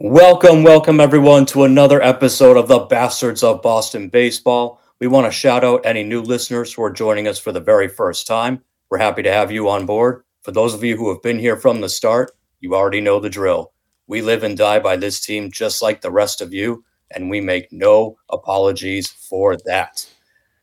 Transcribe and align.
Welcome, 0.00 0.64
welcome 0.64 0.98
everyone 0.98 1.46
to 1.46 1.62
another 1.62 2.02
episode 2.02 2.56
of 2.56 2.66
the 2.66 2.80
Bastards 2.80 3.44
of 3.44 3.62
Boston 3.62 4.08
Baseball. 4.08 4.80
We 4.98 5.06
want 5.06 5.24
to 5.26 5.30
shout 5.30 5.62
out 5.62 5.86
any 5.86 6.02
new 6.02 6.20
listeners 6.20 6.72
who 6.72 6.82
are 6.82 6.90
joining 6.90 7.28
us 7.28 7.38
for 7.38 7.52
the 7.52 7.60
very 7.60 7.86
first 7.86 8.26
time. 8.26 8.60
We're 8.90 8.98
happy 8.98 9.22
to 9.22 9.32
have 9.32 9.52
you 9.52 9.68
on 9.68 9.86
board. 9.86 10.24
For 10.42 10.50
those 10.50 10.74
of 10.74 10.82
you 10.82 10.96
who 10.96 11.10
have 11.10 11.22
been 11.22 11.38
here 11.38 11.56
from 11.56 11.80
the 11.80 11.88
start, 11.88 12.32
you 12.58 12.74
already 12.74 13.00
know 13.00 13.20
the 13.20 13.30
drill. 13.30 13.72
We 14.08 14.20
live 14.20 14.42
and 14.42 14.58
die 14.58 14.80
by 14.80 14.96
this 14.96 15.20
team 15.20 15.52
just 15.52 15.80
like 15.80 16.00
the 16.00 16.10
rest 16.10 16.40
of 16.40 16.52
you, 16.52 16.84
and 17.12 17.30
we 17.30 17.40
make 17.40 17.70
no 17.70 18.16
apologies 18.30 19.08
for 19.08 19.56
that. 19.64 20.04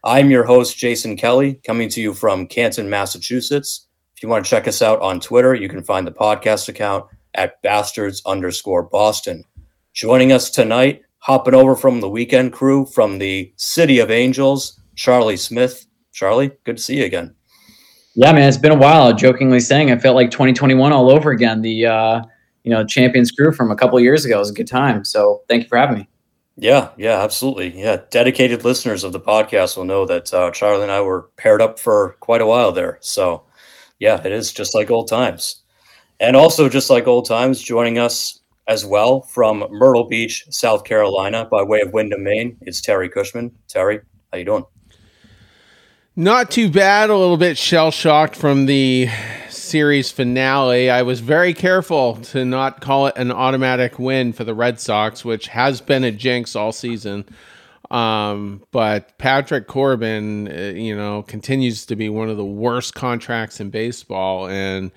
I'm 0.04 0.30
your 0.30 0.44
host, 0.44 0.78
Jason 0.78 1.16
Kelly, 1.16 1.62
coming 1.66 1.88
to 1.88 2.02
you 2.02 2.14
from 2.14 2.48
Canton, 2.48 2.90
Massachusetts. 2.90 3.88
If 4.14 4.22
you 4.24 4.28
want 4.28 4.44
to 4.44 4.50
check 4.50 4.68
us 4.68 4.82
out 4.82 5.00
on 5.00 5.22
Twitter, 5.22 5.56
you 5.56 5.70
can 5.70 5.84
find 5.84 6.06
the 6.06 6.12
podcast 6.12 6.68
account 6.68 7.06
at 7.36 7.62
bastards 7.62 8.22
underscore 8.26 8.84
Boston. 8.84 9.44
Joining 9.94 10.32
us 10.32 10.50
tonight, 10.50 11.02
hopping 11.20 11.54
over 11.54 11.76
from 11.76 12.02
the 12.02 12.10
weekend 12.10 12.54
crew 12.54 12.86
from 12.86 13.20
the 13.20 13.54
City 13.58 14.00
of 14.00 14.12
Angels, 14.12 14.80
Charlie 14.96 15.38
Smith. 15.38 15.86
Charlie, 16.12 16.52
good 16.64 16.78
to 16.78 16.84
see 16.84 16.98
you 16.98 17.06
again. 17.06 17.36
Yeah, 18.16 18.34
man, 18.34 18.48
it's 18.48 18.58
been 18.58 18.72
a 18.72 18.78
while. 18.78 19.14
Jokingly 19.14 19.62
saying, 19.62 19.92
I 19.92 19.98
felt 19.98 20.16
like 20.16 20.32
2021 20.32 20.92
all 20.92 21.10
over 21.10 21.32
again. 21.32 21.62
The 21.62 21.86
uh, 21.86 22.22
you 22.64 22.72
know 22.72 22.86
Champions 22.86 23.32
crew 23.32 23.52
from 23.52 23.72
a 23.72 23.76
couple 23.76 24.00
years 24.00 24.26
ago 24.26 24.40
was 24.40 24.50
a 24.50 24.54
good 24.54 24.68
time. 24.68 25.06
So 25.06 25.42
thank 25.48 25.64
you 25.64 25.70
for 25.70 25.78
having 25.78 26.00
me. 26.00 26.08
Yeah, 26.58 26.90
yeah, 26.98 27.24
absolutely. 27.24 27.80
Yeah, 27.80 28.02
dedicated 28.12 28.66
listeners 28.66 29.04
of 29.04 29.14
the 29.14 29.20
podcast 29.20 29.78
will 29.78 29.86
know 29.86 30.06
that 30.06 30.34
uh, 30.34 30.52
Charlie 30.52 30.84
and 30.84 30.92
I 30.92 31.02
were 31.02 31.30
paired 31.38 31.62
up 31.62 31.80
for 31.80 32.18
quite 32.20 32.42
a 32.42 32.46
while 32.46 32.72
there. 32.72 32.98
So 33.02 33.46
yeah, 34.00 34.22
it 34.24 34.32
is 34.32 34.52
just 34.52 34.76
like 34.76 34.92
old 34.92 35.08
times. 35.08 35.61
And 36.22 36.36
also, 36.36 36.70
just 36.70 36.92
like 36.92 37.08
old 37.08 37.26
times, 37.26 37.60
joining 37.60 37.98
us 37.98 38.42
as 38.68 38.86
well 38.86 39.22
from 39.22 39.66
Myrtle 39.72 40.04
Beach, 40.04 40.46
South 40.52 40.84
Carolina, 40.84 41.46
by 41.46 41.64
way 41.64 41.82
of 41.82 41.94
Windham, 41.94 42.24
Maine, 42.24 42.58
is 42.62 42.80
Terry 42.80 43.10
Cushman. 43.10 43.52
Terry, 43.68 44.02
how 44.32 44.38
you 44.38 44.46
doing? 44.46 44.64
Not 46.16 46.52
too 46.52 46.70
bad. 46.70 47.10
A 47.10 47.18
little 47.18 47.38
bit 47.38 47.58
shell 47.58 47.90
shocked 47.90 48.36
from 48.36 48.68
the 48.68 49.10
series 49.50 50.12
finale. 50.12 50.92
I 50.92 51.02
was 51.02 51.22
very 51.22 51.56
careful 51.56 52.18
to 52.18 52.46
not 52.46 52.82
call 52.82 53.08
it 53.08 53.16
an 53.18 53.32
automatic 53.32 53.98
win 53.98 54.32
for 54.32 54.44
the 54.44 54.54
Red 54.54 54.80
Sox, 54.80 55.26
which 55.26 55.48
has 55.48 55.82
been 55.82 56.04
a 56.04 56.12
jinx 56.12 56.56
all 56.56 56.72
season. 56.72 57.26
Um, 57.90 58.62
but 58.72 59.18
Patrick 59.18 59.66
Corbin, 59.66 60.48
uh, 60.48 60.78
you 60.78 60.96
know, 60.96 61.24
continues 61.24 61.88
to 61.88 61.96
be 61.96 62.10
one 62.10 62.30
of 62.30 62.38
the 62.38 62.46
worst 62.46 62.94
contracts 62.94 63.60
in 63.60 63.72
baseball, 63.72 64.48
and 64.48 64.92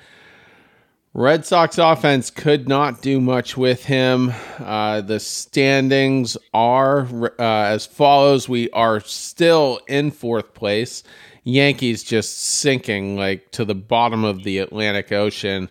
Red 1.17 1.47
Sox 1.47 1.79
offense 1.79 2.29
could 2.29 2.69
not 2.69 3.01
do 3.01 3.21
much 3.21 3.57
with 3.57 3.85
him. 3.85 4.33
Uh, 4.59 5.01
the 5.01 5.21
standings 5.21 6.37
are 6.53 7.07
uh, 7.39 7.39
as 7.39 7.87
follows. 7.87 8.49
We 8.49 8.69
are 8.71 8.99
still 8.99 9.79
in 9.87 10.11
fourth 10.11 10.55
place. 10.55 11.05
Yankees 11.45 12.03
just 12.03 12.37
sinking 12.37 13.17
like 13.17 13.53
to 13.53 13.65
the 13.65 13.77
bottom 13.77 14.25
of 14.25 14.43
the 14.43 14.59
Atlantic 14.59 15.13
Ocean. 15.13 15.71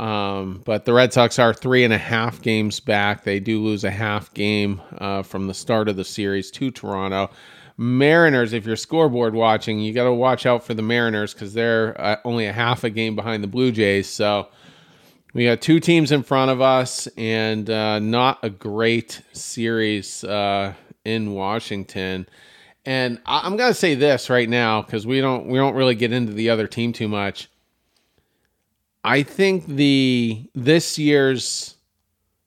Um, 0.00 0.62
but 0.64 0.84
the 0.84 0.92
Red 0.92 1.12
Sox 1.12 1.38
are 1.38 1.54
three 1.54 1.84
and 1.84 1.92
a 1.92 1.98
half 1.98 2.42
games 2.42 2.80
back. 2.80 3.22
They 3.22 3.38
do 3.38 3.62
lose 3.62 3.84
a 3.84 3.90
half 3.92 4.34
game 4.34 4.82
uh, 4.98 5.22
from 5.22 5.46
the 5.46 5.54
start 5.54 5.88
of 5.88 5.94
the 5.94 6.04
series 6.04 6.50
to 6.52 6.72
Toronto. 6.72 7.30
Mariners, 7.76 8.52
if 8.52 8.66
you're 8.66 8.74
scoreboard 8.74 9.34
watching, 9.34 9.78
you 9.78 9.92
got 9.92 10.04
to 10.04 10.12
watch 10.12 10.44
out 10.44 10.64
for 10.64 10.74
the 10.74 10.82
Mariners 10.82 11.34
because 11.34 11.54
they're 11.54 12.00
uh, 12.00 12.16
only 12.24 12.46
a 12.46 12.52
half 12.52 12.82
a 12.82 12.90
game 12.90 13.14
behind 13.14 13.44
the 13.44 13.48
Blue 13.48 13.70
Jays. 13.70 14.08
So 14.08 14.48
we 15.34 15.44
got 15.44 15.60
two 15.60 15.80
teams 15.80 16.12
in 16.12 16.22
front 16.22 16.50
of 16.50 16.60
us, 16.60 17.06
and 17.16 17.68
uh, 17.70 17.98
not 17.98 18.38
a 18.42 18.50
great 18.50 19.22
series 19.32 20.24
uh, 20.24 20.74
in 21.04 21.32
Washington. 21.32 22.28
And 22.84 23.20
I- 23.24 23.46
am 23.46 23.56
gonna 23.56 23.74
say 23.74 23.94
this 23.94 24.28
right 24.28 24.48
now 24.48 24.82
because 24.82 25.06
we 25.06 25.20
don't 25.20 25.46
we 25.46 25.58
don't 25.58 25.74
really 25.74 25.94
get 25.94 26.12
into 26.12 26.32
the 26.32 26.50
other 26.50 26.66
team 26.66 26.92
too 26.92 27.08
much. 27.08 27.48
I 29.04 29.22
think 29.22 29.66
the 29.66 30.48
this 30.54 30.98
year's 30.98 31.76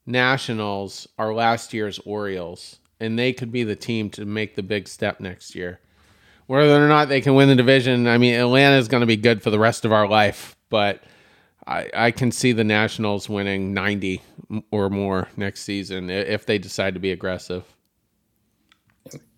Nationals 0.06 1.08
are 1.18 1.34
last 1.34 1.74
year's 1.74 2.00
Orioles, 2.00 2.78
and 3.00 3.18
they 3.18 3.34
could 3.34 3.52
be 3.52 3.64
the 3.64 3.76
team 3.76 4.10
to 4.12 4.26
make 4.26 4.56
the 4.56 4.62
big 4.64 4.88
step 4.88 5.20
next 5.20 5.56
year. 5.56 5.80
Whether 6.46 6.84
or 6.84 6.88
not 6.88 7.10
they 7.10 7.22
can 7.22 7.34
win 7.34 7.50
the 7.50 7.56
division, 7.56 8.08
I 8.08 8.20
mean, 8.20 8.36
Atlanta 8.36 8.78
is 8.78 8.88
going 8.88 9.02
to 9.02 9.08
be 9.08 9.18
good 9.18 9.42
for 9.42 9.50
the 9.50 9.58
rest 9.58 9.84
of 9.84 9.92
our 9.92 10.08
life, 10.08 10.56
but 10.70 11.04
I, 11.68 11.90
I 11.94 12.12
can 12.12 12.32
see 12.32 12.52
the 12.52 12.64
Nationals 12.64 13.28
winning 13.28 13.74
90 13.74 14.22
or 14.72 14.90
more 14.90 15.28
next 15.36 15.62
season 15.62 16.10
if 16.10 16.46
they 16.46 16.58
decide 16.58 16.94
to 16.94 17.00
be 17.00 17.12
aggressive. 17.12 17.64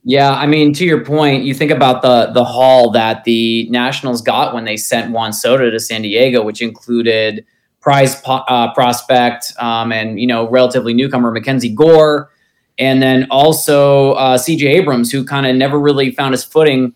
Yeah, 0.04 0.32
I 0.32 0.46
mean, 0.46 0.74
to 0.74 0.86
your 0.86 1.04
point, 1.04 1.44
you 1.44 1.54
think 1.54 1.70
about 1.70 2.02
the 2.02 2.32
the 2.32 2.46
haul 2.46 2.92
that 2.92 3.26
the 3.26 3.68
Nationals 3.70 4.22
got 4.22 4.54
when 4.54 4.64
they 4.64 4.78
sent 4.78 5.12
Juan 5.12 5.34
Soto 5.34 5.70
to 5.70 5.80
San 5.82 6.02
Diego, 6.02 6.44
which 6.44 6.62
included 6.62 7.46
prize 7.82 8.22
po- 8.22 8.46
uh, 8.48 8.74
prospect 8.74 9.52
um, 9.60 9.92
and 9.92 10.18
you 10.18 10.26
know 10.26 10.50
relatively 10.50 10.94
newcomer 10.94 11.30
Mackenzie 11.30 11.74
Gore, 11.74 12.32
and 12.78 13.02
then 13.02 13.28
also 13.30 14.14
uh, 14.14 14.38
C.J. 14.38 14.68
Abrams, 14.68 15.12
who 15.12 15.26
kind 15.26 15.46
of 15.46 15.58
never 15.58 15.78
really 15.78 16.12
found 16.12 16.34
his 16.34 16.44
footing, 16.46 16.94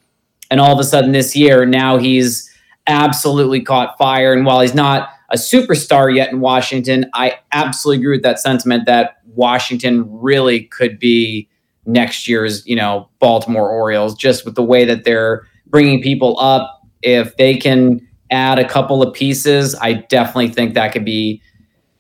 and 0.50 0.62
all 0.62 0.72
of 0.72 0.80
a 0.80 0.84
sudden 0.86 1.12
this 1.12 1.36
year 1.36 1.66
now 1.66 1.98
he's 1.98 2.50
absolutely 2.88 3.62
caught 3.62 3.98
fire. 3.98 4.32
And 4.32 4.46
while 4.46 4.62
he's 4.62 4.74
not 4.74 5.10
a 5.32 5.36
superstar 5.36 6.14
yet 6.14 6.32
in 6.32 6.40
Washington, 6.42 7.10
I 7.14 7.40
absolutely 7.52 8.04
agree 8.04 8.18
with 8.18 8.24
that 8.24 8.40
sentiment 8.40 8.86
that 8.86 9.18
Washington 9.26 10.06
really 10.08 10.64
could 10.66 11.00
be 11.00 11.48
next 11.86 12.28
year's, 12.28 12.66
you 12.68 12.76
know, 12.76 13.10
Baltimore 13.20 13.70
Orioles 13.70 14.16
just 14.16 14.46
with 14.46 14.56
the 14.56 14.64
way 14.64 14.86
that 14.86 15.04
they're 15.04 15.48
bringing 15.68 16.02
people 16.02 16.38
up. 16.40 16.82
If 17.02 17.38
they 17.38 17.56
can 17.56 18.08
add 18.30 18.60
a 18.60 18.68
couple 18.68 19.02
of 19.02 19.14
pieces, 19.14 19.74
I 19.76 19.94
definitely 19.94 20.50
think 20.50 20.74
that 20.76 20.92
could 20.92 21.06
be 21.06 21.42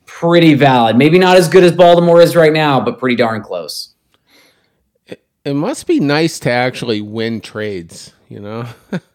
pretty 0.05 0.53
valid. 0.53 0.97
Maybe 0.97 1.17
not 1.17 1.37
as 1.37 1.47
good 1.47 1.63
as 1.63 1.71
Baltimore 1.71 2.21
is 2.21 2.35
right 2.35 2.53
now, 2.53 2.79
but 2.79 2.99
pretty 2.99 3.15
darn 3.15 3.41
close. 3.41 3.95
It, 5.07 5.23
it 5.43 5.53
must 5.53 5.87
be 5.87 5.99
nice 5.99 6.37
to 6.39 6.51
actually 6.51 7.01
win 7.01 7.41
trades, 7.41 8.13
you 8.29 8.39
know? 8.39 8.67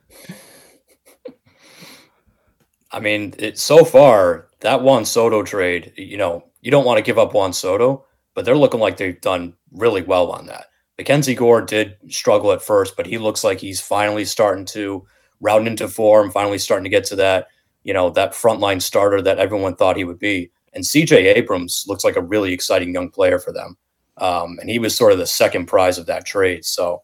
I 2.96 3.00
mean, 3.00 3.34
it, 3.38 3.58
so 3.58 3.84
far 3.84 4.48
that 4.60 4.80
Juan 4.80 5.04
Soto 5.04 5.42
trade, 5.42 5.92
you 5.98 6.16
know, 6.16 6.42
you 6.62 6.70
don't 6.70 6.86
want 6.86 6.96
to 6.96 7.04
give 7.04 7.18
up 7.18 7.34
Juan 7.34 7.52
Soto, 7.52 8.06
but 8.32 8.46
they're 8.46 8.56
looking 8.56 8.80
like 8.80 8.96
they've 8.96 9.20
done 9.20 9.52
really 9.70 10.00
well 10.00 10.32
on 10.32 10.46
that. 10.46 10.68
Mackenzie 10.96 11.34
Gore 11.34 11.60
did 11.60 11.98
struggle 12.08 12.52
at 12.52 12.62
first, 12.62 12.96
but 12.96 13.04
he 13.04 13.18
looks 13.18 13.44
like 13.44 13.60
he's 13.60 13.82
finally 13.82 14.24
starting 14.24 14.64
to 14.64 15.06
round 15.42 15.68
into 15.68 15.88
form, 15.88 16.30
finally 16.30 16.56
starting 16.56 16.84
to 16.84 16.90
get 16.90 17.04
to 17.04 17.16
that, 17.16 17.48
you 17.84 17.92
know, 17.92 18.08
that 18.08 18.32
frontline 18.32 18.80
starter 18.80 19.20
that 19.20 19.38
everyone 19.38 19.76
thought 19.76 19.98
he 19.98 20.04
would 20.04 20.18
be. 20.18 20.50
And 20.72 20.82
CJ 20.82 21.36
Abrams 21.36 21.84
looks 21.86 22.02
like 22.02 22.16
a 22.16 22.22
really 22.22 22.54
exciting 22.54 22.94
young 22.94 23.10
player 23.10 23.38
for 23.38 23.52
them. 23.52 23.76
Um, 24.16 24.56
and 24.58 24.70
he 24.70 24.78
was 24.78 24.96
sort 24.96 25.12
of 25.12 25.18
the 25.18 25.26
second 25.26 25.66
prize 25.66 25.98
of 25.98 26.06
that 26.06 26.24
trade. 26.24 26.64
So, 26.64 27.02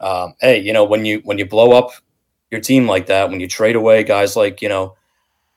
um, 0.00 0.36
hey, 0.40 0.58
you 0.58 0.72
know, 0.72 0.84
when 0.84 1.04
you 1.04 1.20
when 1.24 1.36
you 1.36 1.44
blow 1.44 1.72
up 1.72 1.90
your 2.50 2.62
team 2.62 2.86
like 2.86 3.04
that, 3.06 3.28
when 3.28 3.40
you 3.40 3.46
trade 3.46 3.76
away 3.76 4.04
guys 4.04 4.36
like 4.36 4.62
you 4.62 4.70
know 4.70 4.96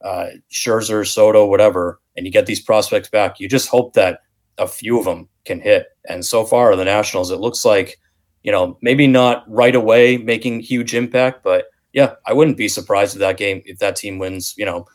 uh, 0.04 0.28
Scherzer, 0.52 1.06
Soto, 1.08 1.46
whatever, 1.46 2.00
and 2.16 2.26
you 2.26 2.32
get 2.32 2.46
these 2.46 2.62
prospects 2.62 3.10
back, 3.10 3.40
you 3.40 3.48
just 3.48 3.70
hope 3.70 3.94
that 3.94 4.20
a 4.58 4.68
few 4.68 5.00
of 5.00 5.06
them 5.06 5.30
can 5.46 5.60
hit. 5.60 5.88
And 6.10 6.26
so 6.26 6.46
far, 6.46 6.76
the 6.76 6.86
Nationals, 6.86 7.32
it 7.32 7.40
looks 7.40 7.66
like, 7.66 8.00
you 8.44 8.52
know, 8.52 8.78
maybe 8.82 9.08
not 9.08 9.44
right 9.48 9.76
away 9.76 10.18
making 10.18 10.62
huge 10.62 10.94
impact, 10.96 11.44
but 11.44 11.66
yeah, 11.94 12.14
I 12.26 12.34
wouldn't 12.34 12.58
be 12.58 12.68
surprised 12.68 13.16
if 13.16 13.20
that 13.20 13.38
game, 13.38 13.62
if 13.66 13.80
that 13.80 13.96
team 13.96 14.20
wins, 14.20 14.54
you 14.58 14.66
know, 14.66 14.86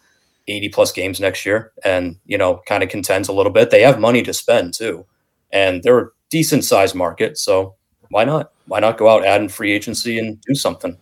80 0.48 0.68
plus 0.70 0.92
games 0.92 1.20
next 1.20 1.46
year 1.46 1.72
and, 1.84 2.16
you 2.26 2.36
know, 2.36 2.60
kind 2.66 2.82
of 2.82 2.88
contends 2.88 3.28
a 3.28 3.32
little 3.32 3.52
bit. 3.52 3.70
They 3.70 3.82
have 3.82 4.00
money 4.00 4.22
to 4.22 4.32
spend 4.32 4.74
too. 4.74 5.06
And 5.50 5.82
they're 5.82 5.98
a 5.98 6.09
decent 6.30 6.65
sized 6.65 6.94
market. 6.94 7.38
So 7.38 7.77
why 8.10 8.24
not? 8.24 8.53
Why 8.66 8.80
not 8.80 8.98
go 8.98 9.09
out, 9.09 9.24
add 9.24 9.41
in 9.41 9.48
free 9.48 9.72
agency 9.72 10.18
and 10.18 10.41
do 10.42 10.54
something? 10.54 10.97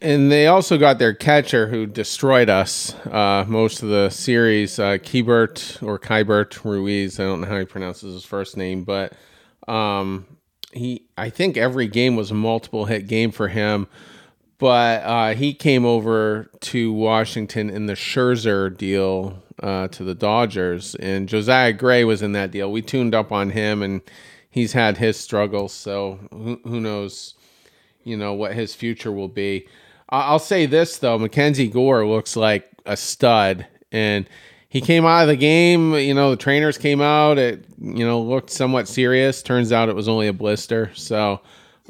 And 0.00 0.30
they 0.30 0.46
also 0.46 0.78
got 0.78 0.98
their 0.98 1.14
catcher 1.14 1.66
who 1.66 1.84
destroyed 1.86 2.48
us 2.48 2.94
uh, 3.06 3.44
most 3.48 3.82
of 3.82 3.88
the 3.88 4.10
series, 4.10 4.78
uh, 4.78 4.98
Keibert 4.98 5.82
or 5.82 5.98
Keibert 5.98 6.64
Ruiz. 6.64 7.18
I 7.18 7.24
don't 7.24 7.40
know 7.40 7.48
how 7.48 7.58
he 7.58 7.64
pronounces 7.64 8.14
his 8.14 8.24
first 8.24 8.56
name, 8.56 8.84
but 8.84 9.12
um, 9.66 10.26
he 10.72 11.08
I 11.16 11.30
think 11.30 11.56
every 11.56 11.88
game 11.88 12.14
was 12.14 12.30
a 12.30 12.34
multiple 12.34 12.84
hit 12.84 13.08
game 13.08 13.32
for 13.32 13.48
him. 13.48 13.88
But 14.58 15.02
uh, 15.02 15.34
he 15.34 15.54
came 15.54 15.84
over 15.84 16.50
to 16.60 16.92
Washington 16.92 17.70
in 17.70 17.86
the 17.86 17.94
Scherzer 17.94 18.76
deal 18.76 19.42
uh, 19.62 19.88
to 19.88 20.04
the 20.04 20.14
Dodgers, 20.14 20.96
and 20.96 21.28
Josiah 21.28 21.72
Gray 21.72 22.04
was 22.04 22.22
in 22.22 22.32
that 22.32 22.50
deal. 22.50 22.70
We 22.70 22.82
tuned 22.82 23.14
up 23.14 23.30
on 23.30 23.50
him, 23.50 23.82
and 23.82 24.00
he's 24.50 24.72
had 24.72 24.98
his 24.98 25.16
struggles. 25.16 25.72
So 25.72 26.18
who, 26.32 26.60
who 26.64 26.80
knows, 26.80 27.34
you 28.02 28.16
know, 28.16 28.32
what 28.32 28.54
his 28.54 28.74
future 28.74 29.12
will 29.12 29.28
be. 29.28 29.68
I'll 30.10 30.38
say 30.38 30.66
this 30.66 30.98
though, 30.98 31.18
Mackenzie 31.18 31.68
Gore 31.68 32.06
looks 32.06 32.36
like 32.36 32.68
a 32.86 32.96
stud, 32.96 33.66
and 33.92 34.28
he 34.68 34.80
came 34.80 35.04
out 35.04 35.22
of 35.22 35.28
the 35.28 35.36
game. 35.36 35.94
You 35.94 36.14
know, 36.14 36.30
the 36.30 36.36
trainers 36.36 36.78
came 36.78 37.00
out. 37.00 37.38
It 37.38 37.64
you 37.80 38.06
know 38.06 38.20
looked 38.20 38.50
somewhat 38.50 38.88
serious. 38.88 39.42
Turns 39.42 39.72
out 39.72 39.88
it 39.88 39.96
was 39.96 40.08
only 40.08 40.28
a 40.28 40.32
blister. 40.32 40.90
So, 40.94 41.40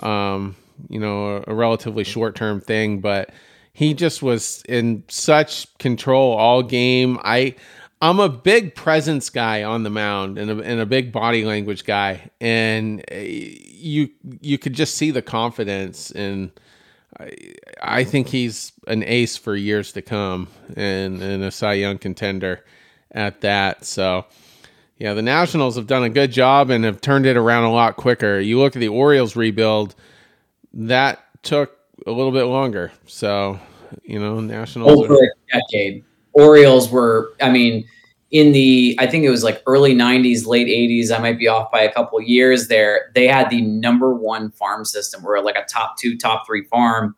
um, 0.00 0.56
you 0.88 1.00
know, 1.00 1.36
a, 1.36 1.52
a 1.52 1.54
relatively 1.54 2.04
short 2.04 2.34
term 2.34 2.60
thing. 2.60 3.00
But 3.00 3.30
he 3.72 3.94
just 3.94 4.22
was 4.22 4.62
in 4.68 5.04
such 5.08 5.76
control 5.78 6.36
all 6.36 6.62
game. 6.62 7.18
I 7.22 7.54
I'm 8.00 8.20
a 8.20 8.28
big 8.28 8.74
presence 8.74 9.28
guy 9.28 9.64
on 9.64 9.82
the 9.82 9.90
mound 9.90 10.38
and 10.38 10.50
a, 10.50 10.58
and 10.62 10.80
a 10.80 10.86
big 10.86 11.10
body 11.12 11.44
language 11.44 11.84
guy, 11.84 12.30
and 12.40 13.04
uh, 13.10 13.16
you 13.16 14.10
you 14.40 14.58
could 14.58 14.74
just 14.74 14.94
see 14.94 15.10
the 15.10 15.22
confidence, 15.22 16.10
and 16.12 16.50
I, 17.80 18.04
think 18.04 18.28
he's 18.28 18.72
an 18.86 19.02
ace 19.02 19.36
for 19.36 19.56
years 19.56 19.92
to 19.92 20.02
come, 20.02 20.48
and 20.76 21.22
and 21.22 21.42
a 21.42 21.50
Cy 21.50 21.74
Young 21.74 21.98
contender 21.98 22.64
at 23.10 23.40
that. 23.40 23.84
So, 23.84 24.26
yeah, 24.98 25.14
the 25.14 25.22
Nationals 25.22 25.76
have 25.76 25.86
done 25.86 26.04
a 26.04 26.10
good 26.10 26.30
job 26.30 26.70
and 26.70 26.84
have 26.84 27.00
turned 27.00 27.26
it 27.26 27.36
around 27.36 27.64
a 27.64 27.72
lot 27.72 27.96
quicker. 27.96 28.38
You 28.38 28.58
look 28.58 28.76
at 28.76 28.80
the 28.80 28.88
Orioles 28.88 29.36
rebuild, 29.36 29.94
that 30.74 31.24
took 31.42 31.76
a 32.06 32.12
little 32.12 32.32
bit 32.32 32.44
longer. 32.44 32.92
So, 33.06 33.58
you 34.02 34.18
know, 34.18 34.40
Nationals 34.40 35.00
over 35.00 35.14
are, 35.14 35.24
a 35.24 35.60
decade 35.60 36.04
Orioles 36.32 36.90
were, 36.90 37.32
I 37.40 37.50
mean, 37.50 37.88
in 38.30 38.52
the 38.52 38.96
I 38.98 39.06
think 39.06 39.24
it 39.24 39.30
was 39.30 39.42
like 39.42 39.62
early 39.66 39.94
90s, 39.94 40.46
late 40.46 40.66
80s, 40.66 41.16
I 41.16 41.20
might 41.20 41.38
be 41.38 41.48
off 41.48 41.70
by 41.70 41.80
a 41.80 41.92
couple 41.92 42.20
years 42.20 42.68
there. 42.68 43.10
They 43.14 43.26
had 43.26 43.48
the 43.48 43.62
number 43.62 44.14
one 44.14 44.50
farm 44.50 44.84
system. 44.84 45.22
We're 45.22 45.40
like 45.40 45.56
a 45.56 45.64
top 45.64 45.96
two, 45.98 46.16
top 46.16 46.46
three 46.46 46.64
farm. 46.64 47.16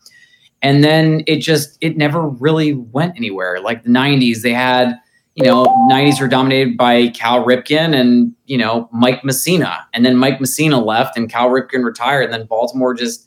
And 0.62 0.85
then 0.85 1.23
it 1.27 1.37
just 1.37 1.79
it 1.81 1.97
never 1.97 2.29
really 2.29 2.75
went 2.75 3.17
anywhere. 3.17 3.61
Like 3.61 3.83
the 3.83 3.91
90s, 3.91 4.43
they 4.43 4.53
had, 4.53 5.01
you 5.35 5.45
know, 5.45 5.65
90s 5.91 6.21
were 6.21 6.29
dominated 6.29 6.77
by 6.77 7.09
Cal 7.09 7.45
Ripken 7.45 7.99
and, 7.99 8.33
you 8.47 8.59
know, 8.59 8.89
Mike 8.93 9.23
Mussina. 9.23 9.79
And 9.95 10.05
then 10.05 10.17
Mike 10.17 10.39
Mussina 10.39 10.85
left 10.85 11.17
and 11.17 11.31
Cal 11.31 11.49
Ripken 11.49 11.83
retired. 11.83 12.25
And 12.25 12.33
then 12.33 12.47
Baltimore 12.47 12.95
just 12.95 13.27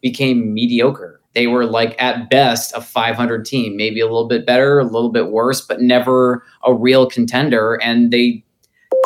became 0.00 0.52
mediocre 0.54 1.19
they 1.34 1.46
were 1.46 1.64
like 1.64 2.00
at 2.02 2.28
best 2.28 2.74
a 2.74 2.80
500 2.80 3.44
team, 3.44 3.76
maybe 3.76 4.00
a 4.00 4.04
little 4.04 4.26
bit 4.26 4.46
better, 4.46 4.78
a 4.78 4.84
little 4.84 5.10
bit 5.10 5.30
worse, 5.30 5.60
but 5.60 5.80
never 5.80 6.44
a 6.64 6.74
real 6.74 7.08
contender. 7.08 7.80
And 7.82 8.12
they 8.12 8.44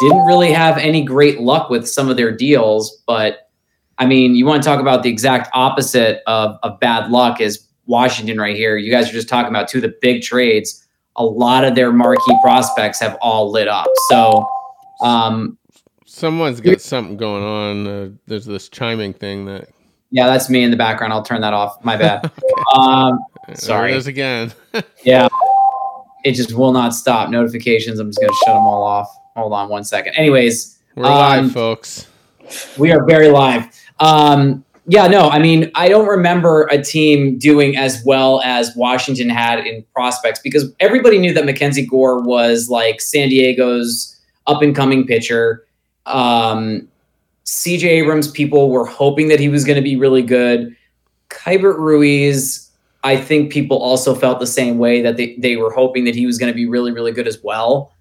didn't 0.01 0.25
really 0.25 0.53
have 0.53 0.79
any 0.79 1.05
great 1.05 1.41
luck 1.41 1.71
with 1.71 1.89
some 1.89 2.09
of 2.09 2.17
their 2.17 2.35
deals. 2.35 3.03
But 3.07 3.51
I 3.99 4.07
mean, 4.07 4.35
you 4.35 4.47
want 4.47 4.63
to 4.63 4.69
talk 4.69 4.81
about 4.81 5.03
the 5.03 5.11
exact 5.11 5.51
opposite 5.53 6.23
of, 6.27 6.57
of 6.63 6.81
bad 6.81 7.11
luck 7.11 7.41
is 7.41 7.67
Washington 7.87 8.39
right 8.39 8.57
here. 8.57 8.77
You 8.77 8.91
guys 8.91 9.09
are 9.09 9.13
just 9.13 9.29
talking 9.29 9.51
about 9.51 9.69
two 9.69 9.79
of 9.79 9.83
the 9.83 9.95
big 10.01 10.23
trades. 10.23 10.87
A 11.17 11.25
lot 11.25 11.65
of 11.65 11.75
their 11.75 11.93
marquee 11.93 12.37
prospects 12.43 12.99
have 13.01 13.17
all 13.21 13.53
lit 13.53 13.69
up. 13.69 13.87
So, 14.09 14.49
um, 15.01 15.59
someone's 16.07 16.61
got 16.61 16.81
something 16.81 17.17
going 17.17 17.45
on. 17.45 17.87
Uh, 17.87 18.11
there's 18.27 18.47
this 18.47 18.69
chiming 18.69 19.13
thing 19.13 19.45
that 19.45 19.69
yeah, 20.15 20.29
that's 20.29 20.49
me 20.49 20.63
in 20.63 20.71
the 20.71 20.77
background. 20.77 21.13
I'll 21.13 21.25
turn 21.25 21.41
that 21.41 21.53
off. 21.53 21.85
My 21.85 21.97
bad. 21.97 22.31
um, 22.79 23.19
sorry. 23.55 23.89
There 23.91 23.97
it 23.97 23.99
is 23.99 24.07
again. 24.07 24.53
yeah. 25.03 25.27
It 26.25 26.35
just 26.35 26.55
will 26.55 26.71
not 26.71 26.95
stop. 26.95 27.31
Notifications. 27.31 27.99
I'm 27.99 28.11
just 28.11 28.21
going 28.21 28.29
to 28.29 28.37
shut 28.47 28.55
them 28.55 28.63
all 28.63 28.85
off. 28.85 29.09
Hold 29.35 29.53
on 29.53 29.69
one 29.69 29.83
second. 29.83 30.15
Anyways, 30.15 30.79
we're 30.95 31.07
um, 31.07 31.13
live, 31.13 31.53
folks. 31.53 32.07
We 32.79 32.93
are 32.93 33.05
very 33.05 33.29
live. 33.29 33.69
Um, 33.99 34.65
yeah, 34.87 35.09
no, 35.09 35.31
I 35.31 35.41
mean, 35.41 35.73
I 35.75 35.89
don't 35.89 36.07
remember 36.07 36.69
a 36.71 36.81
team 36.81 37.37
doing 37.37 37.77
as 37.77 38.01
well 38.07 38.41
as 38.43 38.73
Washington 38.77 39.29
had 39.29 39.67
in 39.67 39.85
prospects 39.97 40.39
because 40.39 40.73
everybody 40.79 41.19
knew 41.19 41.35
that 41.35 41.45
Mackenzie 41.45 41.87
Gore 41.87 42.23
was 42.23 42.69
like 42.69 43.01
San 43.01 43.31
Diego's 43.31 44.17
up 44.47 44.63
and 44.63 44.77
coming 44.77 45.09
pitcher. 45.09 45.67
Um, 46.07 46.87
CJ 47.47 47.85
Abrams, 47.85 48.29
people 48.29 48.71
were 48.71 48.87
hoping 48.87 49.29
that 49.29 49.41
he 49.41 49.49
was 49.49 49.65
going 49.65 49.77
to 49.77 49.83
be 49.83 49.97
really 49.97 50.23
good. 50.23 50.75
Keibert 51.29 51.79
Ruiz, 51.79 52.71
I 53.03 53.17
think 53.17 53.53
people 53.53 53.79
also 53.79 54.15
felt 54.15 54.41
the 54.41 54.47
same 54.47 54.79
way 54.79 55.03
that 55.03 55.17
they, 55.17 55.37
they 55.37 55.57
were 55.57 55.71
hoping 55.71 56.05
that 56.05 56.15
he 56.15 56.27
was 56.27 56.39
going 56.39 56.51
to 56.51 56.57
be 56.57 56.67
really, 56.67 56.93
really 56.93 57.13
good 57.13 57.29
as 57.29 57.39
well. 57.43 57.93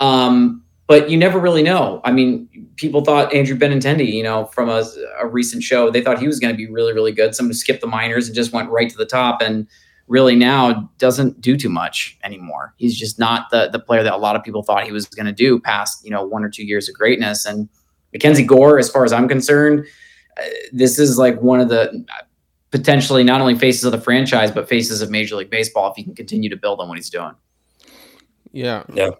Um, 0.00 0.64
but 0.88 1.10
you 1.10 1.18
never 1.18 1.38
really 1.38 1.62
know. 1.62 2.00
I 2.02 2.12
mean, 2.12 2.48
people 2.76 3.04
thought 3.04 3.32
Andrew 3.32 3.56
Benintendi, 3.56 4.10
you 4.10 4.22
know, 4.22 4.46
from 4.46 4.70
a, 4.70 4.84
a 5.20 5.26
recent 5.26 5.62
show, 5.62 5.90
they 5.90 6.00
thought 6.00 6.18
he 6.18 6.26
was 6.26 6.40
going 6.40 6.52
to 6.52 6.56
be 6.56 6.66
really, 6.66 6.94
really 6.94 7.12
good. 7.12 7.34
Someone 7.34 7.52
skipped 7.54 7.82
the 7.82 7.86
minors 7.86 8.26
and 8.26 8.34
just 8.34 8.52
went 8.52 8.70
right 8.70 8.88
to 8.88 8.96
the 8.96 9.04
top, 9.04 9.42
and 9.42 9.66
really 10.08 10.34
now 10.34 10.90
doesn't 10.96 11.40
do 11.40 11.56
too 11.56 11.68
much 11.68 12.18
anymore. 12.24 12.74
He's 12.78 12.98
just 12.98 13.18
not 13.18 13.50
the 13.50 13.68
the 13.70 13.78
player 13.78 14.02
that 14.02 14.14
a 14.14 14.16
lot 14.16 14.34
of 14.34 14.42
people 14.42 14.62
thought 14.62 14.84
he 14.84 14.92
was 14.92 15.06
going 15.06 15.26
to 15.26 15.32
do 15.32 15.60
past 15.60 16.04
you 16.04 16.10
know 16.10 16.24
one 16.24 16.42
or 16.42 16.48
two 16.48 16.64
years 16.64 16.88
of 16.88 16.94
greatness. 16.94 17.44
And 17.44 17.68
Mackenzie 18.12 18.44
Gore, 18.44 18.78
as 18.78 18.90
far 18.90 19.04
as 19.04 19.12
I'm 19.12 19.28
concerned, 19.28 19.86
uh, 20.38 20.42
this 20.72 20.98
is 20.98 21.18
like 21.18 21.40
one 21.40 21.60
of 21.60 21.68
the 21.68 22.04
potentially 22.70 23.24
not 23.24 23.40
only 23.40 23.56
faces 23.56 23.84
of 23.84 23.92
the 23.92 24.00
franchise, 24.00 24.50
but 24.50 24.68
faces 24.68 25.00
of 25.00 25.10
Major 25.10 25.36
League 25.36 25.50
Baseball 25.50 25.90
if 25.90 25.96
he 25.96 26.04
can 26.04 26.14
continue 26.14 26.50
to 26.50 26.56
build 26.56 26.80
on 26.80 26.88
what 26.88 26.98
he's 26.98 27.10
doing. 27.10 27.32
Yeah. 28.52 28.82
Yeah. 28.92 29.10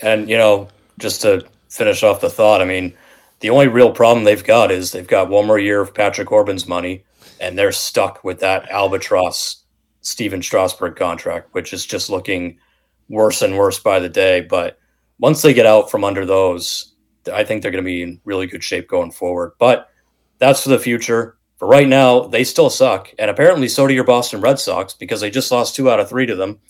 And, 0.00 0.28
you 0.30 0.36
know, 0.36 0.68
just 0.98 1.22
to 1.22 1.44
finish 1.68 2.02
off 2.02 2.20
the 2.20 2.30
thought, 2.30 2.60
I 2.60 2.64
mean, 2.64 2.94
the 3.40 3.50
only 3.50 3.68
real 3.68 3.92
problem 3.92 4.24
they've 4.24 4.44
got 4.44 4.70
is 4.70 4.92
they've 4.92 5.06
got 5.06 5.28
one 5.28 5.46
more 5.46 5.58
year 5.58 5.80
of 5.80 5.94
Patrick 5.94 6.28
Corbin's 6.28 6.66
money, 6.66 7.04
and 7.40 7.56
they're 7.56 7.72
stuck 7.72 8.22
with 8.24 8.40
that 8.40 8.68
albatross 8.70 9.64
Stephen 10.00 10.42
Strasburg 10.42 10.96
contract, 10.96 11.52
which 11.52 11.72
is 11.72 11.86
just 11.86 12.10
looking 12.10 12.58
worse 13.08 13.42
and 13.42 13.56
worse 13.56 13.78
by 13.78 13.98
the 13.98 14.08
day. 14.08 14.40
But 14.40 14.78
once 15.18 15.42
they 15.42 15.54
get 15.54 15.66
out 15.66 15.90
from 15.90 16.04
under 16.04 16.24
those, 16.24 16.87
I 17.28 17.44
think 17.44 17.62
they're 17.62 17.70
going 17.70 17.84
to 17.84 17.88
be 17.88 18.02
in 18.02 18.20
really 18.24 18.46
good 18.46 18.64
shape 18.64 18.88
going 18.88 19.10
forward. 19.10 19.52
But 19.58 19.90
that's 20.38 20.62
for 20.62 20.68
the 20.70 20.78
future. 20.78 21.36
For 21.56 21.66
right 21.66 21.88
now, 21.88 22.20
they 22.20 22.44
still 22.44 22.70
suck, 22.70 23.12
and 23.18 23.30
apparently 23.30 23.68
so 23.68 23.88
do 23.88 23.94
your 23.94 24.04
Boston 24.04 24.40
Red 24.40 24.60
Sox 24.60 24.94
because 24.94 25.20
they 25.20 25.30
just 25.30 25.50
lost 25.50 25.74
two 25.74 25.90
out 25.90 25.98
of 25.98 26.08
three 26.08 26.24
to 26.24 26.36
them. 26.36 26.60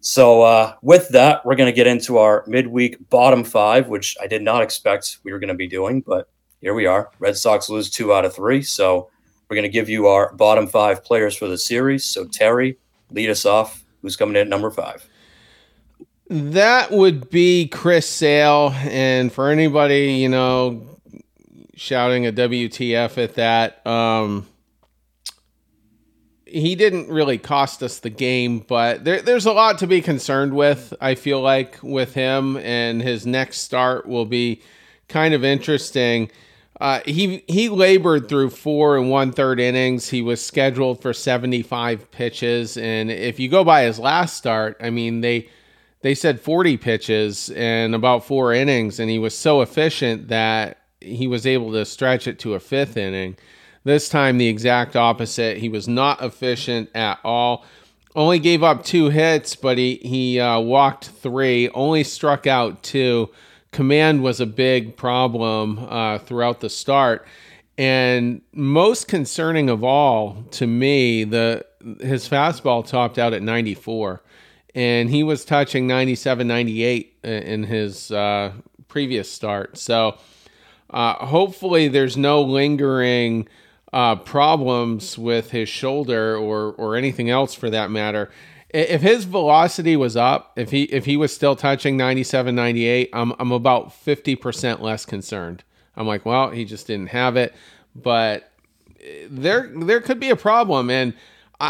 So 0.00 0.42
uh, 0.42 0.74
with 0.80 1.10
that, 1.10 1.44
we're 1.44 1.56
going 1.56 1.70
to 1.70 1.76
get 1.76 1.86
into 1.86 2.16
our 2.16 2.42
midweek 2.46 3.08
bottom 3.10 3.44
five, 3.44 3.88
which 3.88 4.16
I 4.22 4.26
did 4.26 4.42
not 4.42 4.62
expect 4.62 5.18
we 5.24 5.32
were 5.32 5.38
going 5.38 5.48
to 5.48 5.54
be 5.54 5.66
doing, 5.66 6.00
but 6.00 6.30
here 6.60 6.72
we 6.72 6.86
are. 6.86 7.10
Red 7.18 7.36
Sox 7.36 7.68
lose 7.68 7.90
two 7.90 8.14
out 8.14 8.24
of 8.24 8.34
three, 8.34 8.62
so 8.62 9.10
we're 9.48 9.56
going 9.56 9.64
to 9.64 9.68
give 9.68 9.90
you 9.90 10.06
our 10.06 10.34
bottom 10.34 10.66
five 10.66 11.04
players 11.04 11.36
for 11.36 11.46
the 11.46 11.58
series. 11.58 12.06
So 12.06 12.26
Terry, 12.26 12.78
lead 13.10 13.28
us 13.28 13.44
off. 13.44 13.84
Who's 14.00 14.16
coming 14.16 14.36
in 14.36 14.42
at 14.42 14.48
number 14.48 14.70
five? 14.70 15.06
That 16.28 16.90
would 16.90 17.28
be 17.28 17.68
Chris 17.68 18.08
Sale. 18.08 18.72
And 18.76 19.32
for 19.32 19.50
anybody, 19.50 20.14
you 20.14 20.28
know, 20.28 20.86
shouting 21.74 22.26
a 22.26 22.32
WTF 22.32 23.22
at 23.22 23.34
that, 23.34 23.86
um, 23.86 24.46
he 26.46 26.76
didn't 26.76 27.08
really 27.08 27.36
cost 27.36 27.82
us 27.82 27.98
the 27.98 28.10
game, 28.10 28.60
but 28.60 29.04
there, 29.04 29.20
there's 29.20 29.44
a 29.44 29.52
lot 29.52 29.78
to 29.78 29.86
be 29.86 30.00
concerned 30.00 30.54
with, 30.54 30.94
I 31.00 31.16
feel 31.16 31.40
like, 31.40 31.78
with 31.82 32.14
him. 32.14 32.56
And 32.58 33.02
his 33.02 33.26
next 33.26 33.58
start 33.58 34.06
will 34.06 34.24
be 34.24 34.62
kind 35.08 35.34
of 35.34 35.44
interesting. 35.44 36.30
Uh, 36.80 37.00
he 37.04 37.44
he 37.46 37.68
labored 37.68 38.28
through 38.28 38.50
four 38.50 38.96
and 38.96 39.10
one 39.10 39.32
third 39.32 39.60
innings. 39.60 40.08
He 40.08 40.22
was 40.22 40.44
scheduled 40.44 41.00
for 41.02 41.12
75 41.12 42.10
pitches, 42.10 42.76
and 42.76 43.10
if 43.12 43.38
you 43.38 43.48
go 43.48 43.62
by 43.62 43.84
his 43.84 44.00
last 44.00 44.36
start, 44.36 44.76
I 44.80 44.90
mean 44.90 45.20
they 45.20 45.48
they 46.04 46.14
said 46.14 46.38
40 46.38 46.76
pitches 46.76 47.48
and 47.56 47.94
about 47.94 48.26
four 48.26 48.52
innings, 48.52 49.00
and 49.00 49.08
he 49.08 49.18
was 49.18 49.34
so 49.34 49.62
efficient 49.62 50.28
that 50.28 50.76
he 51.00 51.26
was 51.26 51.46
able 51.46 51.72
to 51.72 51.86
stretch 51.86 52.26
it 52.26 52.38
to 52.40 52.52
a 52.52 52.60
fifth 52.60 52.98
inning. 52.98 53.38
This 53.84 54.10
time, 54.10 54.36
the 54.36 54.48
exact 54.48 54.96
opposite. 54.96 55.56
He 55.56 55.70
was 55.70 55.88
not 55.88 56.22
efficient 56.22 56.90
at 56.94 57.20
all. 57.24 57.64
Only 58.14 58.38
gave 58.38 58.62
up 58.62 58.84
two 58.84 59.08
hits, 59.08 59.56
but 59.56 59.78
he, 59.78 59.94
he 60.02 60.38
uh, 60.38 60.60
walked 60.60 61.06
three, 61.06 61.70
only 61.70 62.04
struck 62.04 62.46
out 62.46 62.82
two. 62.82 63.30
Command 63.72 64.22
was 64.22 64.40
a 64.40 64.46
big 64.46 64.98
problem 64.98 65.78
uh, 65.88 66.18
throughout 66.18 66.60
the 66.60 66.68
start. 66.68 67.26
And 67.78 68.42
most 68.52 69.08
concerning 69.08 69.70
of 69.70 69.82
all 69.82 70.44
to 70.50 70.66
me, 70.66 71.24
the 71.24 71.64
his 72.02 72.28
fastball 72.28 72.86
topped 72.86 73.18
out 73.18 73.32
at 73.32 73.42
94 73.42 74.22
and 74.74 75.10
he 75.10 75.22
was 75.22 75.44
touching 75.44 75.86
97, 75.86 76.46
98 76.46 77.16
in 77.22 77.64
his 77.64 78.10
uh, 78.10 78.52
previous 78.88 79.30
start. 79.30 79.78
So 79.78 80.18
uh, 80.90 81.26
hopefully 81.26 81.88
there's 81.88 82.16
no 82.16 82.42
lingering 82.42 83.48
uh, 83.92 84.16
problems 84.16 85.16
with 85.16 85.52
his 85.52 85.68
shoulder 85.68 86.36
or 86.36 86.72
or 86.72 86.96
anything 86.96 87.30
else 87.30 87.54
for 87.54 87.70
that 87.70 87.90
matter. 87.90 88.30
If 88.70 89.02
his 89.02 89.24
velocity 89.24 89.94
was 89.94 90.16
up, 90.16 90.52
if 90.56 90.72
he 90.72 90.84
if 90.84 91.04
he 91.04 91.16
was 91.16 91.32
still 91.32 91.54
touching 91.54 91.96
97, 91.96 92.54
98, 92.54 93.10
I'm 93.12 93.32
I'm 93.38 93.52
about 93.52 93.90
50% 93.90 94.80
less 94.80 95.06
concerned. 95.06 95.62
I'm 95.96 96.08
like, 96.08 96.26
well, 96.26 96.50
he 96.50 96.64
just 96.64 96.88
didn't 96.88 97.10
have 97.10 97.36
it, 97.36 97.54
but 97.94 98.50
there 99.28 99.70
there 99.72 100.00
could 100.00 100.18
be 100.18 100.30
a 100.30 100.36
problem 100.36 100.90
and 100.90 101.14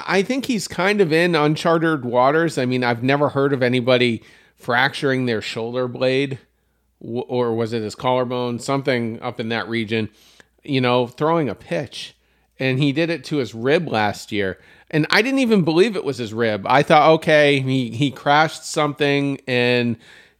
I 0.06 0.22
think 0.22 0.46
he's 0.46 0.66
kind 0.66 1.00
of 1.00 1.12
in 1.12 1.34
uncharted 1.34 2.04
waters. 2.04 2.58
I 2.58 2.64
mean, 2.64 2.82
I've 2.82 3.02
never 3.02 3.28
heard 3.28 3.52
of 3.52 3.62
anybody 3.62 4.22
fracturing 4.56 5.26
their 5.26 5.42
shoulder 5.42 5.86
blade, 5.86 6.38
or 7.00 7.54
was 7.54 7.72
it 7.72 7.82
his 7.82 7.94
collarbone, 7.94 8.58
something 8.58 9.20
up 9.20 9.38
in 9.38 9.50
that 9.50 9.68
region, 9.68 10.08
you 10.62 10.80
know, 10.80 11.06
throwing 11.06 11.48
a 11.48 11.54
pitch. 11.54 12.16
And 12.58 12.78
he 12.78 12.92
did 12.92 13.10
it 13.10 13.24
to 13.24 13.36
his 13.38 13.54
rib 13.54 13.88
last 13.88 14.32
year. 14.32 14.58
And 14.90 15.06
I 15.10 15.22
didn't 15.22 15.40
even 15.40 15.64
believe 15.64 15.96
it 15.96 16.04
was 16.04 16.18
his 16.18 16.32
rib. 16.32 16.64
I 16.68 16.82
thought, 16.82 17.10
okay, 17.14 17.60
he, 17.60 17.90
he 17.90 18.10
crashed 18.10 18.64
something 18.64 19.40
and 19.46 19.96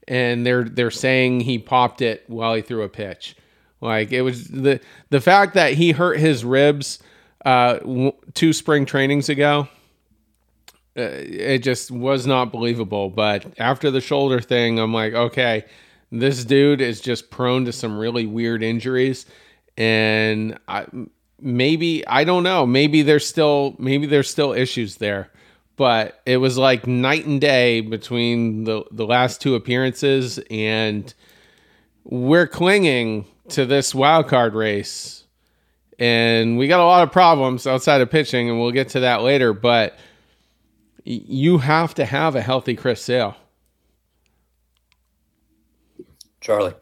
and 0.06 0.46
they're 0.46 0.64
they're 0.64 0.90
saying 0.90 1.40
he 1.40 1.58
popped 1.58 2.02
it 2.02 2.25
while 2.26 2.54
he 2.54 2.62
threw 2.62 2.82
a 2.82 2.88
pitch. 2.88 3.37
Like 3.80 4.12
it 4.12 4.23
was 4.23 4.49
the 4.49 4.80
the 5.11 5.20
fact 5.20 5.54
that 5.54 5.75
he 5.75 5.92
hurt 5.92 6.18
his 6.18 6.44
ribs 6.44 6.99
uh, 7.44 8.10
two 8.34 8.52
spring 8.52 8.86
trainings 8.86 9.28
ago. 9.28 9.68
Uh, 10.96 11.02
it 11.02 11.58
just 11.58 11.90
was 11.90 12.26
not 12.26 12.52
believable. 12.52 13.10
But 13.10 13.46
after 13.58 13.90
the 13.90 14.00
shoulder 14.00 14.40
thing, 14.40 14.78
I'm 14.78 14.94
like, 14.94 15.12
okay, 15.14 15.64
this 16.12 16.44
dude 16.44 16.80
is 16.80 17.00
just 17.00 17.30
prone 17.30 17.64
to 17.64 17.72
some 17.72 17.98
really 17.98 18.26
weird 18.26 18.62
injuries, 18.62 19.26
and 19.76 20.58
I, 20.68 20.86
maybe 21.40 22.06
I 22.06 22.24
don't 22.24 22.44
know. 22.44 22.64
Maybe 22.64 23.02
there's 23.02 23.26
still 23.26 23.74
maybe 23.78 24.06
there's 24.06 24.30
still 24.30 24.52
issues 24.52 24.96
there 24.96 25.30
but 25.76 26.20
it 26.24 26.36
was 26.36 26.56
like 26.56 26.86
night 26.86 27.26
and 27.26 27.40
day 27.40 27.80
between 27.80 28.64
the 28.64 28.84
the 28.90 29.06
last 29.06 29.40
two 29.40 29.54
appearances 29.54 30.38
and 30.50 31.14
we're 32.04 32.46
clinging 32.46 33.26
to 33.48 33.66
this 33.66 33.94
wild 33.94 34.28
card 34.28 34.54
race 34.54 35.24
and 35.98 36.58
we 36.58 36.66
got 36.66 36.80
a 36.80 36.84
lot 36.84 37.02
of 37.02 37.12
problems 37.12 37.66
outside 37.66 38.00
of 38.00 38.10
pitching 38.10 38.50
and 38.50 38.60
we'll 38.60 38.72
get 38.72 38.88
to 38.90 39.00
that 39.00 39.22
later 39.22 39.52
but 39.52 39.96
you 41.04 41.58
have 41.58 41.94
to 41.94 42.04
have 42.04 42.34
a 42.34 42.40
healthy 42.40 42.74
Chris 42.74 43.02
Sale. 43.02 43.36
Charlie. 46.40 46.74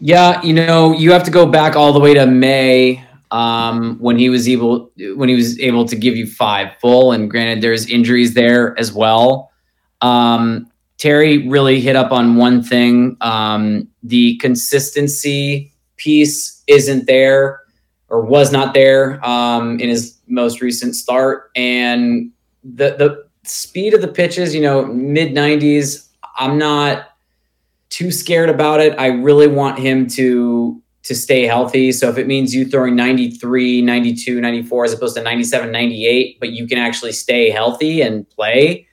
Yeah, 0.00 0.42
you 0.42 0.52
know, 0.52 0.92
you 0.92 1.12
have 1.12 1.24
to 1.24 1.30
go 1.30 1.46
back 1.46 1.76
all 1.76 1.92
the 1.92 2.00
way 2.00 2.14
to 2.14 2.26
May 2.26 3.04
um, 3.30 3.96
when 3.98 4.18
he 4.18 4.28
was 4.28 4.48
able 4.48 4.90
when 5.14 5.28
he 5.28 5.34
was 5.34 5.58
able 5.60 5.86
to 5.86 5.96
give 5.96 6.16
you 6.16 6.26
five 6.26 6.76
full. 6.80 7.12
And 7.12 7.30
granted, 7.30 7.62
there's 7.62 7.88
injuries 7.88 8.34
there 8.34 8.78
as 8.78 8.92
well. 8.92 9.50
Um, 10.02 10.70
Terry 10.98 11.48
really 11.48 11.80
hit 11.80 11.96
up 11.96 12.12
on 12.12 12.36
one 12.36 12.62
thing: 12.62 13.16
um, 13.22 13.88
the 14.02 14.36
consistency 14.38 15.72
piece 15.96 16.62
isn't 16.66 17.06
there 17.06 17.63
or 18.14 18.20
was 18.20 18.52
not 18.52 18.74
there 18.74 19.24
um, 19.26 19.80
in 19.80 19.88
his 19.88 20.16
most 20.28 20.60
recent 20.60 20.94
start, 20.94 21.50
and 21.56 22.30
the 22.62 22.94
the 22.96 23.26
speed 23.42 23.92
of 23.92 24.00
the 24.00 24.08
pitches, 24.08 24.54
you 24.54 24.60
know, 24.60 24.86
mid 24.86 25.34
90s. 25.34 26.08
I'm 26.36 26.56
not 26.56 27.08
too 27.88 28.12
scared 28.12 28.48
about 28.48 28.80
it. 28.80 28.96
I 29.00 29.08
really 29.08 29.48
want 29.48 29.80
him 29.80 30.06
to 30.10 30.80
to 31.02 31.14
stay 31.14 31.42
healthy. 31.42 31.90
So 31.90 32.08
if 32.08 32.16
it 32.16 32.28
means 32.28 32.54
you 32.54 32.64
throwing 32.64 32.94
93, 32.94 33.82
92, 33.82 34.40
94 34.40 34.84
as 34.84 34.92
opposed 34.92 35.16
to 35.16 35.22
97, 35.22 35.70
98, 35.70 36.38
but 36.38 36.50
you 36.50 36.66
can 36.68 36.78
actually 36.78 37.12
stay 37.12 37.50
healthy 37.50 38.00
and 38.00 38.30
play, 38.30 38.86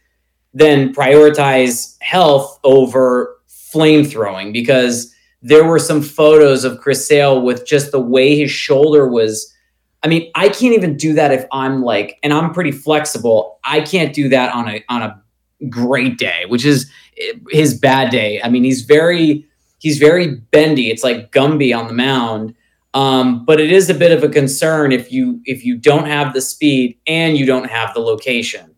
then 0.53 0.93
prioritize 0.93 1.95
health 2.01 2.59
over 2.63 3.39
flame 3.47 4.03
throwing 4.03 4.51
because 4.51 5.13
there 5.41 5.65
were 5.65 5.79
some 5.79 6.01
photos 6.01 6.63
of 6.63 6.79
Chris 6.79 7.07
Sale 7.07 7.41
with 7.41 7.65
just 7.65 7.91
the 7.91 7.99
way 7.99 8.37
his 8.37 8.51
shoulder 8.51 9.07
was. 9.07 9.53
I 10.03 10.07
mean, 10.07 10.31
I 10.35 10.49
can't 10.49 10.73
even 10.73 10.97
do 10.97 11.13
that 11.13 11.31
if 11.31 11.45
I'm 11.51 11.81
like, 11.81 12.19
and 12.23 12.33
I'm 12.33 12.53
pretty 12.53 12.71
flexible. 12.71 13.59
I 13.63 13.81
can't 13.81 14.13
do 14.13 14.29
that 14.29 14.53
on 14.53 14.67
a 14.67 14.83
on 14.89 15.01
a 15.01 15.21
great 15.69 16.17
day, 16.17 16.45
which 16.47 16.65
is 16.65 16.89
his 17.49 17.79
bad 17.79 18.11
day. 18.11 18.41
I 18.41 18.49
mean, 18.49 18.63
he's 18.63 18.81
very 18.81 19.45
he's 19.79 19.97
very 19.97 20.35
bendy. 20.35 20.89
It's 20.89 21.03
like 21.03 21.31
Gumby 21.31 21.77
on 21.77 21.87
the 21.87 21.93
mound. 21.93 22.55
Um, 22.93 23.45
but 23.45 23.61
it 23.61 23.71
is 23.71 23.89
a 23.89 23.93
bit 23.93 24.11
of 24.11 24.23
a 24.23 24.29
concern 24.29 24.91
if 24.91 25.11
you 25.11 25.41
if 25.45 25.63
you 25.63 25.77
don't 25.77 26.05
have 26.05 26.33
the 26.33 26.41
speed 26.41 26.97
and 27.07 27.37
you 27.37 27.45
don't 27.45 27.69
have 27.69 27.93
the 27.93 28.01
location. 28.01 28.75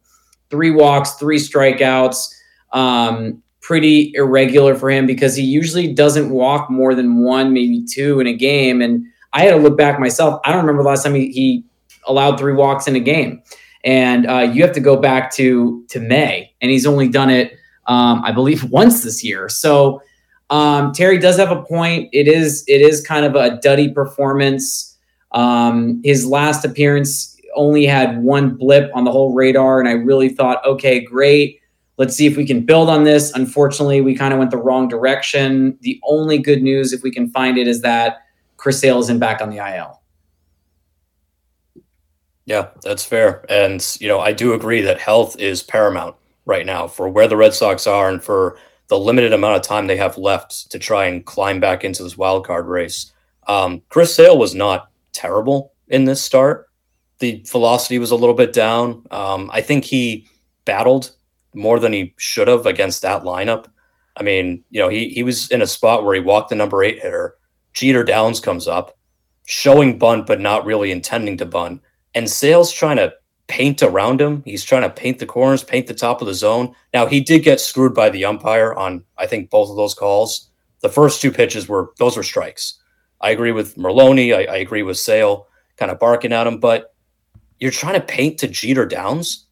Three 0.50 0.70
walks, 0.70 1.14
three 1.14 1.40
strikeouts, 1.40 2.32
um, 2.74 3.42
pretty 3.64 4.12
irregular 4.14 4.76
for 4.76 4.92
him 4.92 5.08
because 5.08 5.36
he 5.36 5.44
usually 5.44 5.92
doesn't 5.92 6.30
walk 6.30 6.70
more 6.70 6.94
than 6.94 7.24
one, 7.24 7.54
maybe 7.54 7.84
two 7.84 8.20
in 8.20 8.28
a 8.28 8.34
game. 8.34 8.82
And 8.82 9.06
I 9.32 9.44
had 9.44 9.52
to 9.52 9.58
look 9.58 9.78
back 9.78 10.00
myself. 10.00 10.40
I 10.44 10.52
don't 10.52 10.60
remember 10.62 10.84
the 10.84 10.90
last 10.90 11.04
time 11.04 11.16
he, 11.16 11.32
he 11.32 11.64
allowed 12.06 12.38
three 12.38 12.54
walks 12.54 12.88
in 12.88 12.96
a 12.96 13.00
game. 13.00 13.42
And 13.86 14.30
uh, 14.30 14.40
you 14.40 14.62
have 14.64 14.74
to 14.74 14.80
go 14.80 14.98
back 14.98 15.34
to 15.34 15.84
to 15.90 16.00
May, 16.00 16.54
and 16.62 16.72
he's 16.72 16.86
only 16.86 17.10
done 17.10 17.30
it, 17.30 17.54
um, 17.88 18.22
I 18.24 18.32
believe, 18.32 18.64
once 18.72 19.04
this 19.04 19.24
year. 19.24 19.50
So 19.50 20.02
um, 20.50 20.94
Terry 20.94 21.18
does 21.18 21.38
have 21.38 21.52
a 21.52 21.62
point. 21.64 22.10
It 22.14 22.28
is 22.28 22.64
it 22.68 22.82
is 22.82 23.06
kind 23.06 23.26
of 23.26 23.36
a 23.36 23.60
duddy 23.62 23.92
performance. 23.92 24.98
Um, 25.32 26.02
his 26.04 26.26
last 26.26 26.64
appearance 26.64 27.38
only 27.56 27.86
had 27.86 28.24
one 28.24 28.56
blip 28.56 28.90
on 28.94 29.04
the 29.04 29.12
whole 29.12 29.34
radar, 29.34 29.82
and 29.82 29.90
I 29.90 29.94
really 29.94 30.30
thought, 30.30 30.66
okay, 30.66 31.02
great. 31.02 31.60
Let's 31.98 32.16
see 32.16 32.26
if 32.26 32.36
we 32.36 32.46
can 32.46 32.66
build 32.66 32.90
on 32.90 33.04
this. 33.04 33.32
Unfortunately, 33.34 34.02
we 34.02 34.16
kind 34.16 34.34
of 34.34 34.40
went 34.40 34.52
the 34.52 34.58
wrong 34.58 34.88
direction. 34.88 35.78
The 35.82 36.00
only 36.04 36.40
good 36.40 36.64
news, 36.64 36.92
if 36.92 37.04
we 37.04 37.12
can 37.12 37.30
find 37.30 37.58
it, 37.58 37.68
is 37.68 37.82
that 37.82 38.24
Chris 38.58 38.80
Sale 38.80 39.00
isn't 39.00 39.20
back 39.20 39.42
on 39.42 39.50
the 39.50 39.58
IL. 39.58 40.02
Yeah, 42.46 42.70
that's 42.82 43.06
fair. 43.06 43.46
And, 43.50 43.86
you 44.00 44.08
know, 44.08 44.20
I 44.20 44.34
do 44.34 44.54
agree 44.54 44.82
that 44.82 45.00
health 45.00 45.40
is 45.40 45.64
paramount 45.64 46.16
right 46.46 46.66
now 46.66 46.88
for 46.88 47.08
where 47.08 47.28
the 47.28 47.38
Red 47.38 47.54
Sox 47.54 47.88
are 47.88 48.10
and 48.10 48.22
for 48.22 48.58
the 48.88 49.00
limited 49.00 49.32
amount 49.32 49.56
of 49.56 49.62
time 49.62 49.88
they 49.88 49.98
have 49.98 50.18
left 50.18 50.70
to 50.72 50.80
try 50.80 51.06
and 51.06 51.26
climb 51.26 51.60
back 51.60 51.84
into 51.84 52.04
this 52.04 52.18
wild 52.18 52.46
card 52.46 52.68
race. 52.68 53.14
Um, 53.48 53.82
Chris 53.90 54.16
Sale 54.16 54.38
was 54.38 54.54
not 54.54 54.90
terrible 55.14 55.74
in 55.88 56.06
this 56.06 56.22
start. 56.22 56.70
The 57.20 57.44
velocity 57.48 58.00
was 58.00 58.12
a 58.12 58.16
little 58.16 58.36
bit 58.36 58.52
down. 58.52 59.06
Um, 59.12 59.50
I 59.54 59.62
think 59.62 59.86
he 59.86 60.28
battled 60.66 61.12
more 61.54 61.80
than 61.80 61.94
he 61.94 62.14
should 62.18 62.48
have 62.48 62.66
against 62.66 63.02
that 63.02 63.24
lineup. 63.24 63.66
I 64.18 64.24
mean, 64.24 64.64
you 64.70 64.80
know, 64.80 64.90
he 64.90 65.10
he 65.10 65.24
was 65.24 65.50
in 65.52 65.62
a 65.62 65.68
spot 65.68 66.04
where 66.04 66.14
he 66.14 66.20
walked 66.20 66.50
the 66.50 66.56
number 66.56 66.84
eight 66.84 67.02
hitter. 67.02 67.36
Jeter 67.74 68.04
Downs 68.04 68.40
comes 68.40 68.68
up, 68.68 68.98
showing 69.46 69.98
bunt 69.98 70.28
but 70.28 70.40
not 70.40 70.66
really 70.66 70.92
intending 70.92 71.38
to 71.38 71.46
bunt, 71.46 71.82
and 72.14 72.30
Sale's 72.30 72.72
trying 72.72 72.98
to 72.98 73.14
paint 73.48 73.84
around 73.84 74.22
him. 74.22 74.42
He's 74.46 74.64
trying 74.64 74.84
to 74.84 74.90
paint 74.90 75.20
the 75.20 75.26
corners, 75.26 75.64
paint 75.64 75.88
the 75.88 75.94
top 75.94 76.22
of 76.22 76.28
the 76.28 76.34
zone. 76.34 76.74
Now 76.94 77.06
he 77.06 77.20
did 77.20 77.44
get 77.44 77.60
screwed 77.60 77.94
by 77.94 78.10
the 78.10 78.26
umpire 78.26 78.74
on 78.74 79.04
I 79.18 79.28
think 79.28 79.50
both 79.50 79.70
of 79.70 79.76
those 79.76 79.94
calls. 79.94 80.50
The 80.82 80.90
first 80.90 81.22
two 81.22 81.32
pitches 81.32 81.68
were 81.68 81.92
those 81.98 82.18
were 82.18 82.24
strikes. 82.24 82.80
I 83.22 83.32
agree 83.32 83.52
with 83.52 83.76
Merloni. 83.78 84.36
I, 84.36 84.52
I 84.52 84.58
agree 84.58 84.84
with 84.84 84.98
Sale, 84.98 85.48
kind 85.78 85.92
of 85.92 86.00
barking 86.00 86.34
at 86.34 86.46
him. 86.46 86.60
But 86.60 86.94
you're 87.60 87.72
trying 87.72 87.94
to 87.94 88.06
paint 88.06 88.40
to 88.40 88.48
Jeter 88.48 88.86
Downs. 88.86 89.48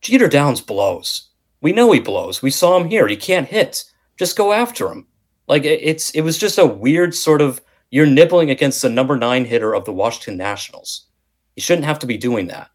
Jeter 0.00 0.28
Downs 0.28 0.60
blows. 0.60 1.29
We 1.60 1.72
know 1.72 1.92
he 1.92 2.00
blows. 2.00 2.42
We 2.42 2.50
saw 2.50 2.78
him 2.78 2.88
here. 2.88 3.06
He 3.06 3.16
can't 3.16 3.48
hit. 3.48 3.84
Just 4.18 4.36
go 4.36 4.52
after 4.52 4.90
him. 4.90 5.06
Like 5.46 5.64
it's 5.64 6.10
it 6.10 6.20
was 6.20 6.38
just 6.38 6.58
a 6.58 6.66
weird 6.66 7.14
sort 7.14 7.42
of 7.42 7.60
you're 7.90 8.06
nibbling 8.06 8.50
against 8.50 8.82
the 8.82 8.88
number 8.88 9.16
nine 9.16 9.44
hitter 9.44 9.74
of 9.74 9.84
the 9.84 9.92
Washington 9.92 10.36
Nationals. 10.36 11.06
You 11.56 11.62
shouldn't 11.62 11.86
have 11.86 11.98
to 12.00 12.06
be 12.06 12.16
doing 12.16 12.46
that. 12.46 12.70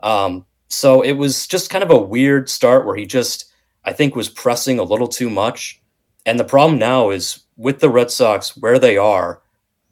Um, 0.00 0.44
so 0.68 1.02
it 1.02 1.12
was 1.12 1.46
just 1.46 1.70
kind 1.70 1.84
of 1.84 1.90
a 1.90 1.98
weird 1.98 2.50
start 2.50 2.84
where 2.84 2.96
he 2.96 3.06
just, 3.06 3.52
I 3.84 3.92
think, 3.92 4.16
was 4.16 4.28
pressing 4.28 4.78
a 4.78 4.84
little 4.84 5.06
too 5.06 5.30
much. 5.30 5.80
And 6.26 6.38
the 6.38 6.44
problem 6.44 6.78
now 6.78 7.10
is 7.10 7.44
with 7.56 7.78
the 7.78 7.88
Red 7.88 8.10
Sox, 8.10 8.56
where 8.56 8.78
they 8.78 8.96
are, 8.96 9.42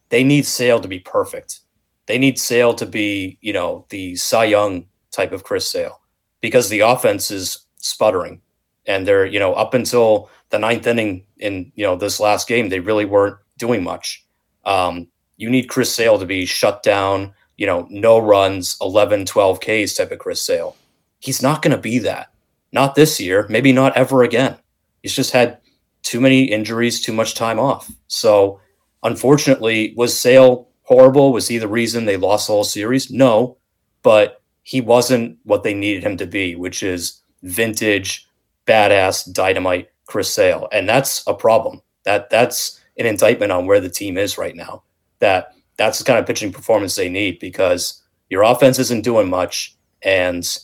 they 0.08 0.24
need 0.24 0.46
Sale 0.46 0.80
to 0.80 0.88
be 0.88 0.98
perfect. 0.98 1.60
They 2.06 2.18
need 2.18 2.38
Sale 2.38 2.74
to 2.74 2.86
be, 2.86 3.38
you 3.40 3.52
know, 3.52 3.86
the 3.88 4.16
Cy 4.16 4.44
Young 4.46 4.86
type 5.12 5.32
of 5.32 5.44
Chris 5.44 5.70
Sale 5.70 6.00
because 6.40 6.68
the 6.68 6.80
offense 6.80 7.30
is 7.30 7.64
sputtering. 7.84 8.40
And 8.86 9.06
they're, 9.06 9.26
you 9.26 9.38
know, 9.38 9.54
up 9.54 9.74
until 9.74 10.28
the 10.50 10.58
ninth 10.58 10.86
inning 10.86 11.24
in, 11.38 11.72
you 11.74 11.84
know, 11.84 11.96
this 11.96 12.20
last 12.20 12.46
game, 12.48 12.68
they 12.68 12.80
really 12.80 13.04
weren't 13.04 13.36
doing 13.56 13.82
much. 13.82 14.26
Um, 14.64 15.08
you 15.36 15.48
need 15.48 15.68
Chris 15.68 15.94
Sale 15.94 16.18
to 16.18 16.26
be 16.26 16.44
shut 16.44 16.82
down 16.82 17.32
you 17.56 17.66
know, 17.66 17.86
no 17.90 18.18
runs, 18.18 18.76
11, 18.80 19.26
12 19.26 19.60
Ks 19.60 19.94
type 19.94 20.10
of 20.10 20.18
Chris 20.18 20.42
Sale. 20.42 20.76
He's 21.20 21.42
not 21.42 21.62
going 21.62 21.74
to 21.74 21.80
be 21.80 21.98
that. 22.00 22.32
Not 22.72 22.94
this 22.94 23.20
year, 23.20 23.46
maybe 23.48 23.72
not 23.72 23.96
ever 23.96 24.22
again. 24.22 24.56
He's 25.02 25.14
just 25.14 25.32
had 25.32 25.58
too 26.02 26.20
many 26.20 26.44
injuries, 26.44 27.00
too 27.00 27.12
much 27.12 27.34
time 27.34 27.58
off. 27.58 27.90
So, 28.08 28.60
unfortunately, 29.02 29.94
was 29.96 30.18
Sale 30.18 30.68
horrible? 30.82 31.32
Was 31.32 31.46
he 31.46 31.58
the 31.58 31.68
reason 31.68 32.04
they 32.04 32.16
lost 32.16 32.48
the 32.48 32.52
whole 32.52 32.64
series? 32.64 33.10
No, 33.10 33.56
but 34.02 34.42
he 34.64 34.80
wasn't 34.80 35.38
what 35.44 35.62
they 35.62 35.74
needed 35.74 36.02
him 36.02 36.16
to 36.16 36.26
be, 36.26 36.56
which 36.56 36.82
is 36.82 37.22
vintage, 37.44 38.26
badass, 38.66 39.32
dynamite 39.32 39.88
Chris 40.06 40.32
Sale. 40.32 40.68
And 40.72 40.88
that's 40.88 41.22
a 41.26 41.34
problem. 41.34 41.80
That 42.04 42.30
that's 42.30 42.80
an 42.98 43.06
indictment 43.06 43.52
on 43.52 43.66
where 43.66 43.80
the 43.80 43.88
team 43.88 44.18
is 44.18 44.36
right 44.36 44.56
now. 44.56 44.82
That 45.20 45.54
that's 45.76 45.98
the 45.98 46.04
kind 46.04 46.18
of 46.18 46.26
pitching 46.26 46.52
performance 46.52 46.94
they 46.94 47.08
need 47.08 47.38
because 47.38 48.02
your 48.30 48.42
offense 48.42 48.78
isn't 48.78 49.04
doing 49.04 49.28
much 49.28 49.76
and 50.02 50.58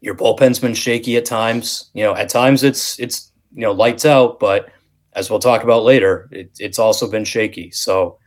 your 0.00 0.14
bullpen's 0.14 0.58
been 0.58 0.74
shaky 0.74 1.16
at 1.16 1.24
times. 1.24 1.90
You 1.94 2.04
know, 2.04 2.14
at 2.14 2.28
times 2.28 2.62
it's 2.62 2.98
it's 2.98 3.30
you 3.54 3.62
know 3.62 3.72
lights 3.72 4.04
out, 4.04 4.40
but 4.40 4.70
as 5.14 5.28
we'll 5.28 5.40
talk 5.40 5.62
about 5.62 5.84
later, 5.84 6.28
it, 6.30 6.50
it's 6.58 6.78
also 6.78 7.10
been 7.10 7.24
shaky. 7.24 7.70
So 7.70 8.18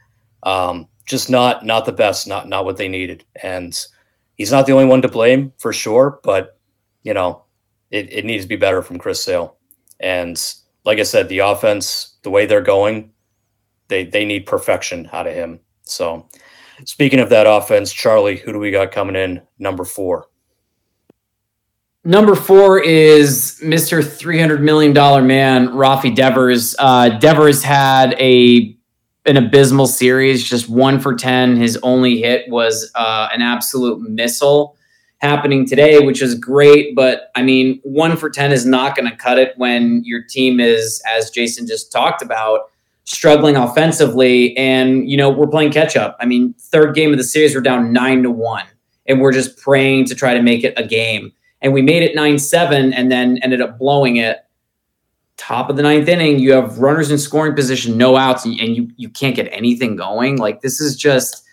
um, 0.44 0.88
just 1.06 1.30
not 1.30 1.66
not 1.66 1.86
the 1.86 1.92
best, 1.92 2.28
not 2.28 2.48
not 2.48 2.66
what 2.66 2.78
they 2.78 2.88
needed. 2.88 3.26
And 3.42 3.78
he's 4.36 4.52
not 4.52 4.66
the 4.66 4.74
only 4.74 4.86
one 4.86 5.02
to 5.02 5.08
blame 5.08 5.54
for 5.58 5.74
sure, 5.74 6.20
but 6.24 6.58
you 7.04 7.14
know 7.14 7.43
it, 7.94 8.12
it 8.12 8.26
needs 8.26 8.44
to 8.44 8.50
be 8.50 8.56
better 8.56 8.82
from 8.82 8.98
Chris 8.98 9.24
Sale. 9.24 9.56
And 10.00 10.42
like 10.84 11.00
I 11.00 11.04
said, 11.04 11.30
the 11.30 11.40
offense, 11.40 12.18
the 12.24 12.32
way 12.32 12.46
they're 12.46 12.62
going, 12.62 13.12
they 13.88 14.04
they 14.04 14.26
need 14.26 14.48
perfection 14.48 15.08
out 15.14 15.28
of 15.28 15.36
him. 15.36 15.60
So 15.84 16.28
speaking 16.86 17.20
of 17.20 17.30
that 17.30 17.46
offense, 17.46 17.94
Charlie, 17.94 18.38
who 18.38 18.52
do 18.52 18.60
we 18.60 18.72
got 18.72 18.92
coming 18.92 19.16
in 19.16 19.42
number 19.60 19.86
four? 19.86 20.26
Number 22.06 22.36
four 22.36 22.82
is 22.82 23.62
Mr. 23.64 24.04
$300 24.04 24.60
million 24.60 24.94
man, 25.26 25.70
Rafi 25.70 26.14
Devers. 26.14 26.76
Uh, 26.78 27.10
Devers 27.20 27.64
had 27.64 28.14
a 28.20 28.78
an 29.26 29.38
abysmal 29.38 29.88
series, 29.88 30.44
just 30.44 30.68
one 30.68 31.00
for 31.00 31.16
10. 31.16 31.56
His 31.56 31.80
only 31.82 32.20
hit 32.20 32.50
was 32.50 32.92
uh, 32.96 33.30
an 33.32 33.42
absolute 33.42 34.02
missile 34.02 34.76
happening 35.24 35.66
today, 35.66 36.00
which 36.00 36.22
is 36.22 36.36
great. 36.36 36.96
But 36.96 37.32
I 37.36 37.42
mean, 37.42 37.80
one 37.84 38.18
for 38.18 38.30
10 38.30 38.52
is 38.52 38.66
not 38.66 38.96
going 38.96 39.10
to 39.10 39.16
cut 39.16 39.40
it 39.40 39.58
when 39.58 40.04
your 40.06 40.22
team 40.22 40.60
is, 40.60 41.02
as 41.10 41.32
Jason 41.32 41.66
just 41.66 41.92
talked 41.92 42.22
about, 42.22 42.70
struggling 43.06 43.56
offensively. 43.56 44.56
And, 44.56 45.10
you 45.10 45.18
know, 45.18 45.30
we're 45.30 45.48
playing 45.48 45.72
catch 45.72 45.98
up. 45.98 46.16
I 46.20 46.26
mean, 46.26 46.54
third 46.60 46.94
game 46.94 47.12
of 47.12 47.18
the 47.18 47.24
series, 47.24 47.56
we're 47.56 47.62
down 47.62 47.92
nine 47.92 48.22
to 48.24 48.30
one, 48.30 48.66
and 49.08 49.20
we're 49.20 49.34
just 49.34 49.58
praying 49.58 50.06
to 50.06 50.16
try 50.16 50.34
to 50.34 50.42
make 50.42 50.64
it 50.64 50.74
a 50.78 50.86
game 50.86 51.32
and 51.64 51.74
we 51.74 51.82
made 51.82 52.04
it 52.04 52.14
9 52.14 52.38
7 52.38 52.94
and 52.94 53.12
then 53.12 53.40
ended 53.42 53.62
up 53.62 53.80
blowing 53.80 54.18
it. 54.18 54.40
Top 55.38 55.70
of 55.70 55.78
the 55.78 55.82
ninth 55.82 56.08
inning, 56.08 56.38
you 56.38 56.52
have 56.54 56.78
runners 56.78 57.10
in 57.10 57.18
scoring 57.18 57.56
position, 57.56 57.98
no 57.98 58.16
outs, 58.16 58.46
and 58.46 58.56
you 58.56 58.92
you 58.98 59.10
can't 59.10 59.36
get 59.36 59.48
anything 59.52 59.96
going. 59.96 60.38
Like 60.38 60.62
this 60.62 60.80
is 60.80 60.96
just 60.96 61.44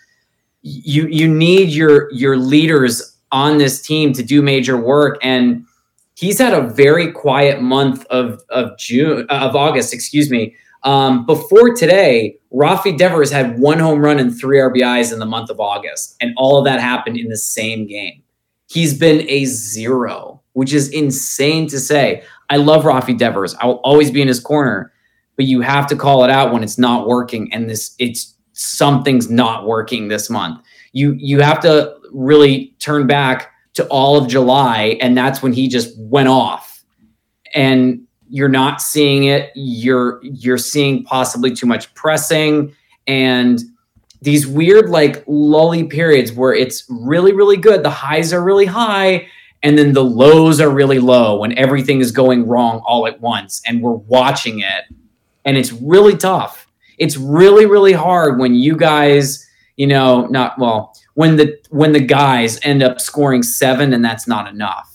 you 0.63 1.07
you 1.07 1.27
need 1.27 1.71
your 1.71 2.13
your 2.13 2.37
leaders 2.37 3.17
on 3.33 3.59
this 3.59 3.81
team 3.81 4.13
to 4.13 4.23
do 4.23 4.43
major 4.43 4.77
work 4.77 5.19
and 5.23 5.65
he's 6.21 6.39
had 6.39 6.53
a 6.53 6.61
very 6.61 7.11
quiet 7.11 7.63
month 7.63 8.05
of 8.07 8.43
of 8.51 8.77
June 8.79 9.27
of 9.31 9.57
August, 9.57 9.95
excuse 9.95 10.31
me. 10.31 10.55
Um, 10.83 11.27
before 11.27 11.75
today, 11.75 12.37
Rafi 12.53 12.97
Devers 12.97 13.31
had 13.31 13.59
one 13.59 13.79
home 13.79 14.01
run 14.01 14.19
and 14.19 14.39
three 14.39 14.59
RBIs 14.59 15.13
in 15.13 15.19
the 15.19 15.27
month 15.27 15.51
of 15.51 15.61
August, 15.61 16.17
and 16.21 16.33
all 16.37 16.59
of 16.59 16.65
that 16.67 16.81
happened 16.81 17.17
in 17.17 17.29
the 17.29 17.37
same 17.37 17.87
game. 17.87 18.23
He's 18.69 18.97
been 18.97 19.29
a 19.29 19.45
zero, 19.47 20.43
which 20.53 20.73
is 20.73 20.89
insane 20.91 21.67
to 21.69 21.81
say. 21.81 22.23
I 22.51 22.57
love 22.57 22.85
Rafi 22.85 23.17
Devers. 23.17 23.55
I 23.55 23.67
will 23.67 23.81
always 23.85 24.11
be 24.11 24.23
in 24.23 24.29
his 24.29 24.41
corner, 24.41 24.93
but 25.37 25.47
you 25.47 25.61
have 25.61 25.87
to 25.89 25.97
call 25.97 26.25
it 26.25 26.31
out 26.31 26.53
when 26.53 26.63
it's 26.63 26.79
not 26.79 27.07
working. 27.09 27.53
And 27.53 27.69
this, 27.69 27.95
it's 27.99 28.35
something's 28.53 29.31
not 29.31 29.67
working 29.67 30.09
this 30.09 30.31
month. 30.31 30.61
You 30.93 31.15
you 31.19 31.41
have 31.41 31.61
to 31.61 31.95
really 32.13 32.75
turn 32.79 33.07
back 33.07 33.53
to 33.75 33.87
all 33.87 34.17
of 34.17 34.29
July, 34.29 34.99
and 35.01 35.17
that's 35.17 35.43
when 35.43 35.53
he 35.53 35.69
just 35.69 35.97
went 35.99 36.29
off. 36.29 36.83
And 37.55 38.03
you're 38.29 38.49
not 38.49 38.81
seeing 38.81 39.25
it. 39.25 39.51
You're 39.55 40.21
you're 40.23 40.59
seeing 40.59 41.05
possibly 41.05 41.53
too 41.53 41.67
much 41.67 41.93
pressing 41.95 42.75
and 43.07 43.61
these 44.23 44.47
weird 44.47 44.91
like 44.91 45.25
lully 45.27 45.85
periods 45.85 46.33
where 46.33 46.55
it's 46.55 46.85
really 46.89 47.33
really 47.33 47.57
good 47.57 47.83
the 47.83 47.91
highs 47.91 48.33
are 48.33 48.43
really 48.43 48.67
high 48.67 49.27
and 49.63 49.77
then 49.77 49.93
the 49.93 50.05
lows 50.05 50.61
are 50.61 50.71
really 50.71 50.99
low 50.99 51.39
when 51.39 51.57
everything 51.59 52.01
is 52.01 52.13
going 52.13 52.47
wrong 52.47 52.81
all 52.87 53.07
at 53.07 53.21
once 53.21 53.63
and 53.67 53.83
we're 53.83 53.93
watching 53.93 54.61
it 54.61 54.85
and 55.45 55.57
it's 55.57 55.73
really 55.73 56.17
tough 56.17 56.67
it's 56.99 57.17
really 57.17 57.67
really 57.67 57.93
hard 57.93 58.39
when 58.39 58.55
you 58.55 58.77
guys 58.77 59.47
you 59.77 59.87
know 59.87 60.27
not 60.27 60.59
well 60.59 60.95
when 61.15 61.37
the 61.37 61.59
when 61.71 61.93
the 61.93 62.01
guys 62.01 62.59
end 62.63 62.83
up 62.83 63.01
scoring 63.01 63.43
7 63.43 63.93
and 63.93 64.05
that's 64.05 64.27
not 64.27 64.49
enough 64.49 64.89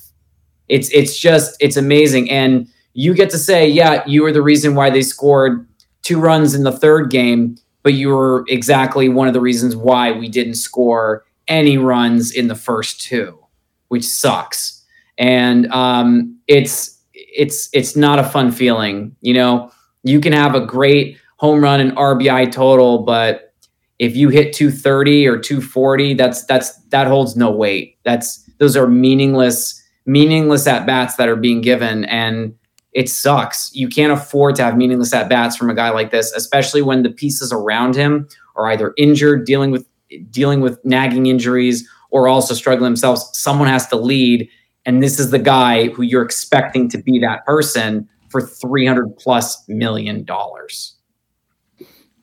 it's 0.67 0.89
it's 0.91 1.17
just 1.17 1.55
it's 1.59 1.77
amazing 1.77 2.29
and 2.29 2.67
you 2.93 3.13
get 3.13 3.29
to 3.29 3.37
say 3.37 3.67
yeah 3.67 4.03
you 4.05 4.23
were 4.23 4.31
the 4.31 4.41
reason 4.41 4.75
why 4.75 4.89
they 4.89 5.01
scored 5.01 5.67
two 6.01 6.19
runs 6.19 6.53
in 6.53 6.63
the 6.63 6.71
third 6.71 7.09
game 7.09 7.57
but 7.85 7.93
you 7.93 8.09
were 8.09 8.43
exactly 8.47 9.09
one 9.09 9.27
of 9.27 9.35
the 9.35 9.39
reasons 9.39 9.75
why 9.75 10.11
we 10.11 10.27
didn't 10.27 10.55
score 10.55 11.23
any 11.47 11.77
runs 11.77 12.31
in 12.31 12.47
the 12.47 12.55
first 12.55 12.99
two, 12.99 13.37
which 13.89 14.03
sucks. 14.03 14.83
And 15.19 15.71
um, 15.71 16.39
it's 16.47 16.99
it's 17.13 17.69
it's 17.73 17.95
not 17.95 18.17
a 18.17 18.23
fun 18.23 18.51
feeling. 18.51 19.15
You 19.21 19.35
know, 19.35 19.71
you 20.03 20.19
can 20.19 20.33
have 20.33 20.55
a 20.55 20.65
great 20.65 21.19
home 21.37 21.61
run 21.61 21.79
and 21.79 21.91
RBI 21.95 22.51
total, 22.51 23.03
but 23.03 23.44
if 23.99 24.15
you 24.15 24.29
hit 24.29 24.53
230 24.53 25.27
or 25.27 25.37
240, 25.37 26.13
that's 26.15 26.45
that's 26.45 26.75
that 26.89 27.07
holds 27.07 27.35
no 27.35 27.51
weight. 27.51 27.97
That's 28.03 28.43
those 28.57 28.75
are 28.75 28.87
meaningless 28.87 29.81
meaningless 30.05 30.67
at 30.67 30.85
bats 30.85 31.15
that 31.15 31.27
are 31.27 31.35
being 31.35 31.61
given 31.61 32.05
and 32.05 32.53
it 32.95 33.09
sucks. 33.09 33.75
You 33.75 33.89
can't 33.89 34.13
afford 34.13 34.55
to 34.55 34.63
have 34.63 34.77
meaningless 34.77 35.13
at 35.13 35.27
bats 35.27 35.57
from 35.57 35.69
a 35.69 35.75
guy 35.75 35.89
like 35.89 36.11
this, 36.11 36.31
especially 36.31 36.81
when 36.81 37.03
the 37.03 37.09
pieces 37.09 37.51
around 37.51 37.93
him 37.95 38.27
are 38.55 38.71
either 38.71 38.93
injured, 38.97 39.45
dealing 39.45 39.71
with 39.71 39.85
dealing 40.31 40.61
with 40.61 40.83
nagging 40.85 41.25
injuries, 41.25 41.87
or 42.11 42.27
also 42.27 42.53
struggling 42.53 42.87
themselves. 42.87 43.29
Someone 43.33 43.67
has 43.67 43.87
to 43.87 43.97
lead, 43.97 44.49
and 44.85 45.03
this 45.03 45.19
is 45.19 45.31
the 45.31 45.39
guy 45.39 45.89
who 45.89 46.03
you're 46.03 46.23
expecting 46.23 46.87
to 46.89 46.97
be 46.97 47.19
that 47.19 47.45
person 47.45 48.07
for 48.29 48.39
three 48.41 48.85
hundred 48.85 49.17
plus 49.17 49.67
million 49.67 50.23
dollars. 50.23 50.95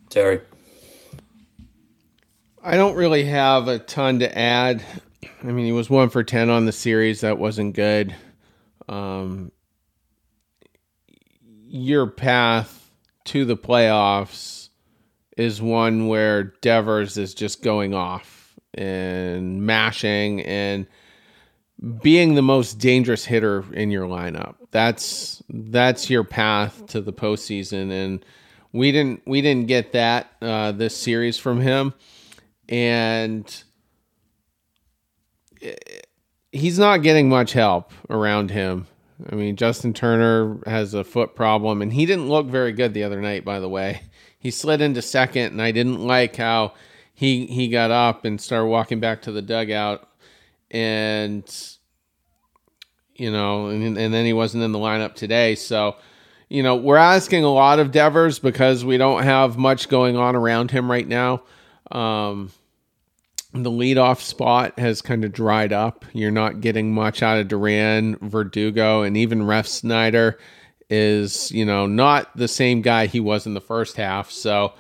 Terry. 0.08 0.40
I 2.64 2.76
don't 2.76 2.94
really 2.94 3.24
have 3.24 3.66
a 3.66 3.80
ton 3.80 4.20
to 4.20 4.38
add. 4.38 4.84
I 5.42 5.46
mean, 5.46 5.66
he 5.66 5.72
was 5.72 5.90
one 5.90 6.10
for 6.10 6.22
10 6.22 6.48
on 6.48 6.64
the 6.64 6.72
series. 6.72 7.22
That 7.22 7.38
wasn't 7.38 7.74
good. 7.74 8.14
Um, 8.88 9.50
your 11.66 12.06
path 12.06 12.88
to 13.24 13.44
the 13.44 13.56
playoffs 13.56 14.68
is 15.36 15.60
one 15.60 16.06
where 16.06 16.44
Devers 16.60 17.16
is 17.16 17.34
just 17.34 17.62
going 17.62 17.94
off 17.94 18.54
and 18.74 19.66
mashing 19.66 20.42
and 20.42 20.86
being 22.00 22.36
the 22.36 22.42
most 22.42 22.78
dangerous 22.78 23.24
hitter 23.24 23.64
in 23.72 23.90
your 23.90 24.06
lineup. 24.06 24.54
That's 24.70 25.42
that's 25.48 26.08
your 26.08 26.22
path 26.22 26.86
to 26.88 27.00
the 27.00 27.12
postseason, 27.12 27.90
and 27.90 28.24
we 28.72 28.92
didn't 28.92 29.22
we 29.26 29.40
didn't 29.42 29.66
get 29.66 29.92
that 29.92 30.30
uh, 30.40 30.72
this 30.72 30.96
series 30.96 31.38
from 31.38 31.60
him, 31.60 31.92
and 32.72 33.62
he's 36.50 36.78
not 36.78 37.02
getting 37.02 37.28
much 37.28 37.52
help 37.52 37.92
around 38.10 38.50
him 38.50 38.86
I 39.30 39.34
mean, 39.34 39.56
Justin 39.56 39.92
Turner 39.92 40.58
has 40.66 40.94
a 40.94 41.04
foot 41.04 41.34
problem, 41.34 41.82
and 41.82 41.92
he 41.92 42.06
didn't 42.06 42.28
look 42.28 42.46
very 42.46 42.72
good 42.72 42.94
the 42.94 43.04
other 43.04 43.20
night. 43.20 43.44
By 43.44 43.60
the 43.60 43.68
way, 43.68 44.02
he 44.38 44.50
slid 44.50 44.80
into 44.80 45.02
second, 45.02 45.52
and 45.52 45.62
I 45.62 45.70
didn't 45.70 46.00
like 46.00 46.36
how 46.36 46.74
he 47.14 47.46
he 47.46 47.68
got 47.68 47.90
up 47.90 48.24
and 48.24 48.40
started 48.40 48.66
walking 48.66 49.00
back 49.00 49.22
to 49.22 49.32
the 49.32 49.42
dugout, 49.42 50.08
and 50.70 51.44
you 53.14 53.30
know, 53.30 53.66
and, 53.66 53.98
and 53.98 54.14
then 54.14 54.24
he 54.24 54.32
wasn't 54.32 54.64
in 54.64 54.72
the 54.72 54.78
lineup 54.78 55.14
today. 55.14 55.54
So, 55.54 55.96
you 56.48 56.62
know, 56.62 56.76
we're 56.76 56.96
asking 56.96 57.44
a 57.44 57.52
lot 57.52 57.78
of 57.78 57.92
Devers 57.92 58.38
because 58.38 58.84
we 58.84 58.96
don't 58.96 59.22
have 59.22 59.58
much 59.58 59.88
going 59.88 60.16
on 60.16 60.34
around 60.34 60.70
him 60.70 60.90
right 60.90 61.06
now. 61.06 61.42
Um, 61.90 62.50
the 63.52 63.70
leadoff 63.70 64.20
spot 64.20 64.78
has 64.78 65.02
kind 65.02 65.24
of 65.24 65.32
dried 65.32 65.72
up. 65.72 66.04
You're 66.12 66.30
not 66.30 66.60
getting 66.60 66.94
much 66.94 67.22
out 67.22 67.38
of 67.38 67.48
Duran, 67.48 68.16
Verdugo, 68.16 69.02
and 69.02 69.16
even 69.16 69.42
Refsnyder 69.42 70.36
is, 70.88 71.50
you 71.52 71.64
know, 71.64 71.86
not 71.86 72.34
the 72.36 72.48
same 72.48 72.82
guy 72.82 73.06
he 73.06 73.20
was 73.20 73.46
in 73.46 73.54
the 73.54 73.60
first 73.60 73.96
half. 73.96 74.30
So, 74.30 74.72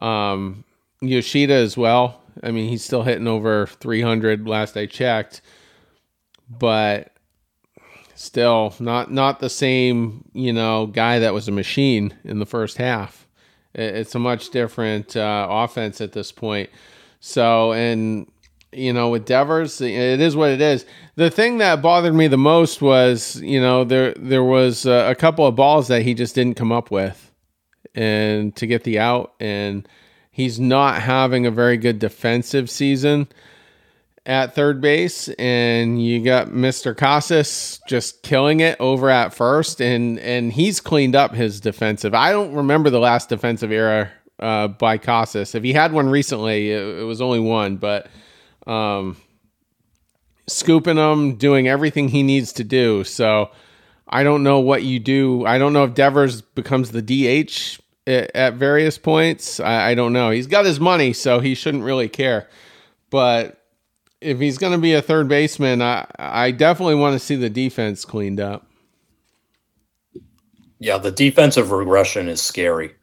um, 0.00 0.64
Yoshida 1.00 1.54
as 1.54 1.76
well. 1.76 2.22
I 2.42 2.50
mean, 2.50 2.68
he's 2.68 2.84
still 2.84 3.02
hitting 3.02 3.28
over 3.28 3.66
300 3.66 4.48
last 4.48 4.76
I 4.76 4.86
checked, 4.86 5.42
but 6.48 7.12
still 8.14 8.74
not 8.78 9.10
not 9.10 9.40
the 9.40 9.50
same, 9.50 10.24
you 10.32 10.52
know, 10.52 10.86
guy 10.86 11.18
that 11.18 11.34
was 11.34 11.48
a 11.48 11.52
machine 11.52 12.14
in 12.24 12.38
the 12.38 12.46
first 12.46 12.78
half. 12.78 13.26
It's 13.74 14.14
a 14.14 14.18
much 14.18 14.50
different 14.50 15.16
uh, 15.16 15.48
offense 15.50 16.00
at 16.00 16.12
this 16.12 16.32
point. 16.32 16.70
So, 17.26 17.72
and 17.72 18.30
you 18.72 18.92
know, 18.92 19.08
with 19.08 19.24
Devers, 19.24 19.80
it 19.80 20.20
is 20.20 20.36
what 20.36 20.50
it 20.50 20.60
is. 20.60 20.86
The 21.16 21.28
thing 21.28 21.58
that 21.58 21.82
bothered 21.82 22.14
me 22.14 22.28
the 22.28 22.38
most 22.38 22.80
was, 22.80 23.40
you 23.40 23.60
know, 23.60 23.82
there 23.82 24.14
there 24.14 24.44
was 24.44 24.86
a, 24.86 25.10
a 25.10 25.14
couple 25.16 25.44
of 25.44 25.56
balls 25.56 25.88
that 25.88 26.02
he 26.02 26.14
just 26.14 26.36
didn't 26.36 26.54
come 26.54 26.70
up 26.70 26.92
with, 26.92 27.32
and 27.96 28.54
to 28.56 28.66
get 28.68 28.84
the 28.84 29.00
out, 29.00 29.34
and 29.40 29.88
he's 30.30 30.60
not 30.60 31.02
having 31.02 31.46
a 31.46 31.50
very 31.50 31.76
good 31.76 31.98
defensive 31.98 32.70
season. 32.70 33.26
at 34.24 34.54
third 34.54 34.80
base, 34.80 35.28
and 35.38 36.02
you 36.04 36.22
got 36.24 36.48
Mr. 36.48 36.96
Casas 36.96 37.80
just 37.88 38.22
killing 38.22 38.60
it 38.60 38.76
over 38.80 39.10
at 39.10 39.34
first, 39.34 39.80
and 39.80 40.18
and 40.20 40.52
he's 40.52 40.80
cleaned 40.80 41.16
up 41.16 41.34
his 41.34 41.60
defensive. 41.60 42.14
I 42.14 42.30
don't 42.30 42.54
remember 42.54 42.90
the 42.90 43.00
last 43.00 43.28
defensive 43.28 43.72
era 43.72 44.12
uh, 44.38 44.68
by 44.68 44.98
Casas. 44.98 45.54
If 45.54 45.62
he 45.62 45.72
had 45.72 45.92
one 45.92 46.08
recently, 46.08 46.70
it, 46.70 47.00
it 47.00 47.04
was 47.04 47.20
only 47.20 47.40
one, 47.40 47.76
but 47.76 48.08
um, 48.66 49.16
scooping 50.46 50.96
them, 50.96 51.36
doing 51.36 51.68
everything 51.68 52.08
he 52.08 52.22
needs 52.22 52.52
to 52.54 52.64
do. 52.64 53.04
So 53.04 53.50
I 54.08 54.22
don't 54.22 54.42
know 54.42 54.60
what 54.60 54.82
you 54.82 54.98
do. 54.98 55.44
I 55.46 55.58
don't 55.58 55.72
know 55.72 55.84
if 55.84 55.94
Devers 55.94 56.42
becomes 56.42 56.90
the 56.90 57.02
DH 57.02 57.80
at, 58.06 58.34
at 58.34 58.54
various 58.54 58.98
points. 58.98 59.60
I, 59.60 59.90
I 59.90 59.94
don't 59.94 60.12
know. 60.12 60.30
He's 60.30 60.46
got 60.46 60.64
his 60.64 60.80
money, 60.80 61.12
so 61.12 61.40
he 61.40 61.54
shouldn't 61.54 61.84
really 61.84 62.08
care. 62.08 62.48
But 63.10 63.62
if 64.20 64.38
he's 64.38 64.58
going 64.58 64.72
to 64.72 64.78
be 64.78 64.92
a 64.92 65.02
third 65.02 65.28
baseman, 65.28 65.82
I, 65.82 66.06
I 66.18 66.50
definitely 66.50 66.96
want 66.96 67.14
to 67.14 67.18
see 67.18 67.36
the 67.36 67.50
defense 67.50 68.04
cleaned 68.04 68.40
up. 68.40 68.66
Yeah, 70.78 70.98
the 70.98 71.10
defensive 71.10 71.70
regression 71.70 72.28
is 72.28 72.42
scary 72.42 72.94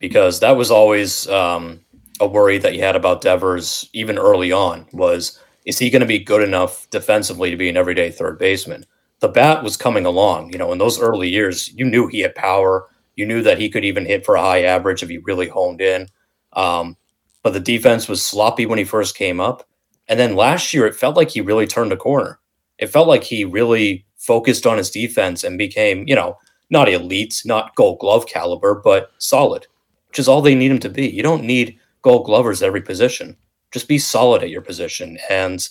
because 0.00 0.40
that 0.40 0.56
was 0.56 0.70
always 0.70 1.28
um, 1.28 1.80
a 2.18 2.26
worry 2.26 2.58
that 2.58 2.74
you 2.74 2.80
had 2.80 2.96
about 2.96 3.20
Devers 3.20 3.88
even 3.92 4.18
early 4.18 4.50
on 4.50 4.86
was 4.92 5.38
is 5.66 5.78
he 5.78 5.90
going 5.90 6.00
to 6.00 6.06
be 6.06 6.18
good 6.18 6.42
enough 6.42 6.88
defensively 6.90 7.50
to 7.50 7.56
be 7.56 7.68
an 7.68 7.76
everyday 7.76 8.10
third 8.10 8.38
baseman? 8.38 8.84
The 9.20 9.28
bat 9.28 9.62
was 9.62 9.76
coming 9.76 10.06
along, 10.06 10.52
you 10.52 10.58
know, 10.58 10.72
in 10.72 10.78
those 10.78 10.98
early 10.98 11.28
years, 11.28 11.72
you 11.74 11.84
knew 11.84 12.06
he 12.06 12.20
had 12.20 12.34
power. 12.34 12.88
You 13.16 13.26
knew 13.26 13.42
that 13.42 13.58
he 13.58 13.68
could 13.68 13.84
even 13.84 14.06
hit 14.06 14.24
for 14.24 14.34
a 14.34 14.40
high 14.40 14.62
average 14.62 15.02
if 15.02 15.10
he 15.10 15.18
really 15.18 15.48
honed 15.48 15.82
in. 15.82 16.08
Um, 16.54 16.96
but 17.42 17.52
the 17.52 17.60
defense 17.60 18.08
was 18.08 18.24
sloppy 18.24 18.64
when 18.64 18.78
he 18.78 18.84
first 18.84 19.16
came 19.16 19.40
up. 19.40 19.68
And 20.08 20.18
then 20.18 20.34
last 20.34 20.72
year, 20.72 20.86
it 20.86 20.96
felt 20.96 21.16
like 21.16 21.30
he 21.30 21.42
really 21.42 21.66
turned 21.66 21.92
a 21.92 21.96
corner. 21.96 22.40
It 22.78 22.88
felt 22.88 23.08
like 23.08 23.22
he 23.22 23.44
really 23.44 24.06
focused 24.16 24.66
on 24.66 24.78
his 24.78 24.90
defense 24.90 25.44
and 25.44 25.58
became, 25.58 26.04
you 26.08 26.14
know, 26.14 26.38
not 26.70 26.88
elite, 26.88 27.42
not 27.44 27.74
gold 27.74 27.98
glove 27.98 28.26
caliber, 28.26 28.80
but 28.82 29.10
solid, 29.18 29.66
which 30.10 30.18
is 30.18 30.26
all 30.26 30.42
they 30.42 30.56
need 30.56 30.72
him 30.72 30.80
to 30.80 30.88
be. 30.88 31.08
You 31.08 31.22
don't 31.22 31.44
need 31.44 31.78
gold 32.02 32.26
glovers 32.26 32.62
at 32.62 32.66
every 32.66 32.82
position. 32.82 33.36
Just 33.70 33.86
be 33.86 33.98
solid 33.98 34.42
at 34.42 34.50
your 34.50 34.60
position. 34.60 35.18
And 35.30 35.66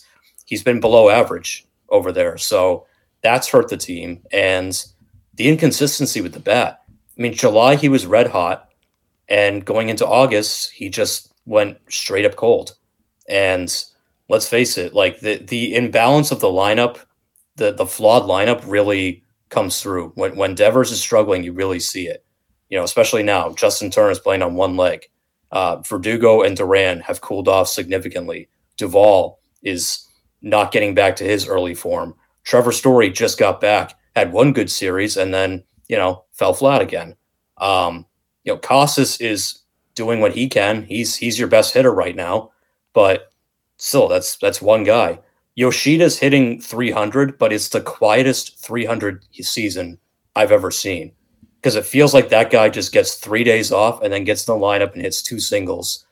he's 0.45 0.63
been 0.63 0.79
below 0.79 1.09
average 1.09 1.67
over 1.89 2.13
there. 2.13 2.37
So 2.37 2.85
that's 3.21 3.49
hurt 3.49 3.67
the 3.67 3.75
team. 3.75 4.21
And 4.31 4.81
the 5.33 5.49
inconsistency 5.49 6.21
with 6.21 6.31
the 6.31 6.39
bat. 6.39 6.81
I 6.87 7.21
mean, 7.21 7.33
July, 7.33 7.75
he 7.75 7.89
was 7.89 8.05
red 8.05 8.27
hot. 8.27 8.69
And 9.27 9.65
going 9.65 9.89
into 9.89 10.07
August, 10.07 10.71
he 10.71 10.89
just 10.89 11.33
went 11.45 11.77
straight 11.89 12.25
up 12.25 12.37
cold. 12.37 12.77
And 13.27 13.69
let's 14.29 14.47
face 14.47 14.77
it, 14.77 14.93
like 14.93 15.19
the, 15.19 15.35
the 15.35 15.75
imbalance 15.75 16.31
of 16.31 16.39
the 16.39 16.47
lineup, 16.47 16.99
the, 17.57 17.73
the 17.73 17.85
flawed 17.85 18.23
lineup 18.23 18.63
really 18.65 19.21
comes 19.49 19.81
through. 19.81 20.13
When, 20.15 20.37
when 20.37 20.55
Devers 20.55 20.91
is 20.91 21.01
struggling, 21.01 21.43
you 21.43 21.51
really 21.51 21.81
see 21.81 22.07
it. 22.07 22.23
You 22.69 22.77
know, 22.77 22.83
especially 22.83 23.23
now, 23.23 23.51
Justin 23.53 23.89
Turner 23.89 24.11
is 24.11 24.19
playing 24.19 24.43
on 24.43 24.55
one 24.55 24.77
leg. 24.77 25.07
Uh, 25.51 25.77
Verdugo 25.77 26.43
and 26.43 26.55
Duran 26.55 26.99
have 27.01 27.21
cooled 27.21 27.47
off 27.47 27.67
significantly. 27.67 28.47
Duvall 28.77 29.39
is 29.63 30.07
not 30.41 30.71
getting 30.71 30.93
back 30.93 31.15
to 31.17 31.23
his 31.23 31.47
early 31.47 31.73
form. 31.73 32.13
Trevor 32.43 32.71
Story 32.71 33.09
just 33.09 33.39
got 33.39 33.59
back, 33.59 33.95
had 34.15 34.31
one 34.31 34.53
good 34.53 34.69
series, 34.69 35.17
and 35.17 35.33
then 35.33 35.63
you 35.87 35.97
know 35.97 36.23
fell 36.31 36.53
flat 36.53 36.81
again. 36.81 37.15
Um, 37.57 38.05
you 38.43 38.53
know, 38.53 38.59
Casas 38.59 39.19
is 39.19 39.59
doing 39.95 40.19
what 40.19 40.33
he 40.35 40.47
can. 40.47 40.83
He's 40.83 41.15
he's 41.15 41.39
your 41.39 41.47
best 41.47 41.73
hitter 41.73 41.93
right 41.93 42.15
now, 42.15 42.51
but 42.93 43.31
still, 43.77 44.07
that's 44.07 44.37
that's 44.37 44.61
one 44.61 44.83
guy. 44.83 45.19
Yoshida's 45.57 46.17
hitting 46.17 46.61
300, 46.61 47.37
but 47.37 47.51
it's 47.51 47.69
the 47.69 47.81
quietest 47.81 48.63
300 48.63 49.25
season 49.41 49.97
I've 50.35 50.53
ever 50.53 50.71
seen 50.71 51.11
because 51.61 51.75
it 51.75 51.85
feels 51.85 52.13
like 52.13 52.29
that 52.29 52.51
guy 52.51 52.69
just 52.69 52.93
gets 52.93 53.15
three 53.15 53.43
days 53.43 53.71
off 53.71 54.01
and 54.01 54.13
then 54.13 54.23
gets 54.23 54.47
in 54.47 54.53
the 54.53 54.65
lineup 54.65 54.93
and 54.93 55.01
hits 55.01 55.21
two 55.21 55.39
singles 55.39 56.05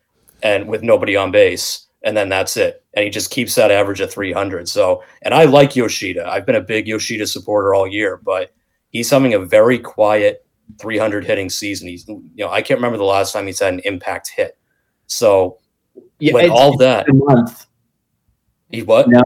and 0.43 0.67
with 0.67 0.83
nobody 0.83 1.15
on 1.15 1.31
base 1.31 1.87
and 2.03 2.15
then 2.15 2.29
that's 2.29 2.57
it. 2.57 2.83
And 2.93 3.03
he 3.03 3.09
just 3.09 3.31
keeps 3.31 3.55
that 3.55 3.71
average 3.71 4.01
at 4.01 4.11
300 4.11 4.67
so 4.67 5.03
and 5.21 5.33
i 5.33 5.45
like 5.45 5.75
yoshida. 5.75 6.29
I've 6.29 6.45
been 6.45 6.55
a 6.55 6.61
big 6.61 6.87
yoshida 6.87 7.25
supporter 7.25 7.73
all 7.73 7.87
year 7.87 8.17
but 8.17 8.53
he's 8.89 9.09
having 9.09 9.33
a 9.33 9.39
very 9.39 9.79
quiet 9.79 10.45
300 10.79 11.25
hitting 11.25 11.49
season. 11.49 11.87
He's 11.87 12.07
you 12.07 12.23
know 12.35 12.49
i 12.49 12.61
can't 12.61 12.77
remember 12.77 12.97
the 12.97 13.03
last 13.05 13.31
time 13.31 13.47
he's 13.47 13.59
had 13.59 13.73
an 13.73 13.81
impact 13.85 14.31
hit. 14.35 14.57
So 15.07 15.59
yeah, 16.19 16.33
with 16.33 16.51
all 16.51 16.75
that 16.77 17.05
month. 17.09 17.67
he 18.69 18.83
what? 18.83 19.07
No. 19.07 19.23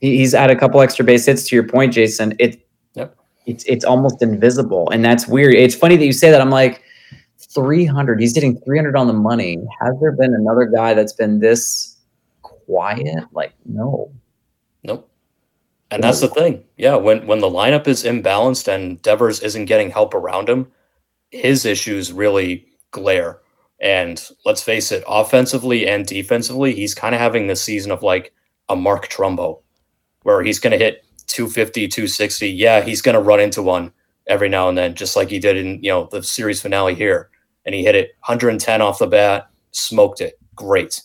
He's 0.00 0.32
had 0.32 0.50
a 0.50 0.56
couple 0.56 0.80
extra 0.80 1.04
base 1.04 1.24
hits 1.26 1.48
to 1.48 1.56
your 1.56 1.66
point 1.66 1.94
jason. 1.94 2.34
It 2.38 2.61
it's 3.46 3.64
it's 3.64 3.84
almost 3.84 4.22
invisible, 4.22 4.88
and 4.90 5.04
that's 5.04 5.26
weird. 5.26 5.54
It's 5.54 5.74
funny 5.74 5.96
that 5.96 6.04
you 6.04 6.12
say 6.12 6.30
that. 6.30 6.40
I'm 6.40 6.50
like, 6.50 6.82
300. 7.54 8.20
He's 8.20 8.34
hitting 8.34 8.60
300 8.60 8.96
on 8.96 9.06
the 9.06 9.12
money. 9.12 9.56
Has 9.80 9.94
there 10.00 10.12
been 10.12 10.34
another 10.34 10.66
guy 10.66 10.94
that's 10.94 11.12
been 11.12 11.40
this 11.40 11.96
quiet? 12.42 13.24
Like, 13.32 13.52
no. 13.66 14.12
Nope. 14.84 15.08
And 15.90 16.02
that's 16.02 16.20
the 16.20 16.28
thing. 16.28 16.64
Yeah, 16.78 16.96
when 16.96 17.26
when 17.26 17.40
the 17.40 17.50
lineup 17.50 17.86
is 17.86 18.04
imbalanced 18.04 18.66
and 18.68 19.00
Devers 19.02 19.40
isn't 19.40 19.66
getting 19.66 19.90
help 19.90 20.14
around 20.14 20.48
him, 20.48 20.70
his 21.30 21.66
issues 21.66 22.12
really 22.12 22.66
glare. 22.90 23.40
And 23.80 24.22
let's 24.46 24.62
face 24.62 24.92
it, 24.92 25.02
offensively 25.06 25.88
and 25.88 26.06
defensively, 26.06 26.72
he's 26.72 26.94
kind 26.94 27.14
of 27.14 27.20
having 27.20 27.46
the 27.46 27.56
season 27.56 27.90
of 27.90 28.02
like 28.02 28.32
a 28.68 28.76
Mark 28.76 29.08
Trumbo, 29.08 29.60
where 30.22 30.42
he's 30.42 30.60
going 30.60 30.70
to 30.70 30.82
hit 30.82 31.04
250, 31.32 31.88
260, 31.88 32.50
yeah, 32.50 32.82
he's 32.82 33.02
going 33.02 33.14
to 33.14 33.20
run 33.20 33.40
into 33.40 33.62
one 33.62 33.92
every 34.26 34.48
now 34.48 34.68
and 34.68 34.76
then, 34.76 34.94
just 34.94 35.16
like 35.16 35.30
he 35.30 35.38
did 35.38 35.56
in 35.56 35.82
you 35.82 35.90
know 35.90 36.08
the 36.10 36.22
series 36.22 36.60
finale 36.60 36.94
here. 36.94 37.30
And 37.64 37.74
he 37.74 37.84
hit 37.84 37.94
it 37.94 38.10
110 38.26 38.82
off 38.82 38.98
the 38.98 39.06
bat, 39.06 39.48
smoked 39.70 40.20
it, 40.20 40.38
great. 40.54 41.00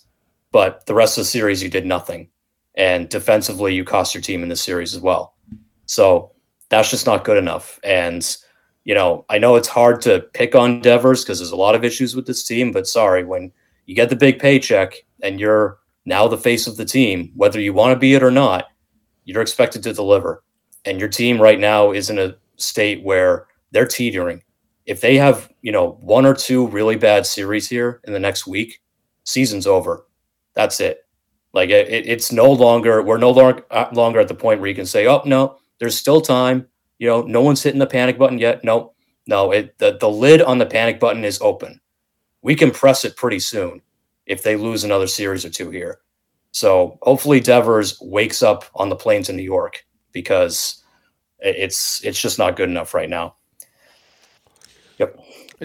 But 0.51 0.85
the 0.85 0.95
rest 0.95 1.17
of 1.17 1.21
the 1.21 1.29
series, 1.29 1.61
you 1.61 1.69
did 1.69 1.85
nothing, 1.85 2.29
and 2.75 3.09
defensively, 3.09 3.73
you 3.73 3.83
cost 3.83 4.13
your 4.13 4.21
team 4.21 4.43
in 4.43 4.49
the 4.49 4.55
series 4.55 4.93
as 4.93 5.01
well. 5.01 5.35
So 5.85 6.31
that's 6.69 6.89
just 6.89 7.05
not 7.05 7.23
good 7.23 7.37
enough. 7.37 7.79
And 7.83 8.37
you 8.83 8.93
know, 8.93 9.25
I 9.29 9.37
know 9.37 9.57
it's 9.57 9.67
hard 9.67 10.01
to 10.03 10.21
pick 10.33 10.55
on 10.55 10.79
Devers 10.79 11.23
because 11.23 11.39
there's 11.39 11.51
a 11.51 11.57
lot 11.57 11.75
of 11.75 11.83
issues 11.83 12.15
with 12.15 12.25
this 12.25 12.43
team. 12.43 12.71
But 12.71 12.87
sorry, 12.87 13.25
when 13.25 13.51
you 13.85 13.95
get 13.95 14.09
the 14.09 14.15
big 14.15 14.39
paycheck 14.39 14.93
and 15.21 15.41
you're 15.41 15.77
now 16.05 16.27
the 16.27 16.37
face 16.37 16.67
of 16.67 16.77
the 16.77 16.85
team, 16.85 17.31
whether 17.35 17.59
you 17.59 17.73
want 17.73 17.91
to 17.91 17.99
be 17.99 18.13
it 18.13 18.23
or 18.23 18.31
not, 18.31 18.69
you're 19.27 19.41
expected 19.41 19.83
to 19.83 19.93
deliver. 19.93 20.43
And 20.85 20.99
your 20.99 21.09
team 21.09 21.39
right 21.39 21.59
now 21.59 21.91
is 21.91 22.09
in 22.09 22.17
a 22.17 22.35
state 22.55 23.03
where 23.03 23.45
they're 23.71 23.85
teetering. 23.85 24.41
If 24.85 25.01
they 25.01 25.17
have, 25.17 25.51
you 25.61 25.71
know, 25.71 25.97
one 25.99 26.25
or 26.25 26.33
two 26.33 26.67
really 26.67 26.95
bad 26.95 27.25
series 27.25 27.69
here 27.69 27.99
in 28.05 28.13
the 28.13 28.19
next 28.19 28.47
week, 28.47 28.81
season's 29.25 29.67
over. 29.67 30.07
That's 30.55 30.79
it. 30.79 31.05
Like 31.53 31.69
it, 31.69 31.89
it's 31.89 32.31
no 32.31 32.49
longer 32.49 33.03
we're 33.03 33.17
no 33.17 33.31
longer 33.31 33.65
uh, 33.69 33.89
longer 33.91 34.19
at 34.19 34.29
the 34.29 34.35
point 34.35 34.61
where 34.61 34.69
you 34.69 34.75
can 34.75 34.85
say, 34.85 35.07
"Oh 35.07 35.21
no, 35.25 35.57
there's 35.79 35.97
still 35.97 36.21
time." 36.21 36.67
You 36.99 37.07
know, 37.07 37.21
no 37.23 37.41
one's 37.41 37.61
hitting 37.61 37.79
the 37.79 37.87
panic 37.87 38.17
button 38.17 38.37
yet. 38.39 38.63
No, 38.63 38.93
no, 39.27 39.51
it 39.51 39.77
the, 39.77 39.97
the 39.99 40.09
lid 40.09 40.41
on 40.41 40.57
the 40.57 40.65
panic 40.65 40.99
button 40.99 41.25
is 41.25 41.41
open. 41.41 41.81
We 42.41 42.55
can 42.55 42.71
press 42.71 43.03
it 43.03 43.17
pretty 43.17 43.39
soon 43.39 43.81
if 44.25 44.43
they 44.43 44.55
lose 44.55 44.83
another 44.83 45.07
series 45.07 45.45
or 45.45 45.49
two 45.49 45.69
here. 45.69 45.99
So 46.51 46.97
hopefully 47.01 47.39
Devers 47.39 47.97
wakes 48.01 48.41
up 48.41 48.65
on 48.75 48.89
the 48.89 48.95
plains 48.95 49.29
in 49.29 49.35
New 49.35 49.43
York 49.43 49.85
because 50.11 50.83
it's 51.39 52.03
it's 52.03 52.19
just 52.19 52.39
not 52.39 52.55
good 52.55 52.69
enough 52.69 52.93
right 52.93 53.09
now. 53.09 53.35
Yep. 54.97 55.19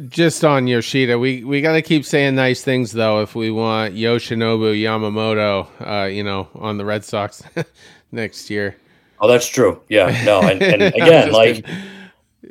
Just 0.09 0.45
on 0.45 0.67
Yoshida, 0.67 1.19
we 1.19 1.45
we 1.45 1.61
got 1.61 1.73
to 1.73 1.83
keep 1.83 2.05
saying 2.05 2.35
nice 2.35 2.63
things 2.63 2.93
though 2.93 3.21
if 3.23 3.35
we 3.35 3.51
want 3.51 3.95
Yoshinobu 3.95 4.81
Yamamoto, 4.81 5.67
uh, 5.81 6.07
you 6.07 6.23
know, 6.23 6.49
on 6.55 6.79
the 6.79 6.85
Red 6.85 7.05
Sox 7.05 7.43
next 8.13 8.51
year. 8.51 8.77
Oh, 9.23 9.29
that's 9.29 9.47
true. 9.47 9.81
Yeah, 9.89 10.21
no, 10.25 10.41
and, 10.43 10.61
and 10.61 10.83
again, 10.95 11.31
like, 11.31 11.65
kidding. 11.65 11.83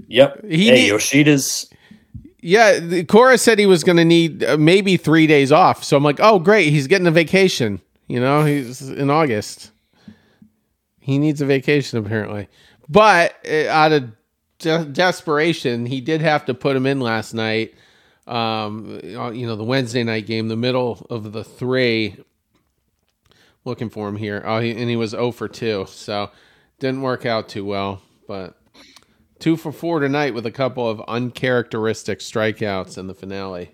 yep. 0.08 0.44
He 0.46 0.68
hey, 0.68 0.72
need, 0.72 0.88
Yoshida's. 0.88 1.70
Yeah, 2.40 2.80
the 2.80 3.04
Cora 3.04 3.38
said 3.38 3.60
he 3.60 3.66
was 3.66 3.84
going 3.84 3.98
to 3.98 4.06
need 4.06 4.44
uh, 4.44 4.58
maybe 4.58 4.96
three 4.96 5.28
days 5.28 5.52
off. 5.52 5.84
So 5.84 5.98
I'm 5.98 6.04
like, 6.04 6.20
oh, 6.20 6.40
great, 6.40 6.70
he's 6.72 6.88
getting 6.88 7.08
a 7.08 7.12
vacation. 7.12 7.82
You 8.12 8.20
know, 8.20 8.44
he's 8.44 8.82
in 8.82 9.10
August. 9.10 9.72
He 11.00 11.18
needs 11.18 11.40
a 11.40 11.46
vacation 11.46 11.98
apparently. 11.98 12.50
But 12.90 13.38
uh, 13.50 13.70
out 13.70 13.94
of 13.94 14.12
de- 14.60 14.84
desperation, 14.84 15.86
he 15.86 16.02
did 16.02 16.20
have 16.20 16.44
to 16.48 16.54
put 16.54 16.76
him 16.76 16.86
in 16.86 17.00
last 17.00 17.34
night. 17.34 17.74
Um, 18.28 19.00
uh, 19.16 19.32
you 19.32 19.48
know, 19.48 19.56
the 19.56 19.64
Wednesday 19.64 20.04
night 20.04 20.26
game, 20.26 20.50
the 20.50 20.58
middle 20.58 21.08
of 21.10 21.32
the 21.32 21.46
three. 21.46 22.18
Looking 23.64 23.90
for 23.90 24.10
him 24.10 24.18
here. 24.18 24.44
Oh, 24.46 24.60
he, 24.60 24.72
and 24.72 24.90
he 24.90 24.98
was 24.98 25.12
0 25.12 25.32
for 25.32 25.48
2. 25.48 25.86
So 25.88 26.32
didn't 26.80 27.04
work 27.04 27.26
out 27.26 27.48
too 27.48 27.64
well. 27.64 28.02
But 28.28 28.60
two 29.40 29.56
for 29.56 29.72
four 29.72 30.02
tonight 30.02 30.34
with 30.34 30.46
a 30.46 30.52
couple 30.52 30.90
of 30.90 31.00
uncharacteristic 31.08 32.20
strikeouts 32.20 32.98
in 32.98 33.08
the 33.08 33.16
finale. 33.16 33.72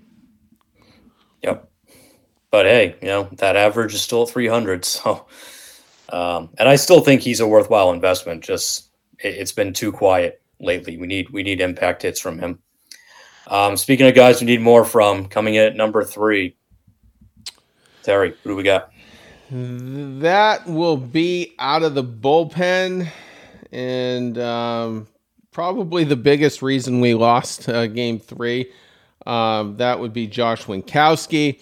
Yep. 1.41 1.71
But 2.51 2.65
hey, 2.65 2.95
you 3.01 3.07
know, 3.07 3.29
that 3.33 3.55
average 3.55 3.93
is 3.93 4.01
still 4.01 4.23
at 4.23 4.29
300. 4.29 4.85
So 4.85 5.27
Um, 6.09 6.49
and 6.57 6.69
I 6.69 6.77
still 6.77 7.01
think 7.01 7.21
he's 7.21 7.39
a 7.39 7.47
worthwhile 7.47 7.91
investment. 7.91 8.43
Just 8.43 8.89
it, 9.19 9.37
has 9.39 9.51
been 9.51 9.73
too 9.73 9.91
quiet 9.91 10.41
lately. 10.59 10.97
We 10.97 11.07
need 11.07 11.29
we 11.31 11.43
need 11.43 11.59
impact 11.61 12.03
hits 12.03 12.19
from 12.19 12.39
him. 12.39 12.59
Um, 13.47 13.77
speaking 13.77 14.07
of 14.07 14.15
guys, 14.15 14.39
we 14.41 14.47
need 14.47 14.61
more 14.61 14.85
from 14.85 15.27
coming 15.27 15.55
in 15.55 15.63
at 15.63 15.75
number 15.75 16.03
three. 16.03 16.55
Terry, 18.03 18.33
who 18.43 18.51
do 18.51 18.55
we 18.55 18.63
got? 18.63 18.91
That 19.49 20.67
will 20.67 20.97
be 20.97 21.55
out 21.59 21.83
of 21.83 21.93
the 21.93 22.03
bullpen, 22.03 23.09
and 23.71 24.37
um, 24.37 25.07
probably 25.51 26.03
the 26.03 26.15
biggest 26.15 26.61
reason 26.61 26.99
we 26.99 27.13
lost 27.13 27.67
uh, 27.67 27.87
game 27.87 28.19
three. 28.19 28.71
Um, 29.25 29.77
that 29.77 29.99
would 29.99 30.13
be 30.13 30.27
Josh 30.27 30.63
Winckowski. 30.65 31.59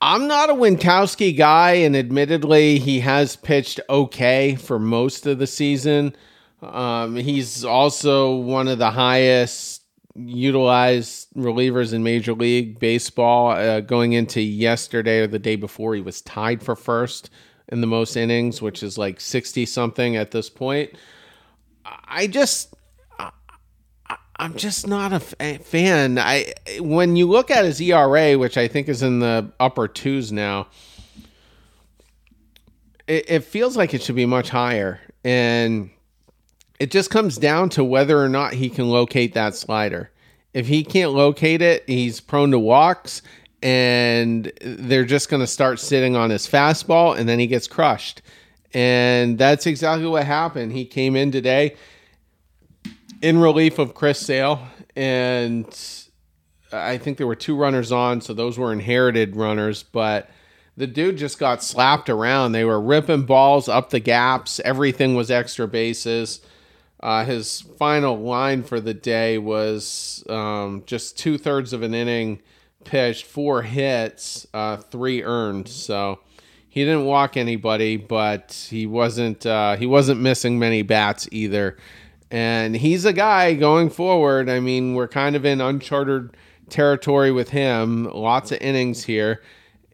I'm 0.00 0.26
not 0.28 0.50
a 0.50 0.54
Winckowski 0.54 1.36
guy, 1.36 1.72
and 1.72 1.96
admittedly, 1.96 2.78
he 2.78 3.00
has 3.00 3.36
pitched 3.36 3.80
okay 3.88 4.54
for 4.54 4.78
most 4.78 5.26
of 5.26 5.38
the 5.38 5.46
season. 5.46 6.14
Um, 6.62 7.16
he's 7.16 7.64
also 7.64 8.36
one 8.36 8.68
of 8.68 8.78
the 8.78 8.90
highest 8.90 9.82
utilized 10.14 11.28
relievers 11.34 11.92
in 11.92 12.02
Major 12.02 12.34
League 12.34 12.78
Baseball. 12.78 13.50
Uh, 13.50 13.80
going 13.80 14.12
into 14.12 14.40
yesterday 14.40 15.20
or 15.20 15.26
the 15.26 15.38
day 15.38 15.56
before, 15.56 15.94
he 15.94 16.00
was 16.00 16.20
tied 16.22 16.62
for 16.62 16.76
first 16.76 17.30
in 17.68 17.80
the 17.80 17.86
most 17.86 18.16
innings, 18.16 18.60
which 18.62 18.82
is 18.82 18.98
like 18.98 19.20
60 19.20 19.66
something 19.66 20.16
at 20.16 20.30
this 20.30 20.50
point. 20.50 20.92
I 21.84 22.26
just. 22.26 22.74
I'm 24.36 24.56
just 24.56 24.86
not 24.86 25.12
a 25.12 25.20
fan. 25.20 26.18
I 26.18 26.54
when 26.80 27.14
you 27.16 27.28
look 27.28 27.50
at 27.50 27.64
his 27.64 27.80
ERA, 27.80 28.36
which 28.36 28.56
I 28.56 28.66
think 28.66 28.88
is 28.88 29.02
in 29.02 29.20
the 29.20 29.52
upper 29.60 29.86
twos 29.86 30.32
now, 30.32 30.66
it, 33.06 33.30
it 33.30 33.44
feels 33.44 33.76
like 33.76 33.94
it 33.94 34.02
should 34.02 34.16
be 34.16 34.26
much 34.26 34.50
higher. 34.50 35.00
And 35.22 35.90
it 36.80 36.90
just 36.90 37.10
comes 37.10 37.38
down 37.38 37.68
to 37.70 37.84
whether 37.84 38.20
or 38.20 38.28
not 38.28 38.54
he 38.54 38.68
can 38.68 38.88
locate 38.88 39.34
that 39.34 39.54
slider. 39.54 40.10
If 40.52 40.66
he 40.66 40.84
can't 40.84 41.12
locate 41.12 41.62
it, 41.62 41.84
he's 41.86 42.20
prone 42.20 42.50
to 42.50 42.58
walks, 42.58 43.22
and 43.62 44.52
they're 44.60 45.04
just 45.04 45.28
going 45.28 45.40
to 45.40 45.46
start 45.46 45.80
sitting 45.80 46.16
on 46.16 46.30
his 46.30 46.46
fastball, 46.46 47.16
and 47.16 47.28
then 47.28 47.38
he 47.38 47.46
gets 47.46 47.66
crushed. 47.66 48.22
And 48.72 49.38
that's 49.38 49.66
exactly 49.66 50.06
what 50.06 50.24
happened. 50.26 50.72
He 50.72 50.84
came 50.84 51.14
in 51.14 51.30
today 51.30 51.76
in 53.24 53.38
relief 53.38 53.78
of 53.78 53.94
Chris 53.94 54.20
Sale, 54.20 54.60
and 54.94 55.66
I 56.70 56.98
think 56.98 57.16
there 57.16 57.26
were 57.26 57.34
two 57.34 57.56
runners 57.56 57.90
on, 57.90 58.20
so 58.20 58.34
those 58.34 58.58
were 58.58 58.70
inherited 58.70 59.34
runners, 59.34 59.82
but 59.82 60.28
the 60.76 60.86
dude 60.86 61.16
just 61.16 61.38
got 61.38 61.62
slapped 61.62 62.10
around. 62.10 62.52
They 62.52 62.66
were 62.66 62.78
ripping 62.78 63.22
balls 63.22 63.66
up 63.66 63.88
the 63.88 63.98
gaps, 63.98 64.60
everything 64.60 65.14
was 65.14 65.30
extra 65.30 65.66
bases. 65.66 66.42
Uh, 67.00 67.24
his 67.24 67.62
final 67.62 68.20
line 68.20 68.62
for 68.62 68.78
the 68.78 68.92
day 68.92 69.38
was 69.38 70.22
um, 70.28 70.82
just 70.84 71.18
two 71.18 71.38
thirds 71.38 71.72
of 71.72 71.80
an 71.80 71.94
inning 71.94 72.42
pitched, 72.84 73.24
four 73.24 73.62
hits, 73.62 74.46
uh, 74.52 74.76
three 74.76 75.22
earned. 75.22 75.68
So 75.68 76.20
he 76.68 76.84
didn't 76.84 77.06
walk 77.06 77.38
anybody, 77.38 77.96
but 77.96 78.66
he 78.68 78.84
wasn't 78.84 79.46
uh, 79.46 79.76
he 79.76 79.86
wasn't 79.86 80.20
missing 80.20 80.58
many 80.58 80.82
bats 80.82 81.26
either. 81.32 81.78
And 82.30 82.74
he's 82.76 83.04
a 83.04 83.12
guy 83.12 83.54
going 83.54 83.90
forward. 83.90 84.48
I 84.48 84.60
mean, 84.60 84.94
we're 84.94 85.08
kind 85.08 85.36
of 85.36 85.44
in 85.44 85.60
uncharted 85.60 86.36
territory 86.68 87.30
with 87.30 87.50
him. 87.50 88.04
Lots 88.04 88.50
of 88.50 88.60
innings 88.60 89.04
here, 89.04 89.42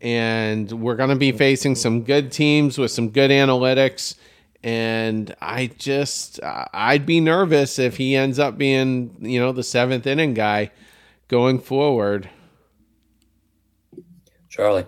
and 0.00 0.70
we're 0.72 0.96
going 0.96 1.10
to 1.10 1.16
be 1.16 1.32
facing 1.32 1.74
some 1.74 2.02
good 2.02 2.32
teams 2.32 2.78
with 2.78 2.90
some 2.90 3.10
good 3.10 3.30
analytics 3.30 4.16
and 4.62 5.34
I 5.40 5.68
just 5.78 6.40
I'd 6.42 7.06
be 7.06 7.20
nervous 7.20 7.78
if 7.78 7.96
he 7.96 8.14
ends 8.14 8.38
up 8.38 8.58
being 8.58 9.16
you 9.20 9.40
know 9.40 9.52
the 9.52 9.62
seventh 9.62 10.06
inning 10.06 10.34
guy 10.34 10.70
going 11.28 11.58
forward. 11.58 12.28
Charlie. 14.48 14.84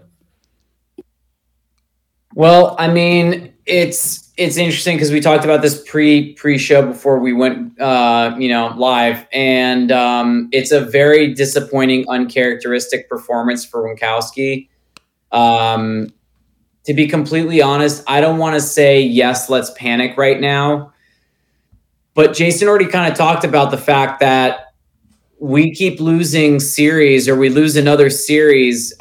Well, 2.35 2.77
I 2.79 2.89
mean, 2.89 3.53
it's 3.67 4.31
it's 4.37 4.57
interesting 4.57 4.97
because 4.97 5.13
we 5.13 5.21
talked 5.21 5.45
about 5.45 5.63
this 5.63 5.83
pre 5.89 6.33
pre 6.35 6.59
show 6.59 6.83
before 6.87 7.19
we 7.19 7.33
went 7.33 7.79
uh, 7.81 8.35
you 8.39 8.49
know 8.49 8.73
live, 8.77 9.27
and 9.33 9.93
um, 9.93 10.49
it's 10.53 10.73
a 10.73 10.81
very 10.81 11.35
disappointing, 11.35 12.07
uncharacteristic 12.09 13.09
performance 13.09 13.65
for 13.65 13.83
Winckowski. 13.83 14.69
Um, 15.31 16.09
to 16.85 16.95
be 16.95 17.07
completely 17.07 17.63
honest, 17.63 18.03
I 18.07 18.21
don't 18.21 18.39
want 18.39 18.55
to 18.57 18.61
say, 18.61 19.01
yes, 19.01 19.49
let's 19.49 19.71
panic 19.77 20.17
right 20.17 20.41
now. 20.41 20.93
But 22.15 22.35
Jason 22.35 22.69
already 22.69 22.87
kind 22.87 23.11
of 23.11 23.17
talked 23.17 23.45
about 23.45 23.71
the 23.71 23.79
fact 23.79 24.21
that 24.21 24.75
we 25.39 25.75
keep 25.75 26.01
losing 26.01 26.61
series 26.61 27.29
or 27.29 27.37
we 27.37 27.49
lose 27.49 27.77
another 27.77 28.11
series. 28.11 28.93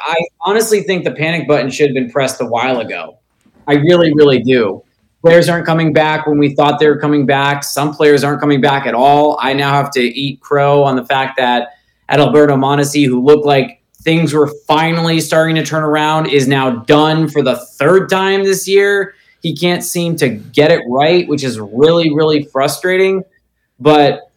I 0.00 0.16
honestly 0.40 0.82
think 0.82 1.04
the 1.04 1.12
panic 1.12 1.46
button 1.46 1.70
should 1.70 1.88
have 1.88 1.94
been 1.94 2.10
pressed 2.10 2.40
a 2.40 2.46
while 2.46 2.80
ago. 2.80 3.18
I 3.66 3.74
really, 3.74 4.12
really 4.14 4.42
do. 4.42 4.82
Players 5.22 5.48
aren't 5.48 5.66
coming 5.66 5.92
back 5.92 6.26
when 6.26 6.38
we 6.38 6.54
thought 6.54 6.80
they 6.80 6.88
were 6.88 6.98
coming 6.98 7.26
back. 7.26 7.62
Some 7.62 7.94
players 7.94 8.24
aren't 8.24 8.40
coming 8.40 8.60
back 8.60 8.86
at 8.86 8.94
all. 8.94 9.38
I 9.40 9.52
now 9.52 9.72
have 9.72 9.90
to 9.92 10.00
eat 10.00 10.40
crow 10.40 10.82
on 10.82 10.96
the 10.96 11.04
fact 11.04 11.36
that 11.36 11.74
Adalberto 12.10 12.56
Mondesi, 12.56 13.06
who 13.06 13.22
looked 13.22 13.44
like 13.44 13.82
things 14.02 14.32
were 14.32 14.48
finally 14.66 15.20
starting 15.20 15.56
to 15.56 15.64
turn 15.64 15.84
around 15.84 16.26
is 16.26 16.48
now 16.48 16.70
done 16.70 17.28
for 17.28 17.42
the 17.42 17.56
third 17.56 18.08
time 18.08 18.44
this 18.44 18.66
year. 18.66 19.14
He 19.42 19.54
can't 19.54 19.84
seem 19.84 20.16
to 20.16 20.28
get 20.28 20.70
it 20.70 20.82
right, 20.88 21.28
which 21.28 21.44
is 21.44 21.60
really, 21.60 22.14
really 22.14 22.44
frustrating. 22.44 23.22
But 23.78 24.29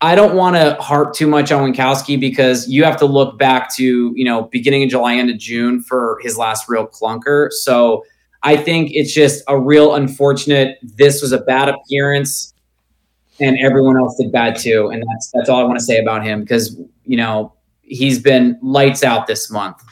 I 0.00 0.14
don't 0.14 0.36
want 0.36 0.56
to 0.56 0.74
harp 0.80 1.14
too 1.14 1.26
much 1.26 1.50
on 1.50 1.72
Winckowski 1.72 2.18
because 2.20 2.68
you 2.68 2.84
have 2.84 2.96
to 2.98 3.06
look 3.06 3.36
back 3.36 3.74
to, 3.74 4.12
you 4.14 4.24
know, 4.24 4.42
beginning 4.42 4.84
of 4.84 4.90
July, 4.90 5.16
end 5.16 5.28
of 5.28 5.38
June 5.38 5.82
for 5.82 6.20
his 6.22 6.38
last 6.38 6.68
real 6.68 6.86
clunker. 6.86 7.50
So 7.50 8.04
I 8.44 8.56
think 8.56 8.90
it's 8.92 9.12
just 9.12 9.42
a 9.48 9.58
real 9.58 9.94
unfortunate. 9.94 10.78
This 10.82 11.20
was 11.20 11.32
a 11.32 11.38
bad 11.38 11.68
appearance 11.68 12.54
and 13.40 13.58
everyone 13.58 13.96
else 13.96 14.16
did 14.16 14.30
bad 14.30 14.56
too. 14.56 14.88
And 14.88 15.02
that's 15.02 15.30
that's 15.32 15.48
all 15.48 15.60
I 15.60 15.64
want 15.64 15.78
to 15.78 15.84
say 15.84 15.98
about 15.98 16.24
him 16.24 16.40
because, 16.40 16.76
you 17.04 17.16
know, 17.16 17.52
he's 17.82 18.20
been 18.20 18.58
lights 18.62 19.02
out 19.02 19.26
this 19.26 19.50
month. 19.50 19.82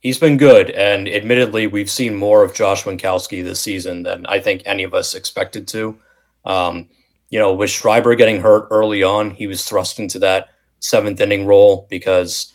He's 0.00 0.16
been 0.16 0.38
good, 0.38 0.70
and 0.70 1.06
admittedly, 1.06 1.66
we've 1.66 1.90
seen 1.90 2.14
more 2.14 2.42
of 2.42 2.54
Josh 2.54 2.84
Winckowski 2.84 3.44
this 3.44 3.60
season 3.60 4.02
than 4.02 4.24
I 4.26 4.40
think 4.40 4.62
any 4.64 4.82
of 4.82 4.94
us 4.94 5.14
expected 5.14 5.68
to. 5.68 5.98
Um, 6.46 6.88
you 7.30 7.38
know, 7.38 7.54
with 7.54 7.70
Schreiber 7.70 8.14
getting 8.14 8.40
hurt 8.40 8.68
early 8.70 9.02
on, 9.02 9.30
he 9.30 9.46
was 9.46 9.64
thrust 9.64 9.98
into 9.98 10.18
that 10.20 10.48
seventh 10.80 11.20
inning 11.20 11.46
role 11.46 11.86
because, 11.88 12.52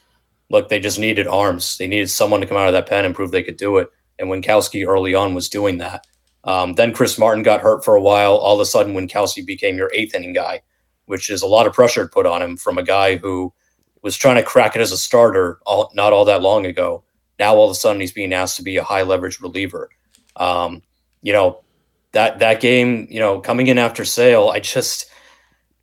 look, 0.50 0.70
they 0.70 0.80
just 0.80 1.00
needed 1.00 1.28
arms. 1.28 1.78
They 1.78 1.88
needed 1.88 2.10
someone 2.10 2.42
to 2.42 2.48
come 2.48 2.58
out 2.58 2.68
of 2.68 2.74
that 2.74 2.88
pen 2.88 3.06
and 3.06 3.16
prove 3.16 3.32
they 3.32 3.44
could 3.44 3.58
do 3.58 3.78
it. 3.78 3.90
And 4.20 4.30
Winckowski 4.30 4.88
early 4.88 5.16
on 5.16 5.34
was 5.34 5.50
doing 5.50 5.78
that. 5.80 6.06
Um, 6.44 6.74
then 6.74 6.94
Chris 6.94 7.18
Martin 7.18 7.44
got 7.44 7.62
hurt 7.62 7.84
for 7.84 7.96
a 7.96 8.02
while. 8.02 8.36
All 8.36 8.56
of 8.56 8.62
a 8.62 8.66
sudden, 8.66 8.94
Winckowski 8.94 9.46
became 9.46 9.78
your 9.78 9.92
eighth 9.94 10.14
inning 10.14 10.34
guy, 10.34 10.62
which 11.06 11.30
is 11.30 11.42
a 11.42 11.48
lot 11.48 11.66
of 11.66 11.74
pressure 11.74 12.08
put 12.08 12.26
on 12.26 12.42
him 12.42 12.56
from 12.58 12.78
a 12.78 12.84
guy 12.84 13.18
who– 13.18 13.54
was 14.06 14.16
trying 14.16 14.36
to 14.36 14.44
crack 14.44 14.76
it 14.76 14.82
as 14.84 14.92
a 14.92 14.98
starter 15.00 15.58
all, 15.66 15.92
not 15.96 16.14
all 16.14 16.26
that 16.26 16.44
long 16.44 16.68
ago. 16.68 17.04
Now 17.40 17.56
all 17.56 17.66
of 17.66 17.72
a 17.72 17.76
sudden 17.76 18.00
he's 18.00 18.12
being 18.12 18.34
asked 18.34 18.56
to 18.58 18.62
be 18.62 18.78
a 18.78 18.84
high 18.84 19.02
leverage 19.02 19.42
reliever. 19.42 19.90
Um, 20.36 20.84
you 21.24 21.34
know 21.34 21.64
that 22.16 22.40
that 22.40 22.62
game, 22.62 23.08
you 23.10 23.20
know, 23.20 23.42
coming 23.42 23.68
in 23.68 23.78
after 23.78 24.06
Sale, 24.06 24.50
I 24.50 24.62
just 24.62 25.06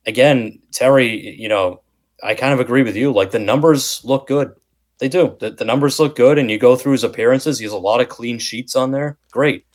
again 0.07 0.59
Terry, 0.73 1.39
you 1.39 1.49
know, 1.49 1.83
I 2.23 2.35
kind 2.35 2.55
of 2.55 2.61
agree 2.61 2.83
with 2.83 2.97
you. 2.97 3.13
Like 3.13 3.31
the 3.33 3.39
numbers 3.39 4.01
look 4.03 4.27
good. 4.27 4.53
They 4.99 5.09
do. 5.09 5.37
The, 5.41 5.51
the 5.51 5.65
numbers 5.65 6.01
look 6.01 6.17
good, 6.17 6.39
and 6.39 6.51
you 6.51 6.59
go 6.59 6.75
through 6.75 6.93
his 6.93 7.05
appearances. 7.05 7.59
He 7.59 7.65
has 7.65 7.73
a 7.73 7.79
lot 7.79 8.01
of 8.01 8.09
clean 8.09 8.39
sheets 8.39 8.75
on 8.75 8.93
there. 8.93 9.19
Great, 9.31 9.67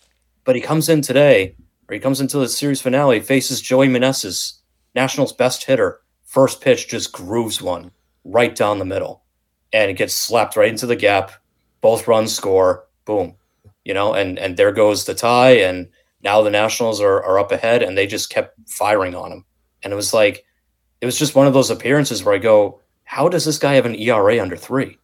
but 0.45 0.55
he 0.55 0.61
comes 0.61 0.89
in 0.89 1.01
today, 1.01 1.55
or 1.87 1.93
he 1.93 1.99
comes 1.99 2.21
into 2.21 2.39
the 2.39 2.49
series 2.49 2.81
finale, 2.81 3.19
faces 3.19 3.61
Joey 3.61 3.87
Meneses, 3.87 4.53
Nationals' 4.95 5.33
best 5.33 5.63
hitter. 5.63 6.01
First 6.23 6.59
pitch 6.59 6.89
just 6.89 7.13
grooves 7.13 7.61
one 7.61 7.91
right 8.23 8.55
down 8.55 8.79
the 8.79 8.85
middle 8.85 9.23
and 9.73 9.91
it 9.91 9.97
gets 9.97 10.13
slapped 10.13 10.55
right 10.55 10.69
into 10.69 10.85
the 10.85 10.95
gap. 10.95 11.31
Both 11.81 12.07
runs 12.07 12.33
score, 12.33 12.85
boom, 13.05 13.35
you 13.85 13.93
know, 13.93 14.13
and 14.13 14.39
and 14.39 14.57
there 14.57 14.71
goes 14.71 15.05
the 15.05 15.13
tie. 15.13 15.57
And 15.57 15.87
now 16.23 16.41
the 16.41 16.49
Nationals 16.49 16.99
are, 17.01 17.23
are 17.23 17.39
up 17.39 17.51
ahead 17.51 17.83
and 17.83 17.97
they 17.97 18.07
just 18.07 18.29
kept 18.29 18.57
firing 18.69 19.15
on 19.15 19.31
him. 19.31 19.45
And 19.83 19.93
it 19.93 19.95
was 19.95 20.13
like, 20.13 20.45
it 21.01 21.05
was 21.05 21.17
just 21.17 21.35
one 21.35 21.47
of 21.47 21.53
those 21.53 21.69
appearances 21.69 22.23
where 22.23 22.35
I 22.35 22.39
go, 22.39 22.81
how 23.03 23.29
does 23.29 23.45
this 23.45 23.59
guy 23.59 23.75
have 23.75 23.85
an 23.85 23.95
ERA 23.95 24.41
under 24.41 24.57
three? 24.57 24.97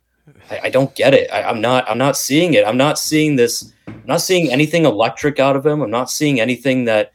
I, 0.50 0.62
I 0.64 0.70
don't 0.70 0.96
get 0.96 1.14
it. 1.14 1.30
I, 1.32 1.44
I'm 1.44 1.62
not, 1.62 1.90
I'm 1.90 1.98
not 1.98 2.18
seeing 2.18 2.54
it. 2.54 2.66
I'm 2.66 2.78
not 2.78 2.98
seeing 2.98 3.36
this, 3.36 3.72
I'm 3.88 4.04
not 4.06 4.22
seeing 4.22 4.52
anything 4.52 4.86
electric 4.86 5.40
out 5.40 5.56
of 5.56 5.66
him. 5.66 5.82
I'm 5.82 5.92
not 5.92 6.10
seeing 6.10 6.40
anything 6.40 6.86
that, 6.86 7.14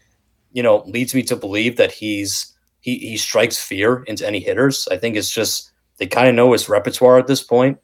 you 0.53 0.63
know, 0.63 0.85
leads 0.87 1.15
me 1.15 1.23
to 1.25 1.37
believe 1.37 1.77
that 1.77 1.93
he's, 1.93 2.55
he, 2.81 2.99
he 2.99 3.17
strikes 3.17 3.59
fear 3.59 4.05
into 4.05 4.27
any 4.27 4.41
hitters. 4.41 4.87
I 4.91 4.97
think 4.97 5.17
it's 5.17 5.31
just, 5.31 5.73
they 5.99 6.07
kind 6.07 6.29
of 6.29 6.35
know 6.35 6.53
his 6.53 6.69
repertoire 6.69 7.19
at 7.19 7.27
this 7.27 7.43
point. 7.43 7.79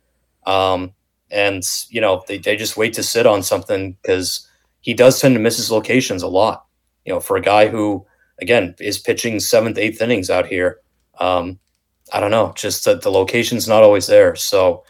Um, 0.47 0.95
And, 1.31 1.65
you 1.89 2.01
know, 2.01 2.23
they, 2.29 2.39
they 2.39 2.55
just 2.57 2.77
wait 2.77 2.93
to 2.95 3.03
sit 3.03 3.27
on 3.27 3.43
something 3.43 3.97
because 4.01 4.49
he 4.85 4.93
does 4.93 5.19
tend 5.19 5.35
to 5.35 5.41
miss 5.41 5.57
his 5.57 5.71
locations 5.71 6.23
a 6.23 6.29
lot. 6.29 6.67
You 7.07 7.15
know, 7.15 7.19
for 7.21 7.39
a 7.39 7.41
guy 7.41 7.69
who, 7.69 8.07
again, 8.43 8.75
is 8.79 8.99
pitching 8.99 9.41
seventh, 9.41 9.79
eighth 9.79 10.03
innings 10.03 10.29
out 10.29 10.47
here, 10.47 10.81
um, 11.19 11.59
I 12.13 12.21
don't 12.21 12.31
know, 12.31 12.53
just 12.55 12.85
that 12.85 13.01
the 13.01 13.11
location's 13.11 13.67
not 13.67 13.83
always 13.83 14.07
there. 14.07 14.37
So, 14.37 14.85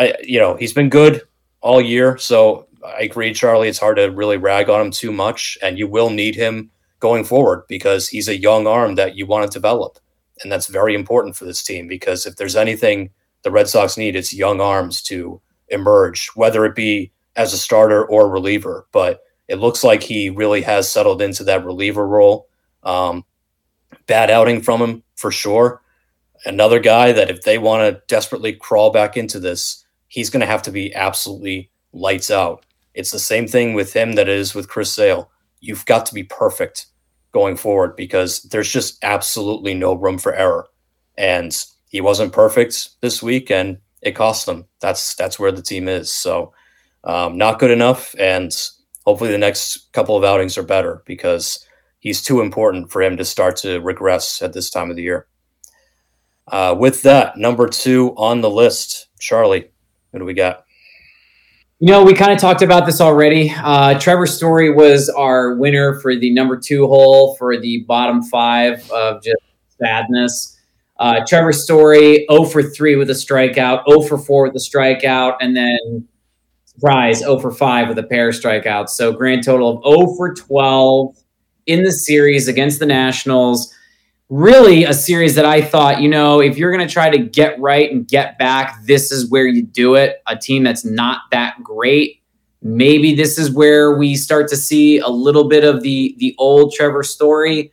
I, 0.00 0.14
you 0.24 0.40
know, 0.40 0.56
he's 0.56 0.72
been 0.72 0.88
good 0.88 1.22
all 1.60 1.80
year. 1.80 2.18
So 2.18 2.66
I 2.84 3.02
agree, 3.02 3.32
Charlie. 3.32 3.68
It's 3.68 3.78
hard 3.78 3.98
to 3.98 4.06
really 4.06 4.36
rag 4.36 4.68
on 4.68 4.80
him 4.80 4.90
too 4.90 5.12
much, 5.12 5.56
and 5.62 5.78
you 5.78 5.86
will 5.86 6.10
need 6.10 6.34
him 6.34 6.68
going 6.98 7.22
forward 7.22 7.62
because 7.68 8.08
he's 8.08 8.26
a 8.26 8.36
young 8.36 8.66
arm 8.66 8.96
that 8.96 9.14
you 9.14 9.26
want 9.26 9.48
to 9.48 9.56
develop. 9.56 10.00
And 10.42 10.50
that's 10.50 10.66
very 10.66 10.96
important 10.96 11.36
for 11.36 11.44
this 11.44 11.62
team 11.62 11.86
because 11.86 12.26
if 12.26 12.34
there's 12.34 12.56
anything 12.56 13.10
the 13.42 13.52
Red 13.52 13.68
Sox 13.68 13.96
need, 13.96 14.16
it's 14.16 14.34
young 14.34 14.60
arms 14.60 15.02
to 15.02 15.40
emerge, 15.68 16.30
whether 16.34 16.64
it 16.64 16.74
be 16.74 17.12
as 17.36 17.52
a 17.52 17.58
starter 17.58 18.04
or 18.04 18.28
reliever. 18.28 18.86
But 18.92 19.22
it 19.48 19.56
looks 19.56 19.82
like 19.82 20.02
he 20.02 20.30
really 20.30 20.62
has 20.62 20.90
settled 20.90 21.20
into 21.22 21.44
that 21.44 21.64
reliever 21.64 22.06
role. 22.06 22.48
Um, 22.82 23.24
bad 24.06 24.30
outing 24.30 24.62
from 24.62 24.80
him 24.80 25.02
for 25.16 25.30
sure. 25.30 25.82
Another 26.44 26.78
guy 26.80 27.12
that 27.12 27.30
if 27.30 27.42
they 27.42 27.58
want 27.58 27.82
to 27.82 28.02
desperately 28.06 28.52
crawl 28.52 28.90
back 28.90 29.16
into 29.16 29.38
this, 29.38 29.84
he's 30.08 30.30
going 30.30 30.40
to 30.40 30.46
have 30.46 30.62
to 30.62 30.72
be 30.72 30.94
absolutely 30.94 31.70
lights 31.92 32.30
out. 32.30 32.64
It's 32.94 33.10
the 33.10 33.18
same 33.18 33.46
thing 33.46 33.74
with 33.74 33.92
him 33.92 34.12
that 34.14 34.28
is 34.28 34.54
with 34.54 34.68
Chris 34.68 34.92
Sale. 34.92 35.30
You've 35.60 35.84
got 35.86 36.06
to 36.06 36.14
be 36.14 36.24
perfect 36.24 36.86
going 37.32 37.56
forward 37.56 37.94
because 37.96 38.42
there's 38.44 38.70
just 38.70 39.02
absolutely 39.04 39.74
no 39.74 39.94
room 39.94 40.18
for 40.18 40.34
error. 40.34 40.66
And 41.16 41.56
he 41.88 42.00
wasn't 42.00 42.32
perfect 42.32 42.90
this 43.00 43.22
week, 43.22 43.50
and 43.50 43.78
it 44.00 44.12
cost 44.12 44.46
them. 44.46 44.66
That's 44.80 45.14
that's 45.14 45.38
where 45.38 45.52
the 45.52 45.62
team 45.62 45.88
is. 45.88 46.10
So 46.12 46.52
um, 47.04 47.38
not 47.38 47.58
good 47.58 47.70
enough, 47.70 48.14
and 48.18 48.54
hopefully 49.04 49.30
the 49.30 49.38
next 49.38 49.92
couple 49.92 50.16
of 50.16 50.24
outings 50.24 50.58
are 50.58 50.62
better 50.62 51.02
because 51.06 51.64
he's 52.00 52.22
too 52.22 52.40
important 52.40 52.90
for 52.90 53.02
him 53.02 53.16
to 53.16 53.24
start 53.24 53.56
to 53.56 53.80
regress 53.80 54.42
at 54.42 54.52
this 54.52 54.70
time 54.70 54.90
of 54.90 54.96
the 54.96 55.02
year. 55.02 55.26
Uh, 56.48 56.74
with 56.78 57.02
that, 57.02 57.36
number 57.36 57.68
two 57.68 58.14
on 58.16 58.40
the 58.40 58.50
list, 58.50 59.08
Charlie, 59.18 59.70
what 60.10 60.18
do 60.18 60.24
we 60.24 60.34
got? 60.34 60.64
You 61.78 61.88
know, 61.88 62.04
we 62.04 62.12
kind 62.12 62.32
of 62.32 62.38
talked 62.38 62.60
about 62.60 62.84
this 62.84 63.00
already. 63.00 63.54
Uh, 63.56 63.98
Trevor 63.98 64.26
Story 64.26 64.70
was 64.70 65.08
our 65.08 65.54
winner 65.54 65.98
for 66.00 66.14
the 66.14 66.30
number 66.30 66.58
two 66.58 66.86
hole 66.86 67.36
for 67.36 67.56
the 67.56 67.84
bottom 67.84 68.22
five 68.22 68.90
of 68.90 69.22
just 69.22 69.40
sadness. 69.80 70.58
Uh, 70.98 71.24
Trevor 71.26 71.54
Story, 71.54 72.26
0 72.30 72.44
for 72.44 72.62
3 72.62 72.96
with 72.96 73.08
a 73.08 73.14
strikeout, 73.14 73.84
0 73.88 74.02
for 74.02 74.18
4 74.18 74.42
with 74.44 74.56
a 74.56 74.58
strikeout, 74.58 75.36
and 75.40 75.56
then 75.56 76.06
surprise, 76.80 77.18
0 77.18 77.38
for 77.40 77.52
5 77.52 77.88
with 77.88 77.98
a 77.98 78.02
pair 78.02 78.28
of 78.28 78.34
strikeouts. 78.34 78.90
So 78.90 79.12
grand 79.12 79.44
total 79.44 79.78
of 79.78 79.94
0 79.94 80.14
for 80.16 80.34
12 80.34 81.16
in 81.66 81.84
the 81.84 81.92
series 81.92 82.48
against 82.48 82.78
the 82.78 82.86
Nationals 82.86 83.74
really 84.30 84.84
a 84.84 84.94
series 84.94 85.34
that 85.34 85.44
I 85.44 85.60
thought, 85.60 86.00
you 86.00 86.08
know, 86.08 86.40
if 86.40 86.56
you're 86.56 86.70
going 86.74 86.86
to 86.86 86.92
try 86.92 87.10
to 87.10 87.18
get 87.18 87.60
right 87.60 87.90
and 87.90 88.06
get 88.06 88.38
back, 88.38 88.76
this 88.84 89.10
is 89.10 89.28
where 89.28 89.46
you 89.46 89.62
do 89.62 89.96
it. 89.96 90.22
A 90.28 90.36
team 90.36 90.62
that's 90.62 90.84
not 90.84 91.22
that 91.32 91.62
great. 91.62 92.22
Maybe 92.62 93.14
this 93.14 93.38
is 93.38 93.50
where 93.50 93.96
we 93.98 94.14
start 94.14 94.48
to 94.48 94.56
see 94.56 94.98
a 94.98 95.08
little 95.08 95.48
bit 95.48 95.64
of 95.64 95.82
the 95.82 96.14
the 96.18 96.34
old 96.38 96.72
Trevor 96.74 97.02
Story. 97.02 97.72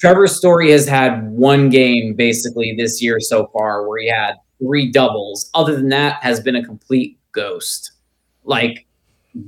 Trevor 0.00 0.26
Story 0.26 0.70
has 0.70 0.88
had 0.88 1.28
one 1.30 1.68
game 1.68 2.14
basically 2.14 2.74
this 2.76 3.02
year 3.02 3.20
so 3.20 3.50
far 3.52 3.86
where 3.86 4.00
he 4.00 4.08
had 4.08 4.36
three 4.58 4.90
doubles. 4.90 5.50
Other 5.54 5.74
than 5.76 5.88
that, 5.90 6.22
has 6.22 6.40
been 6.40 6.56
a 6.56 6.64
complete 6.64 7.18
ghost, 7.34 7.92
like 8.44 8.86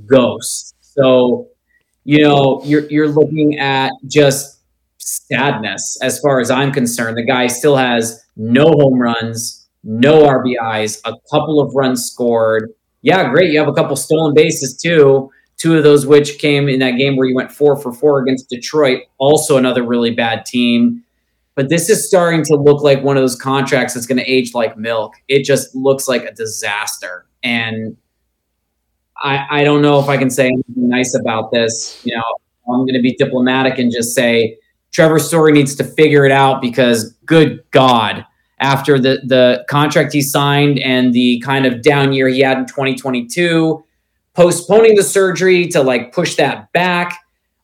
ghost. 0.07 0.75
So, 0.81 1.49
you 2.05 2.23
know, 2.23 2.61
you're 2.65 2.87
you're 2.91 3.09
looking 3.09 3.59
at 3.59 3.93
just 4.07 4.61
sadness 4.99 5.99
as 6.03 6.19
far 6.21 6.41
as 6.41 6.51
I'm 6.51 6.73
concerned. 6.73 7.17
The 7.17 7.25
guy 7.25 7.47
still 7.47 7.77
has 7.77 8.25
no 8.37 8.65
home 8.65 8.99
runs, 8.99 9.69
no 9.85 10.23
RBIs, 10.23 11.01
a 11.05 11.15
couple 11.31 11.61
of 11.61 11.75
runs 11.75 12.05
scored. 12.05 12.73
Yeah, 13.03 13.31
great. 13.31 13.53
You 13.53 13.59
have 13.59 13.69
a 13.69 13.73
couple 13.73 13.97
stolen 13.97 14.35
bases 14.35 14.77
too. 14.77 15.31
Two 15.59 15.77
of 15.77 15.85
those 15.85 16.07
which 16.07 16.39
came 16.39 16.69
in 16.69 16.81
that 16.81 16.93
game 16.93 17.17
where 17.17 17.27
you 17.27 17.35
went 17.35 17.51
four 17.51 17.81
for 17.81 17.93
four 17.93 18.21
against 18.21 18.51
Detroit, 18.51 19.03
also 19.19 19.57
another 19.57 19.83
really 19.83 20.11
bad 20.11 20.45
team. 20.45 21.03
But 21.55 21.71
this 21.71 21.89
is 21.89 22.07
starting 22.07 22.45
to 22.45 22.57
look 22.57 22.83
like 22.83 23.03
one 23.03 23.17
of 23.17 23.23
those 23.23 23.37
contracts 23.37 23.95
that's 23.95 24.07
going 24.07 24.19
to 24.19 24.31
age 24.31 24.53
like 24.53 24.77
milk. 24.77 25.15
It 25.29 25.45
just 25.45 25.75
looks 25.75 26.07
like 26.07 26.25
a 26.25 26.33
disaster. 26.33 27.26
And 27.47 27.97
I, 29.23 29.47
I 29.61 29.65
don't 29.65 29.83
know 29.83 30.01
if 30.01 30.09
I 30.09 30.17
can 30.17 30.31
say 30.31 30.47
anything 30.47 30.89
nice 30.89 31.15
about 31.15 31.53
this. 31.53 32.01
You 32.05 32.17
know, 32.17 32.23
I'm 32.69 32.81
going 32.81 32.95
to 32.95 33.01
be 33.01 33.15
diplomatic 33.15 33.79
and 33.79 33.93
just 33.93 34.17
say 34.17 34.59
Trevor 34.93 35.21
Story 35.21 35.53
needs 35.53 35.77
to 35.77 35.85
figure 35.85 36.27
it 36.27 36.33
out 36.33 36.61
because, 36.61 37.13
good 37.25 37.63
God, 37.71 38.27
after 38.59 38.99
the 38.99 39.21
the 39.25 39.65
contract 39.69 40.13
he 40.13 40.23
signed 40.23 40.81
and 40.81 41.13
the 41.13 41.41
kind 41.45 41.67
of 41.67 41.83
down 41.83 42.13
year 42.13 42.27
he 42.27 42.41
had 42.41 42.59
in 42.59 42.67
2022, 42.67 43.85
postponing 44.35 44.97
the 44.97 45.05
surgery 45.05 45.69
to 45.69 45.83
like 45.83 46.13
push 46.13 46.35
that 46.35 46.73
back. 46.73 47.21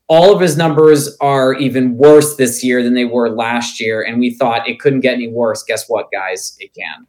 All 0.08 0.32
of 0.34 0.40
his 0.40 0.56
numbers 0.56 1.16
are 1.20 1.54
even 1.54 1.96
worse 1.96 2.36
this 2.36 2.62
year 2.62 2.82
than 2.82 2.94
they 2.94 3.06
were 3.06 3.30
last 3.30 3.80
year, 3.80 4.02
and 4.02 4.20
we 4.20 4.30
thought 4.30 4.68
it 4.68 4.78
couldn't 4.78 5.00
get 5.00 5.14
any 5.14 5.28
worse. 5.28 5.64
Guess 5.64 5.88
what, 5.88 6.12
guys? 6.12 6.54
It 6.60 6.72
can. 6.74 7.06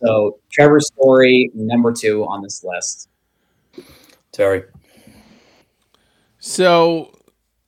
So 0.00 0.38
Trevor 0.50 0.80
Story, 0.80 1.50
number 1.54 1.92
two 1.92 2.24
on 2.24 2.42
this 2.42 2.64
list. 2.64 3.08
Terry. 4.32 4.62
So 6.38 7.12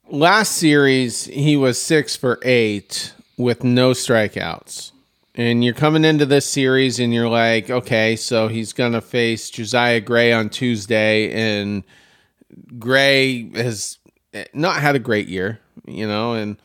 last 0.09 0.53
series 0.53 1.25
he 1.25 1.57
was 1.57 1.81
six 1.81 2.17
for 2.17 2.39
eight 2.43 3.13
with 3.37 3.65
no 3.65 3.91
strikeouts. 3.91 4.93
And 5.35 5.65
you're 5.65 5.75
coming 5.75 6.05
into 6.05 6.27
this 6.27 6.47
series 6.47 6.99
and 6.99 7.15
you're 7.15 7.29
like, 7.29 7.71
okay, 7.71 8.17
so 8.17 8.49
he's 8.49 8.73
going 8.73 8.93
to 8.93 9.01
face 9.01 9.49
Josiah 9.49 10.01
Gray 10.01 10.33
on 10.33 10.51
Tuesday. 10.51 11.33
And 11.33 11.85
Gray 12.79 13.49
has 13.55 13.99
not 14.53 14.81
had 14.81 14.97
a 14.97 14.99
great 14.99 15.29
year, 15.29 15.61
you 15.87 16.07
know, 16.07 16.35
and 16.35 16.57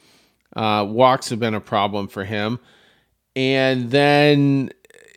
uh, 0.56 0.86
walks 0.88 1.30
have 1.30 1.40
been 1.40 1.54
a 1.54 1.62
problem 1.62 2.08
for 2.08 2.26
him. 2.26 2.60
And 3.36 3.92
then 3.92 4.72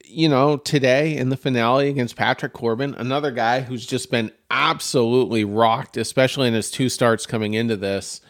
you 0.08 0.28
know, 0.28 0.56
today 0.56 1.16
in 1.16 1.28
the 1.28 1.36
finale 1.36 1.88
against 1.88 2.16
Patrick 2.16 2.52
Corbin, 2.52 2.94
another 2.94 3.30
guy 3.30 3.60
who's 3.60 3.86
just 3.86 4.10
been 4.10 4.32
absolutely 4.50 5.44
rocked, 5.44 5.96
especially 5.96 6.48
in 6.48 6.54
his 6.54 6.70
two 6.70 6.88
starts 6.88 7.26
coming 7.26 7.54
into 7.54 7.76
this. 7.76 8.20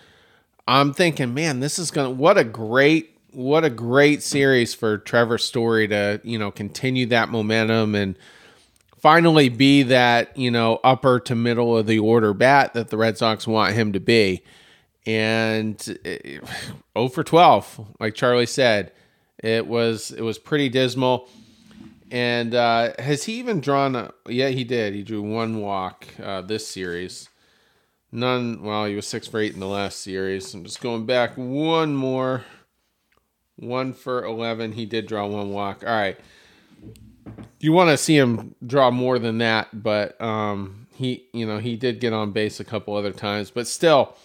I'm 0.67 0.93
thinking, 0.93 1.33
man, 1.33 1.61
this 1.61 1.79
is 1.79 1.91
gonna 1.91 2.11
what 2.11 2.37
a 2.37 2.45
great 2.45 3.19
what 3.33 3.65
a 3.65 3.71
great 3.71 4.23
series 4.23 4.75
for 4.75 4.99
Trevor 4.99 5.39
Story 5.39 5.89
to, 5.89 6.21
you 6.25 6.39
know, 6.39 6.51
continue 6.51 7.07
that 7.07 7.29
momentum 7.29 7.95
and 7.95 8.17
finally 8.99 9.49
be 9.49 9.85
that, 9.85 10.37
you 10.37 10.51
know, 10.51 10.81
upper 10.83 11.21
to 11.21 11.35
middle 11.35 11.77
of 11.77 11.87
the 11.87 11.99
order 11.99 12.35
bat 12.35 12.75
that 12.75 12.89
the 12.89 12.97
Red 12.97 13.17
Sox 13.19 13.47
want 13.47 13.75
him 13.75 13.93
to 13.93 14.01
be. 14.01 14.43
And 15.07 15.81
0 15.81 15.99
eh, 16.05 17.09
for 17.09 17.25
12, 17.25 17.97
like 18.01 18.15
Charlie 18.15 18.47
said, 18.47 18.93
it 19.39 19.67
was 19.67 20.11
it 20.11 20.23
was 20.23 20.39
pretty 20.39 20.69
dismal. 20.69 21.29
And 22.11 22.55
uh, 22.55 22.93
has 22.99 23.25
he 23.25 23.35
even 23.35 23.61
drawn? 23.61 23.95
A, 23.95 24.13
yeah, 24.29 24.49
he 24.49 24.65
did. 24.65 24.95
He 24.95 25.03
drew 25.03 25.23
one 25.23 25.61
walk 25.61 26.07
uh, 26.23 26.41
this 26.41 26.67
series. 26.67 27.29
None. 28.11 28.63
Well, 28.63 28.87
he 28.87 28.95
was 28.95 29.07
six 29.07 29.27
for 29.27 29.39
eight 29.41 29.53
in 29.53 29.61
the 29.61 29.67
last 29.67 30.01
series. 30.01 30.55
I'm 30.55 30.65
just 30.65 30.81
going 30.81 31.05
back 31.05 31.33
one 31.37 31.95
more. 31.95 32.45
One 33.57 33.93
for 33.93 34.25
eleven. 34.25 34.73
He 34.73 34.87
did 34.87 35.07
draw 35.07 35.27
one 35.27 35.51
walk. 35.51 35.83
All 35.87 35.93
right. 35.93 36.19
You 37.61 37.73
want 37.73 37.91
to 37.91 37.99
see 37.99 38.17
him 38.17 38.55
draw 38.67 38.91
more 38.91 39.19
than 39.19 39.39
that, 39.39 39.83
but 39.83 40.19
um, 40.21 40.87
he, 40.95 41.27
you 41.35 41.45
know, 41.45 41.59
he 41.59 41.77
did 41.77 42.01
get 42.01 42.13
on 42.13 42.31
base 42.31 42.61
a 42.61 42.65
couple 42.65 42.95
other 42.95 43.13
times, 43.13 43.51
but 43.51 43.67
still. 43.67 44.17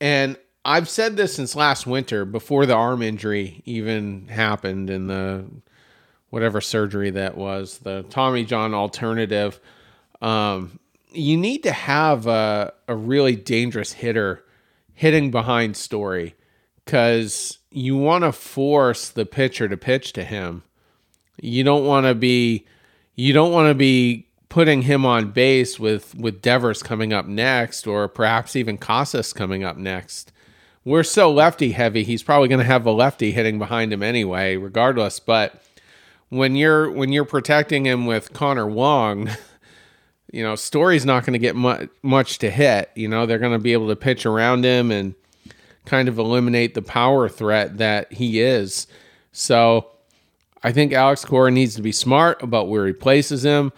And 0.00 0.36
I've 0.64 0.88
said 0.88 1.16
this 1.16 1.36
since 1.36 1.54
last 1.54 1.86
winter, 1.86 2.24
before 2.24 2.66
the 2.66 2.74
arm 2.74 3.02
injury 3.02 3.62
even 3.64 4.26
happened 4.28 4.90
in 4.90 5.06
the 5.06 5.44
whatever 6.32 6.62
surgery 6.62 7.10
that 7.10 7.36
was, 7.36 7.76
the 7.80 8.04
Tommy 8.04 8.42
John 8.42 8.72
alternative. 8.72 9.60
Um, 10.22 10.78
you 11.12 11.36
need 11.36 11.62
to 11.64 11.72
have 11.72 12.26
a, 12.26 12.72
a 12.88 12.96
really 12.96 13.36
dangerous 13.36 13.92
hitter 13.92 14.42
hitting 14.94 15.30
behind 15.30 15.76
Story 15.76 16.34
because 16.86 17.58
you 17.70 17.98
want 17.98 18.24
to 18.24 18.32
force 18.32 19.10
the 19.10 19.26
pitcher 19.26 19.68
to 19.68 19.76
pitch 19.76 20.14
to 20.14 20.24
him. 20.24 20.62
You 21.38 21.64
don't 21.64 21.84
want 21.84 22.06
to 22.06 22.14
be 22.14 22.64
you 23.14 23.34
don't 23.34 23.52
want 23.52 23.68
to 23.68 23.74
be 23.74 24.26
putting 24.48 24.80
him 24.80 25.04
on 25.04 25.32
base 25.32 25.78
with 25.78 26.14
with 26.14 26.40
Devers 26.40 26.82
coming 26.82 27.12
up 27.12 27.26
next 27.26 27.86
or 27.86 28.08
perhaps 28.08 28.56
even 28.56 28.78
Casas 28.78 29.34
coming 29.34 29.64
up 29.64 29.76
next. 29.76 30.32
We're 30.82 31.02
so 31.02 31.30
lefty 31.30 31.72
heavy, 31.72 32.04
he's 32.04 32.22
probably 32.22 32.48
going 32.48 32.60
to 32.60 32.64
have 32.64 32.86
a 32.86 32.90
lefty 32.90 33.32
hitting 33.32 33.58
behind 33.58 33.92
him 33.92 34.02
anyway, 34.02 34.56
regardless, 34.56 35.20
but 35.20 35.62
when 36.32 36.56
you're 36.56 36.90
when 36.90 37.12
you're 37.12 37.26
protecting 37.26 37.84
him 37.84 38.06
with 38.06 38.32
Connor 38.32 38.66
Wong, 38.66 39.28
you 40.32 40.42
know, 40.42 40.54
Story's 40.54 41.04
not 41.04 41.26
going 41.26 41.34
to 41.34 41.38
get 41.38 41.54
much 41.54 41.88
much 42.02 42.38
to 42.38 42.50
hit. 42.50 42.90
You 42.94 43.06
know, 43.06 43.26
they're 43.26 43.38
going 43.38 43.52
to 43.52 43.58
be 43.58 43.74
able 43.74 43.88
to 43.88 43.96
pitch 43.96 44.24
around 44.24 44.64
him 44.64 44.90
and 44.90 45.14
kind 45.84 46.08
of 46.08 46.18
eliminate 46.18 46.72
the 46.72 46.80
power 46.80 47.28
threat 47.28 47.76
that 47.78 48.10
he 48.14 48.40
is. 48.40 48.86
So 49.32 49.90
I 50.62 50.72
think 50.72 50.94
Alex 50.94 51.22
Cora 51.22 51.50
needs 51.50 51.74
to 51.74 51.82
be 51.82 51.92
smart 51.92 52.42
about 52.42 52.68
where 52.68 52.86
he 52.86 52.94
places 52.94 53.44
him. 53.44 53.70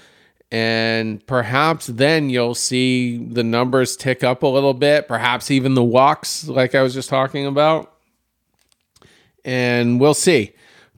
And 0.52 1.26
perhaps 1.26 1.88
then 1.88 2.30
you'll 2.30 2.54
see 2.54 3.18
the 3.18 3.42
numbers 3.42 3.96
tick 3.96 4.22
up 4.22 4.44
a 4.44 4.46
little 4.46 4.74
bit, 4.74 5.08
perhaps 5.08 5.50
even 5.50 5.74
the 5.74 5.82
walks, 5.82 6.46
like 6.46 6.76
I 6.76 6.82
was 6.82 6.94
just 6.94 7.08
talking 7.08 7.46
about. 7.46 7.92
And 9.44 9.98
we'll 9.98 10.14
see. 10.14 10.52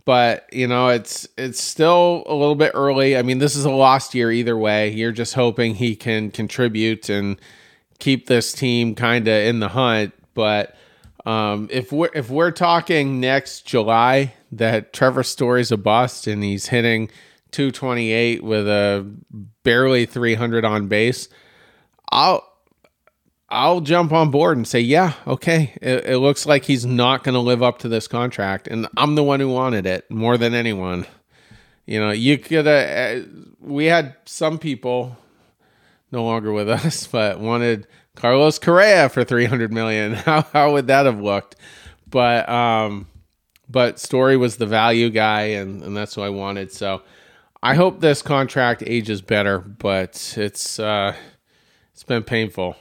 But 0.07 0.49
you 0.53 0.69
know, 0.69 0.89
it's 0.89 1.29
it's 1.37 1.61
still 1.61 2.23
a 2.27 2.35
little 2.35 2.55
bit 2.55 2.71
early. 2.75 3.17
I 3.17 3.23
mean, 3.23 3.39
this 3.39 3.57
is 3.57 3.67
a 3.67 3.71
lost 3.71 4.15
year 4.15 4.31
either 4.33 4.57
way. 4.57 4.91
You're 4.93 5.13
just 5.13 5.35
hoping 5.35 5.75
he 5.75 5.97
can 5.97 6.31
contribute 6.31 7.11
and 7.11 7.39
keep 7.99 8.27
this 8.27 8.53
team 8.53 8.95
kind 8.95 9.27
of 9.27 9.35
in 9.35 9.59
the 9.59 9.69
hunt. 9.69 10.15
But 10.33 10.77
um, 11.27 11.69
if 11.73 11.91
we're 11.91 12.11
if 12.15 12.31
we're 12.31 12.53
talking 12.53 13.19
next 13.19 13.67
July 13.67 14.35
that 14.53 14.93
Trevor 14.93 15.25
Story's 15.25 15.73
a 15.73 15.77
bust 15.77 16.29
and 16.29 16.43
he's 16.43 16.69
hitting 16.69 17.11
228 17.51 18.45
with 18.45 18.69
a 18.69 19.05
barely 19.65 20.07
300 20.07 20.65
on 20.65 20.87
base, 20.87 21.29
I'll 22.13 22.46
I'll 23.49 23.81
jump 23.81 24.13
on 24.13 24.31
board 24.31 24.57
and 24.57 24.67
say, 24.67 24.81
yeah, 24.81 25.13
okay. 25.27 25.73
It, 25.81 26.07
it 26.07 26.19
looks 26.19 26.47
like 26.47 26.65
he's 26.65 26.85
not 26.85 27.23
going 27.23 27.35
to 27.35 27.41
live 27.41 27.63
up 27.63 27.79
to 27.81 27.89
this 27.89 28.09
contract, 28.09 28.67
and 28.67 28.89
I'm 28.97 29.15
the 29.15 29.23
one 29.23 29.41
who 29.41 29.49
wanted 29.49 29.87
it 29.87 30.11
more 30.11 30.37
than 30.37 30.55
anyone. 30.55 31.07
You 31.87 32.01
know, 32.01 32.11
you 32.11 32.39
could. 32.39 32.67
Uh, 32.67 33.21
we 33.61 33.87
had 33.87 34.17
some 34.25 34.59
people 34.59 35.17
no 36.11 36.25
longer 36.25 36.53
with 36.53 36.69
us, 36.85 37.07
but 37.07 37.39
wanted 37.39 37.87
Carlos 38.17 38.59
Correa 38.59 39.09
for 39.09 39.23
300 39.23 39.73
million. 39.73 40.13
How 40.15 40.43
how 40.53 40.73
would 40.73 40.89
that 40.89 41.07
have 41.07 41.21
looked? 41.21 41.57
But 42.09 42.49
um 42.49 43.07
but 43.69 43.99
Story 43.99 44.37
was 44.37 44.57
the 44.57 44.67
value 44.67 45.11
guy 45.11 45.43
and 45.43 45.83
and 45.83 45.97
that's 45.97 46.17
what 46.17 46.25
I 46.25 46.31
wanted. 46.31 46.73
So 46.73 47.03
I 47.63 47.75
hope 47.75 48.01
this 48.01 48.23
contract 48.23 48.83
ages 48.87 49.23
better, 49.23 49.59
but 49.59 50.35
it's 50.37 50.79
uh 50.81 51.15
it's 51.93 52.05
been 52.05 52.23
painful. 52.25 52.77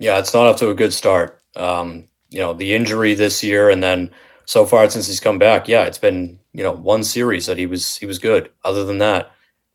Yeah, 0.00 0.18
it's 0.18 0.34
not 0.34 0.46
up 0.46 0.56
to 0.56 0.70
a 0.70 0.74
good 0.74 0.92
start. 0.92 1.40
Um, 1.56 2.08
you 2.30 2.40
know, 2.40 2.54
the 2.54 2.74
injury 2.74 3.14
this 3.14 3.44
year 3.44 3.70
and 3.70 3.82
then 3.82 4.10
so 4.46 4.64
far 4.66 4.88
since 4.90 5.06
he's 5.06 5.20
come 5.20 5.38
back, 5.38 5.68
yeah, 5.68 5.84
it's 5.84 5.98
been, 5.98 6.38
you 6.52 6.64
know, 6.64 6.72
one 6.72 7.04
series 7.04 7.46
that 7.46 7.58
he 7.58 7.66
was 7.66 7.96
he 7.96 8.06
was 8.06 8.18
good. 8.18 8.50
Other 8.64 8.84
than 8.84 8.98
that, 8.98 9.30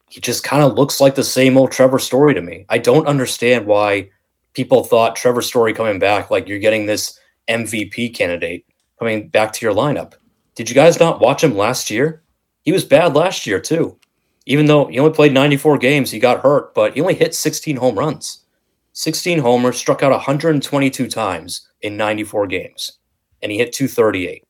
he 0.10 0.20
just 0.20 0.44
kind 0.44 0.64
of 0.64 0.74
looks 0.74 1.00
like 1.00 1.16
the 1.16 1.24
same 1.24 1.58
old 1.58 1.72
Trevor 1.72 2.00
Story 2.00 2.34
to 2.34 2.42
me. 2.42 2.66
I 2.70 2.80
don't 2.80 3.08
understand 3.08 3.68
why 3.68 4.10
people 4.54 4.84
thought 4.84 5.16
Trevor 5.16 5.44
Story 5.44 5.74
coming 5.74 6.00
back, 6.00 6.32
like 6.32 6.48
you're 6.48 6.60
getting 6.60 6.88
this 6.88 7.20
MVP 7.48 8.16
candidate 8.16 8.66
coming 8.98 9.30
back 9.30 9.54
to 9.54 9.66
your 9.66 9.76
lineup. 9.76 10.14
Did 10.56 10.70
you 10.70 10.76
guys 10.76 11.00
not 11.00 11.20
watch 11.20 11.44
him 11.44 11.56
last 11.56 11.92
year? 11.92 12.24
He 12.64 12.72
was 12.72 12.84
bad 12.84 13.14
last 13.14 13.46
year, 13.46 13.60
too. 13.60 14.00
Even 14.48 14.66
though 14.66 14.86
he 14.88 14.98
only 15.00 15.14
played 15.14 15.34
94 15.34 15.78
games, 15.78 16.10
he 16.10 16.20
got 16.20 16.42
hurt, 16.42 16.74
but 16.74 16.96
he 16.96 17.02
only 17.02 17.14
hit 17.14 17.36
16 17.36 17.76
home 17.76 17.98
runs. 17.98 18.45
16 18.96 19.39
homers, 19.39 19.78
struck 19.78 20.02
out 20.02 20.12
122 20.12 21.08
times 21.08 21.68
in 21.82 21.98
94 21.98 22.48
games, 22.48 23.00
and 23.41 23.52
he 23.52 23.58
hit 23.58 23.74
238. 23.74 24.43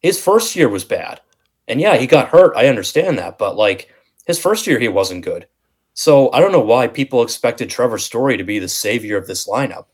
His 0.00 0.18
first 0.18 0.56
year 0.56 0.68
was 0.68 0.84
bad. 0.84 1.20
And 1.68 1.80
yeah, 1.80 1.96
he 1.96 2.06
got 2.06 2.28
hurt. 2.28 2.56
I 2.56 2.66
understand 2.66 3.18
that, 3.18 3.38
but 3.38 3.54
like 3.56 3.88
his 4.26 4.38
first 4.38 4.66
year, 4.66 4.78
he 4.78 4.88
wasn't 4.88 5.24
good. 5.24 5.46
So 5.94 6.32
I 6.32 6.40
don't 6.40 6.52
know 6.52 6.60
why 6.60 6.88
people 6.88 7.22
expected 7.22 7.68
Trevor 7.68 7.98
Story 7.98 8.36
to 8.38 8.44
be 8.44 8.58
the 8.58 8.68
savior 8.68 9.18
of 9.18 9.26
this 9.26 9.46
lineup. 9.46 9.84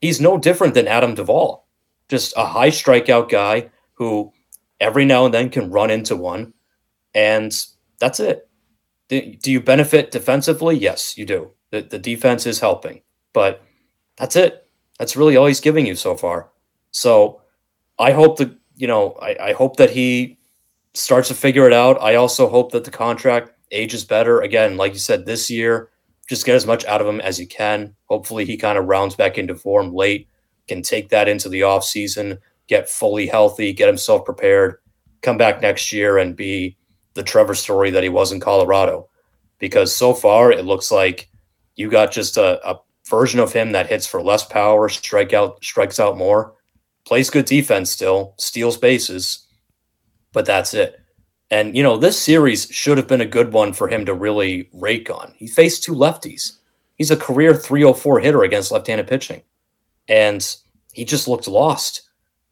He's 0.00 0.20
no 0.20 0.38
different 0.38 0.74
than 0.74 0.88
Adam 0.88 1.14
Duvall, 1.14 1.66
just 2.08 2.32
a 2.36 2.46
high 2.46 2.70
strikeout 2.70 3.28
guy 3.28 3.70
who 3.94 4.32
every 4.80 5.04
now 5.04 5.24
and 5.24 5.34
then 5.34 5.50
can 5.50 5.70
run 5.70 5.90
into 5.90 6.16
one, 6.16 6.54
and 7.14 7.52
that's 7.98 8.20
it. 8.20 8.48
Do 9.08 9.50
you 9.50 9.60
benefit 9.60 10.12
defensively? 10.12 10.78
Yes, 10.78 11.18
you 11.18 11.26
do. 11.26 11.50
The, 11.70 11.82
the 11.82 11.98
defense 11.98 12.46
is 12.46 12.60
helping, 12.60 13.02
but 13.32 13.62
that's 14.16 14.36
it. 14.36 14.66
That's 14.98 15.16
really 15.16 15.36
all 15.36 15.46
he's 15.46 15.60
giving 15.60 15.86
you 15.86 15.94
so 15.94 16.16
far. 16.16 16.50
So 16.90 17.42
I 17.98 18.12
hope 18.12 18.38
that, 18.38 18.54
you 18.76 18.86
know, 18.86 19.12
I, 19.22 19.36
I 19.40 19.52
hope 19.52 19.76
that 19.76 19.90
he 19.90 20.38
starts 20.94 21.28
to 21.28 21.34
figure 21.34 21.66
it 21.66 21.72
out. 21.72 22.00
I 22.00 22.16
also 22.16 22.48
hope 22.48 22.72
that 22.72 22.84
the 22.84 22.90
contract 22.90 23.52
ages 23.70 24.04
better. 24.04 24.40
Again, 24.40 24.76
like 24.76 24.92
you 24.92 24.98
said, 24.98 25.24
this 25.24 25.50
year, 25.50 25.90
just 26.28 26.46
get 26.46 26.54
as 26.54 26.66
much 26.66 26.84
out 26.84 27.00
of 27.00 27.06
him 27.06 27.20
as 27.20 27.40
you 27.40 27.46
can. 27.46 27.94
Hopefully, 28.06 28.44
he 28.44 28.56
kind 28.56 28.78
of 28.78 28.86
rounds 28.86 29.16
back 29.16 29.38
into 29.38 29.54
form 29.54 29.92
late, 29.92 30.28
can 30.68 30.82
take 30.82 31.08
that 31.08 31.28
into 31.28 31.48
the 31.48 31.62
off 31.62 31.84
season, 31.84 32.38
get 32.66 32.88
fully 32.88 33.26
healthy, 33.26 33.72
get 33.72 33.88
himself 33.88 34.24
prepared, 34.24 34.76
come 35.22 35.36
back 35.36 35.60
next 35.60 35.92
year 35.92 36.18
and 36.18 36.36
be 36.36 36.76
the 37.14 37.22
Trevor 37.22 37.54
story 37.54 37.90
that 37.90 38.02
he 38.02 38.08
was 38.08 38.32
in 38.32 38.40
Colorado. 38.40 39.08
Because 39.58 39.94
so 39.94 40.14
far, 40.14 40.52
it 40.52 40.64
looks 40.64 40.90
like 40.90 41.28
you 41.74 41.90
got 41.90 42.12
just 42.12 42.36
a, 42.36 42.64
a 42.68 42.78
version 43.10 43.40
of 43.40 43.52
him 43.52 43.72
that 43.72 43.88
hits 43.88 44.06
for 44.06 44.22
less 44.22 44.44
power, 44.44 44.88
strike 44.88 45.32
out, 45.32 45.62
strikes 45.62 46.00
out 46.00 46.16
more, 46.16 46.54
plays 47.04 47.28
good 47.28 47.44
defense 47.44 47.90
still, 47.90 48.34
steals 48.38 48.76
bases, 48.76 49.46
but 50.32 50.46
that's 50.46 50.72
it. 50.72 51.00
And, 51.50 51.76
you 51.76 51.82
know, 51.82 51.96
this 51.96 52.18
series 52.18 52.66
should 52.70 52.96
have 52.96 53.08
been 53.08 53.20
a 53.20 53.26
good 53.26 53.52
one 53.52 53.72
for 53.72 53.88
him 53.88 54.06
to 54.06 54.14
really 54.14 54.70
rake 54.72 55.10
on. 55.10 55.34
He 55.36 55.48
faced 55.48 55.82
two 55.82 55.94
lefties. 55.94 56.58
He's 56.94 57.10
a 57.10 57.16
career 57.16 57.54
304 57.54 58.20
hitter 58.20 58.44
against 58.44 58.70
left 58.70 58.86
handed 58.86 59.08
pitching. 59.08 59.42
And 60.08 60.46
he 60.92 61.04
just 61.04 61.26
looked 61.26 61.48
lost. 61.48 62.02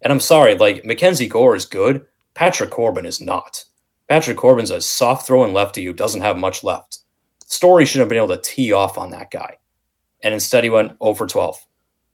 And 0.03 0.13
I'm 0.13 0.21
sorry, 0.21 0.57
like, 0.57 0.85
Mackenzie 0.85 1.29
Gore 1.29 1.55
is 1.55 1.65
good. 1.65 2.05
Patrick 2.35 2.71
Corbin 2.71 3.07
is 3.07 3.21
not. 3.21 3.65
Patrick 4.09 4.37
Corbin's 4.37 4.71
a 4.71 4.81
soft 4.81 5.27
throwing 5.27 5.53
lefty 5.53 5.85
who 5.85 5.93
doesn't 5.93 6.23
have 6.23 6.39
much 6.39 6.65
left. 6.65 6.99
Story 7.47 7.85
should 7.85 8.01
have 8.01 8.09
been 8.09 8.19
able 8.19 8.29
to 8.29 8.41
tee 8.43 8.73
off 8.73 8.99
on 8.99 9.11
that 9.11 9.31
guy. 9.31 9.57
And 10.23 10.35
instead, 10.35 10.65
he 10.65 10.71
went 10.71 10.93
oh 11.01 11.11
over 11.11 11.27
12. 11.27 11.65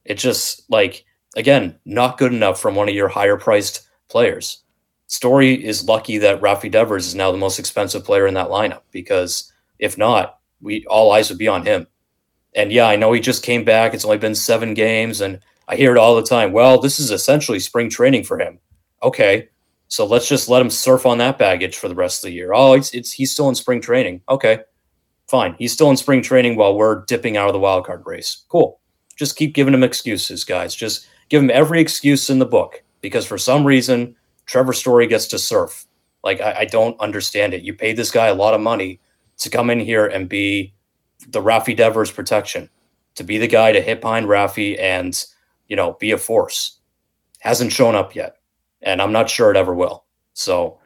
It's 0.05 0.23
just 0.23 0.71
like, 0.71 1.05
again, 1.37 1.79
not 1.85 2.19
good 2.19 2.33
enough 2.33 2.61
from 2.61 2.75
one 2.75 2.89
of 2.89 2.95
your 2.95 3.09
higher 3.09 3.37
priced 3.37 3.89
players. 4.09 4.63
Story 5.07 5.53
is 5.53 5.85
lucky 5.85 6.19
that 6.19 6.41
Rafi 6.41 6.71
Devers 6.71 7.07
is 7.07 7.15
now 7.15 7.31
the 7.31 7.39
most 7.39 7.59
expensive 7.59 8.05
player 8.05 8.27
in 8.27 8.35
that 8.35 8.49
lineup 8.49 8.83
because 8.91 9.53
if 9.79 9.99
not, 9.99 10.39
we 10.61 10.85
all 10.87 11.13
eyes 11.13 11.29
would 11.29 11.39
be 11.39 11.49
on 11.49 11.65
him. 11.65 11.87
And 12.55 12.73
yeah, 12.73 12.87
I 12.87 12.97
know 12.97 13.13
he 13.13 13.21
just 13.21 13.43
came 13.43 13.65
back. 13.65 13.95
It's 13.95 14.05
only 14.05 14.19
been 14.19 14.35
seven 14.35 14.75
games, 14.75 15.21
and 15.21 15.41
I 15.67 15.77
hear 15.77 15.93
it 15.93 15.99
all 15.99 16.15
the 16.15 16.23
time. 16.23 16.53
Well, 16.53 16.81
this 16.81 17.01
is 17.01 17.11
essentially 17.11 17.59
spring 17.59 17.91
training 17.91 18.25
for 18.25 18.39
him. 18.39 18.61
Okay, 19.03 19.49
so 19.89 20.07
let's 20.07 20.29
just 20.29 20.49
let 20.49 20.63
him 20.63 20.71
surf 20.71 21.05
on 21.05 21.19
that 21.19 21.39
baggage 21.39 21.77
for 21.77 21.89
the 21.89 21.95
rest 21.95 22.25
of 22.25 22.29
the 22.29 22.35
year. 22.35 22.53
Oh, 22.55 22.73
it's, 22.75 22.95
it's 22.95 23.13
he's 23.13 23.33
still 23.33 23.49
in 23.49 23.55
spring 23.55 23.81
training. 23.81 24.23
Okay, 24.29 24.61
fine. 25.29 25.55
He's 25.59 25.73
still 25.73 25.91
in 25.91 25.97
spring 25.97 26.23
training 26.23 26.57
while 26.57 26.77
we're 26.77 27.05
dipping 27.05 27.37
out 27.37 27.49
of 27.49 27.53
the 27.53 27.59
wild 27.59 27.87
card 27.87 28.03
race. 28.07 28.45
Cool. 28.49 28.81
Just 29.17 29.37
keep 29.37 29.55
giving 29.55 29.75
him 29.75 29.85
excuses, 29.85 30.45
guys. 30.45 30.75
Just 30.75 31.07
give 31.29 31.43
him 31.43 31.51
every 31.51 31.81
excuse 31.81 32.31
in 32.31 32.39
the 32.39 32.47
book 32.47 32.83
because 33.01 33.27
for 33.27 33.39
some 33.39 33.67
reason 33.67 34.17
Trevor 34.47 34.73
Story 34.73 35.07
gets 35.07 35.27
to 35.29 35.39
surf. 35.39 35.87
Like 36.23 36.41
I, 36.41 36.61
I, 36.61 36.65
don't 36.65 36.99
understand 37.01 37.55
it. 37.55 37.63
You 37.63 37.75
paid 37.75 37.97
this 37.97 38.11
guy 38.11 38.29
a 38.29 38.35
lot 38.35 38.55
of 38.55 38.61
money 38.61 39.01
to 39.39 39.51
come 39.51 39.69
in 39.69 39.79
here 39.79 40.07
and 40.07 40.29
be 40.29 40.73
the 41.29 41.43
Rafi 41.43 41.77
Devers 41.77 42.11
protection, 42.11 42.71
to 43.17 43.25
be 43.25 43.39
the 43.39 43.47
guy 43.47 43.73
to 43.73 43.81
hit 43.81 44.01
behind 44.01 44.27
Rafi 44.27 44.81
and 44.81 45.23
you 45.69 45.77
know 45.77 45.97
be 46.01 46.13
a 46.13 46.19
force. 46.19 46.79
Hasn't 47.41 47.73
shown 47.73 47.95
up 47.95 48.15
yet, 48.15 48.37
and 48.81 49.03
I'm 49.03 49.13
not 49.13 49.29
sure 49.29 49.51
it 49.51 49.57
ever 49.57 49.75
will. 49.75 50.05
So 50.33 50.79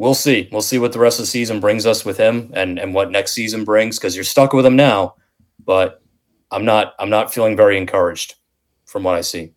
we'll 0.00 0.14
see. 0.14 0.48
We'll 0.50 0.62
see 0.62 0.78
what 0.78 0.92
the 0.92 0.98
rest 0.98 1.18
of 1.18 1.24
the 1.24 1.30
season 1.30 1.60
brings 1.60 1.86
us 1.86 2.04
with 2.04 2.16
him, 2.16 2.50
and 2.54 2.78
and 2.78 2.94
what 2.94 3.10
next 3.10 3.32
season 3.32 3.64
brings 3.64 3.98
because 3.98 4.16
you're 4.16 4.24
stuck 4.24 4.52
with 4.52 4.66
him 4.66 4.76
now. 4.76 5.14
But 5.64 6.02
I'm 6.50 6.64
not. 6.64 6.94
I'm 6.98 7.10
not 7.10 7.32
feeling 7.32 7.56
very 7.56 7.76
encouraged 7.76 8.34
from 8.86 9.04
what 9.04 9.14
I 9.14 9.20
see 9.20 9.52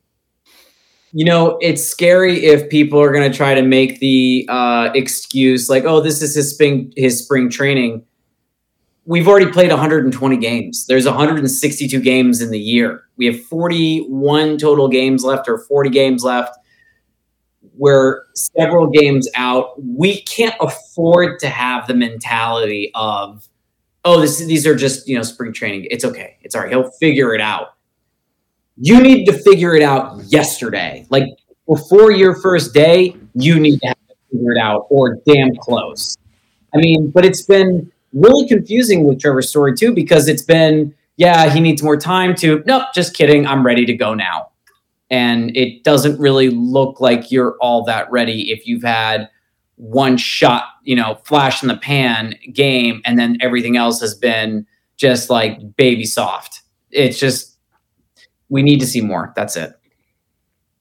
you 1.14 1.26
know, 1.26 1.60
it's 1.62 1.88
scary 1.88 2.44
if 2.44 2.70
people 2.70 3.00
are 3.00 3.12
going 3.12 3.32
to 3.32 3.36
try 3.36 3.54
to 3.54 3.62
make 3.62 4.00
the 4.00 4.48
uh, 4.50 4.90
excuse 4.96 5.70
like, 5.70 5.86
"Oh, 5.86 6.02
this 6.02 6.24
is 6.24 6.34
his 6.34 6.54
spring 6.54 6.92
his 6.98 7.24
spring 7.24 7.50
training." 7.50 8.04
We've 9.06 9.28
already 9.28 9.52
played 9.52 9.70
120 9.70 10.38
games. 10.38 10.86
There's 10.88 11.06
162 11.06 12.00
games 12.00 12.42
in 12.42 12.50
the 12.50 12.60
year. 12.60 13.04
We 13.18 13.26
have 13.28 13.40
41 13.44 14.58
total 14.58 14.88
games 14.88 15.24
left, 15.24 15.48
or 15.48 15.60
40 15.60 15.90
games 15.92 16.24
left. 16.24 16.58
We're 17.78 18.24
several 18.36 18.88
games 18.88 19.30
out. 19.36 19.82
We 19.84 20.22
can't 20.24 20.56
afford 20.60 21.40
to 21.40 21.50
have 21.50 21.88
the 21.88 21.94
mentality 21.94 22.92
of, 22.96 23.48
"Oh, 24.06 24.20
this 24.22 24.38
these 24.40 24.68
are 24.68 24.76
just 24.76 25.08
you 25.08 25.16
know 25.16 25.24
spring 25.24 25.54
training. 25.54 25.88
It's 25.92 26.06
okay. 26.06 26.38
It's 26.42 26.56
all 26.56 26.62
right. 26.62 26.70
He'll 26.70 26.92
figure 26.92 27.34
it 27.34 27.42
out." 27.42 27.74
you 28.78 29.00
need 29.02 29.26
to 29.26 29.34
figure 29.34 29.76
it 29.76 29.84
out 29.84 30.22
yesterday. 30.26 31.06
Like 31.10 31.26
before 31.68 32.12
your 32.12 32.36
first 32.36 32.74
day, 32.74 33.16
you 33.36 33.60
need 33.60 33.80
to 33.82 33.88
have 33.88 33.98
it 34.10 34.18
figured 34.32 34.58
out 34.58 34.88
or 34.90 35.20
damn 35.26 35.56
close. 35.56 36.18
I 36.74 36.78
mean, 36.78 37.12
but 37.12 37.26
it's 37.26 37.44
been 37.44 37.92
really 38.14 38.48
confusing 38.48 39.06
with 39.06 39.20
Trevor 39.20 39.42
Story 39.42 39.76
too 39.76 39.94
because 39.94 40.28
it's 40.28 40.42
been 40.42 40.94
yeah 41.18 41.50
he 41.52 41.60
needs 41.60 41.84
more 41.84 41.98
time 41.98 42.36
to 42.36 42.64
nope 42.66 42.84
just 42.94 43.16
kidding 43.16 43.46
I'm 43.46 43.66
ready 43.66 43.86
to 43.86 43.94
go 43.94 44.14
now, 44.14 44.50
and 45.10 45.56
it 45.56 45.84
doesn't 45.84 46.20
really 46.20 46.50
look 46.50 47.00
like 47.00 47.32
you're 47.32 47.56
all 47.60 47.84
that 47.86 48.12
ready 48.12 48.52
if 48.52 48.66
you've 48.66 48.84
had 48.84 49.30
one 49.76 50.18
shot 50.18 50.66
you 50.84 50.96
know 50.96 51.20
flash 51.26 51.62
in 51.62 51.68
the 51.68 51.78
pan 51.78 52.36
game 52.54 53.02
and 53.06 53.18
then 53.18 53.38
everything 53.42 53.76
else 53.76 54.00
has 54.00 54.16
been 54.16 54.66
just 54.96 55.30
like 55.30 55.76
baby 55.76 56.06
soft. 56.06 56.62
It's 56.92 57.20
just 57.20 57.58
we 58.50 58.62
need 58.62 58.80
to 58.80 58.88
see 58.88 59.02
more. 59.02 59.34
That's 59.36 59.56
it. 59.56 59.74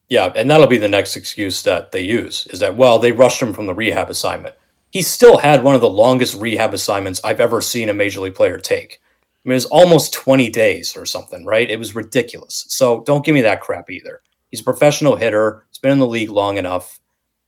Yeah, 0.09 0.31
and 0.37 0.51
that'll 0.51 0.67
be 0.67 0.77
the 0.77 0.89
next 0.89 1.17
excuse 1.17 1.63
that 1.63 1.93
they 1.93 2.03
use 2.03 2.47
is 2.49 2.61
that 2.61 2.77
well 2.77 2.99
they 2.99 3.13
rushed 3.13 3.41
him 3.41 3.53
from 3.53 3.67
the 3.67 3.75
rehab 3.75 4.11
assignment 4.11 4.55
he 4.93 5.01
still 5.01 5.39
had 5.39 5.65
one 5.65 5.75
of 5.75 5.81
the 5.81 5.89
longest 5.89 6.39
rehab 6.39 6.75
assignments 6.75 7.21
I've 7.25 7.41
ever 7.41 7.63
seen 7.63 7.89
a 7.89 7.95
major 7.95 8.21
league 8.21 8.35
player 8.35 8.59
take. 8.59 9.01
I 9.45 9.49
mean, 9.49 9.55
it 9.55 9.57
was 9.57 9.65
almost 9.67 10.13
20 10.13 10.51
days 10.51 10.97
or 10.97 11.05
something, 11.05 11.45
right? 11.45 11.71
It 11.71 11.79
was 11.79 11.95
ridiculous. 11.95 12.65
So 12.69 13.03
don't 13.05 13.25
give 13.25 13.35
me 13.35 13.43
that 13.43 13.61
crap 13.61 13.91
either. 13.91 14.23
He's 14.51 14.61
a 14.61 14.65
professional 14.65 15.17
hitter. 15.17 15.67
He's 15.69 15.79
been 15.79 15.93
in 15.93 15.99
the 15.99 16.07
league 16.07 16.31
long 16.31 16.59
enough. 16.59 17.01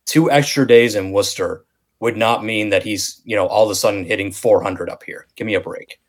Two 0.07 0.31
extra 0.31 0.67
days 0.67 0.97
in 0.97 1.13
Worcester 1.13 1.65
would 2.01 2.17
not 2.17 2.45
mean 2.45 2.71
that 2.71 2.83
he's, 2.83 3.23
you 3.25 3.37
know, 3.37 3.47
all 3.47 3.65
of 3.65 3.71
a 3.71 3.75
sudden 3.75 4.05
hitting 4.05 4.33
400 4.33 4.91
up 4.91 5.03
here. 5.05 5.27
Give 5.37 5.47
me 5.47 5.55
a 5.55 5.61
break. 5.61 6.01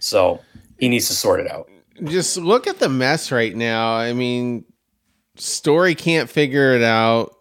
So 0.00 0.40
he 0.78 0.88
needs 0.88 1.08
to 1.08 1.14
sort 1.14 1.40
it 1.40 1.50
out. 1.50 1.68
Just 2.04 2.36
look 2.38 2.66
at 2.66 2.78
the 2.78 2.88
mess 2.88 3.30
right 3.30 3.54
now. 3.54 3.94
I 3.94 4.12
mean, 4.12 4.64
Story 5.36 5.94
can't 5.94 6.30
figure 6.30 6.74
it 6.74 6.82
out 6.82 7.36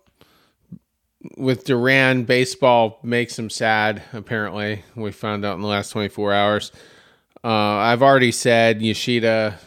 with 1.37 1.65
Duran, 1.65 2.23
baseball 2.23 2.99
makes 3.03 3.37
him 3.37 3.49
sad. 3.49 4.01
Apparently, 4.13 4.83
we 4.95 5.11
found 5.11 5.45
out 5.45 5.55
in 5.55 5.61
the 5.61 5.67
last 5.67 5.89
24 5.91 6.33
hours. 6.33 6.71
Uh, 7.45 7.77
I've 7.77 8.01
already 8.01 8.31
said 8.31 8.81
Yoshida 8.81 9.59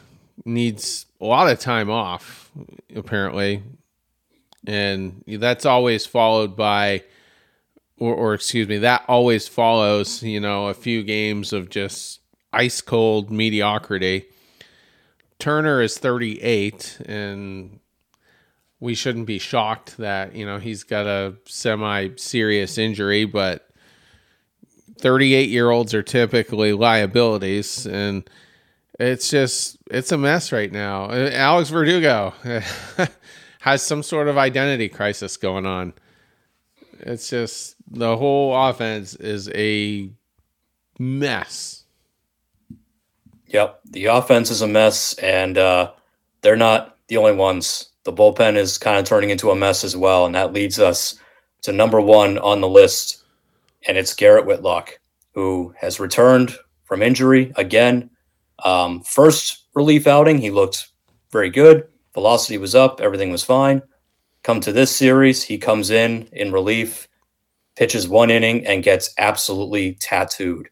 needs 0.45 1.07
a 1.21 1.25
lot 1.25 1.49
of 1.49 1.61
time 1.61 1.89
off, 1.89 2.51
apparently, 2.97 3.63
and 4.67 5.23
that's 5.29 5.65
always 5.65 6.05
followed 6.05 6.57
by, 6.57 7.05
or, 7.97 8.13
or 8.13 8.35
excuse 8.35 8.67
me, 8.67 8.79
that 8.79 9.05
always 9.07 9.47
follows, 9.47 10.25
you 10.25 10.41
know, 10.41 10.67
a 10.67 10.75
few 10.75 11.05
games 11.05 11.53
of 11.53 11.71
just 11.71 12.19
ice 12.53 12.81
cold 12.81 13.31
mediocrity. 13.31 14.25
Turner 15.39 15.81
is 15.81 15.97
38, 15.99 17.03
and 17.07 17.79
we 18.81 18.97
shouldn't 18.97 19.27
be 19.27 19.39
shocked 19.39 19.99
that 19.99 20.35
you 20.35 20.45
know 20.45 20.59
he's 20.59 20.83
got 20.83 21.07
a 21.07 21.37
semi 21.45 22.09
serious 22.17 22.77
injury, 22.77 23.25
but 23.25 23.68
38 24.99 25.49
year 25.49 25.71
olds 25.71 25.95
are 25.95 26.03
typically 26.03 26.73
liabilities, 26.73 27.87
and 27.87 28.29
it's 28.99 29.31
just 29.31 29.79
it's 29.91 30.13
a 30.13 30.19
mess 30.19 30.53
right 30.53 30.73
now. 30.73 31.11
Alex 31.11 31.71
Verdugo 31.71 32.35
has 33.61 33.83
some 33.83 34.03
sort 34.03 34.29
of 34.29 34.39
identity 34.39 34.89
crisis 34.89 35.37
going 35.37 35.67
on. 35.67 35.93
It's 37.01 37.31
just 37.31 37.77
the 37.91 38.17
whole 38.17 38.57
offense 38.57 39.15
is 39.15 39.49
a 39.55 40.11
mess. 40.99 41.85
Yep, 43.47 43.81
the 43.85 44.07
offense 44.07 44.51
is 44.51 44.61
a 44.61 44.67
mess, 44.67 45.15
and 45.15 45.57
uh, 45.57 45.93
they're 46.43 46.57
not 46.57 46.97
the 47.09 47.17
only 47.17 47.33
ones 47.33 47.89
the 48.09 48.13
bullpen 48.13 48.57
is 48.57 48.79
kind 48.79 48.99
of 48.99 49.05
turning 49.05 49.29
into 49.29 49.51
a 49.51 49.55
mess 49.55 49.85
as 49.85 49.95
well. 49.95 50.25
And 50.25 50.35
that 50.35 50.55
leads 50.55 50.79
us 50.79 51.19
to 51.63 51.73
number 51.73 52.01
one 52.01 52.39
on 52.39 52.63
the 52.63 52.69
list. 52.69 53.23
And 53.87 53.97
it's 53.97 54.15
Garrett 54.15 54.47
Whitlock, 54.47 54.99
who 55.35 55.75
has 55.79 56.01
returned 56.01 56.57
from 56.85 57.03
injury 57.03 57.53
again. 57.57 58.11
Um, 58.65 59.03
first 59.03 59.67
relief 59.75 60.07
outing, 60.07 60.39
he 60.39 60.51
looked 60.51 60.89
very 61.31 61.51
good. 61.51 61.89
Velocity 62.15 62.59
was 62.59 62.75
up, 62.75 63.01
everything 63.01 63.31
was 63.31 63.45
fine. 63.45 63.83
Come 64.43 64.61
to 64.61 64.73
this 64.73 64.95
series, 64.95 65.43
he 65.43 65.59
comes 65.59 65.91
in 65.91 66.29
in 66.33 66.53
relief, 66.53 67.07
pitches 67.77 68.09
one 68.09 68.31
inning, 68.31 68.67
and 68.67 68.83
gets 68.83 69.15
absolutely 69.19 69.95
tattooed 69.95 70.69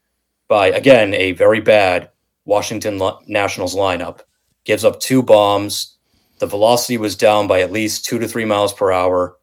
by, 0.47 0.67
again, 0.67 1.13
a 1.13 1.33
very 1.33 1.61
bad 1.61 2.09
Washington 2.45 2.99
Nationals 3.27 3.75
lineup. 3.75 4.21
Gives 4.65 4.83
up 4.83 4.99
two 4.99 5.23
bombs 5.23 5.97
the 6.39 6.45
velocity 6.45 6.97
was 6.97 7.15
down 7.15 7.47
by 7.47 7.61
at 7.61 7.71
least 7.71 8.05
two 8.05 8.19
to 8.19 8.27
three 8.27 8.45
miles 8.45 8.73
per 8.73 8.91
hour. 8.91 9.37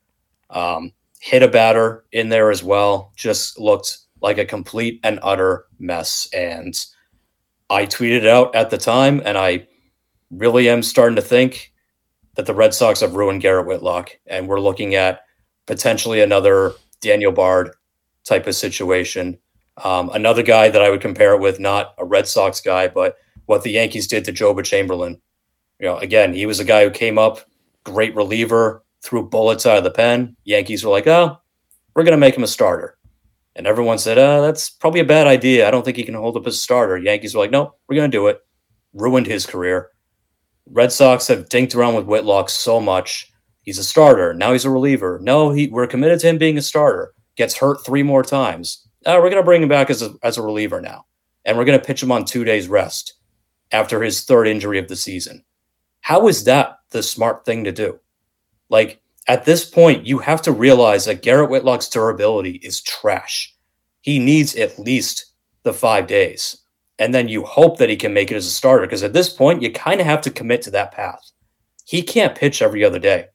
Um, 0.51 0.93
hit 1.25 1.43
a 1.43 1.49
batter 1.49 2.05
in 2.13 2.29
there 2.29 2.51
as 2.51 2.63
well. 2.63 3.13
Just 3.17 3.59
looked 3.59 3.97
like 4.21 4.37
a 4.37 4.45
complete 4.45 5.01
and 5.03 5.19
utter 5.23 5.65
mess. 5.79 6.29
And 6.35 6.75
I 7.71 7.87
tweeted 7.87 8.27
out 8.27 8.55
at 8.55 8.69
the 8.69 8.77
time, 8.77 9.23
and 9.25 9.39
I 9.39 9.67
really 10.31 10.69
am 10.69 10.83
starting 10.83 11.17
to 11.17 11.23
think 11.23 11.73
that 12.35 12.45
the 12.45 12.55
Red 12.55 12.75
Sox 12.75 13.01
have 13.01 13.15
ruined 13.15 13.41
Garrett 13.41 13.67
Whitlock, 13.67 14.11
and 14.27 14.49
we're 14.49 14.61
looking 14.61 14.97
at 14.97 15.23
potentially 15.67 16.21
another 16.21 16.73
Daniel 17.01 17.33
Bard 17.33 17.71
type 18.25 18.47
of 18.47 18.55
situation. 18.55 19.39
Um, 19.83 20.11
another 20.11 20.43
guy 20.43 20.69
that 20.69 20.83
I 20.83 20.91
would 20.91 21.01
compare 21.01 21.33
it 21.33 21.41
with, 21.41 21.59
not 21.59 21.95
a 21.97 22.05
Red 22.05 22.29
Sox 22.29 22.61
guy, 22.61 22.89
but 22.89 23.17
what 23.47 23.63
the 23.63 23.71
Yankees 23.71 24.07
did 24.07 24.25
to 24.27 24.33
Joba 24.33 24.63
Chamberlain 24.63 25.21
you 25.79 25.87
know, 25.87 25.99
again, 25.99 26.33
he 26.33 26.47
was 26.47 26.61
a 26.61 26.65
guy 26.65 26.85
who 26.85 26.91
came 26.91 27.19
up, 27.19 27.41
great 27.85 28.15
reliever, 28.15 28.84
threw 29.05 29.29
bullets 29.29 29.67
out 29.67 29.79
of 29.79 29.85
the 29.85 29.91
pen. 29.91 30.35
Yankees 30.45 30.83
were 30.83 30.91
like, 30.91 31.07
oh, 31.07 31.37
we're 31.95 32.05
going 32.05 32.13
to 32.13 32.19
make 32.19 32.37
him 32.37 32.43
a 32.43 32.49
starter. 32.49 32.97
And 33.55 33.67
everyone 33.67 33.99
said, 33.99 34.19
uh, 34.19 34.41
that's 34.41 34.71
probably 34.71 35.01
a 35.01 35.05
bad 35.05 35.29
idea. 35.29 35.69
I 35.69 35.71
don't 35.71 35.85
think 35.85 35.97
he 35.97 36.03
can 36.03 36.15
hold 36.15 36.37
up 36.37 36.47
as 36.47 36.57
a 36.57 36.59
starter. 36.59 36.97
Yankees 36.97 37.35
were 37.35 37.43
like, 37.43 37.53
no, 37.53 37.75
we're 37.87 37.97
going 37.97 38.11
to 38.11 38.17
do 38.17 38.27
it. 38.27 38.41
Ruined 38.95 39.27
his 39.27 39.47
career. 39.47 39.91
Red 40.67 40.91
Sox 40.91 41.29
have 41.29 41.49
dinked 41.49 41.77
around 41.77 41.95
with 41.95 42.07
Whitlock 42.07 42.49
so 42.49 42.81
much. 42.81 43.31
He's 43.63 43.79
a 43.79 43.85
starter. 43.85 44.35
Now 44.35 44.53
he's 44.53 44.65
a 44.65 44.71
reliever. 44.71 45.21
No, 45.23 45.51
he, 45.51 45.69
we're 45.69 45.87
committed 45.87 46.21
to 46.21 46.29
him 46.29 46.39
being 46.39 46.59
a 46.59 46.63
starter. 46.63 47.15
Gets 47.37 47.57
hurt 47.57 47.85
three 47.85 48.03
more 48.03 48.23
times. 48.23 48.89
Uh, 49.05 49.19
we're 49.23 49.31
going 49.31 49.43
to 49.43 49.45
bring 49.45 49.63
him 49.63 49.69
back 49.69 49.91
as 49.91 50.03
a, 50.03 50.15
as 50.23 50.39
a 50.39 50.43
reliever 50.43 50.81
now. 50.81 51.05
And 51.45 51.57
we're 51.59 51.65
going 51.67 51.79
to 51.79 51.85
pitch 51.85 52.03
him 52.03 52.11
on 52.11 52.25
two 52.25 52.45
days 52.45 52.69
rest 52.69 53.15
after 53.71 54.03
his 54.03 54.25
third 54.25 54.49
injury 54.49 54.79
of 54.79 54.89
the 54.89 54.97
season. 54.97 55.45
How 56.01 56.27
is 56.29 56.45
that 56.45 56.79
the 56.91 57.03
smart 57.03 57.45
thing 57.45 57.65
to 57.65 57.73
do? 57.73 58.01
Like 58.75 59.01
at 59.29 59.45
this 59.45 59.65
point, 59.65 60.05
you 60.05 60.19
have 60.19 60.43
to 60.43 60.51
realize 60.51 61.05
that 61.05 61.23
Garrett 61.23 61.49
Whitlock's 61.49 61.89
durability 61.89 62.57
is 62.57 62.83
trash. 62.83 63.55
He 64.01 64.19
needs 64.19 64.57
at 64.57 64.81
least 64.81 65.27
the 65.63 65.73
five 65.73 66.09
days. 66.09 66.57
And 66.99 67.15
then 67.15 67.29
you 67.29 67.45
hope 67.45 67.79
that 67.79 67.89
he 67.89 67.95
can 67.95 68.13
make 68.13 68.33
it 68.33 68.37
as 68.37 68.47
a 68.47 68.51
starter 68.51 68.85
because 68.85 69.05
at 69.05 69.13
this 69.13 69.29
point, 69.29 69.63
you 69.63 69.71
kind 69.71 70.01
of 70.01 70.09
have 70.09 70.23
to 70.23 70.31
commit 70.31 70.61
to 70.63 70.73
that 70.73 70.91
path. 70.91 71.31
He 71.87 72.03
can't 72.03 72.35
pitch 72.35 72.63
every 72.63 72.85
other 72.85 72.99
day. 72.99 73.27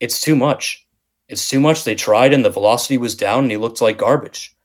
It's 0.00 0.20
too 0.20 0.34
much. 0.34 0.84
It's 1.28 1.48
too 1.48 1.60
much. 1.60 1.84
They 1.84 1.94
tried 1.94 2.32
and 2.32 2.44
the 2.44 2.50
velocity 2.50 2.98
was 2.98 3.14
down 3.14 3.44
and 3.44 3.52
he 3.52 3.56
looked 3.56 3.80
like 3.80 3.98
garbage. 3.98 4.56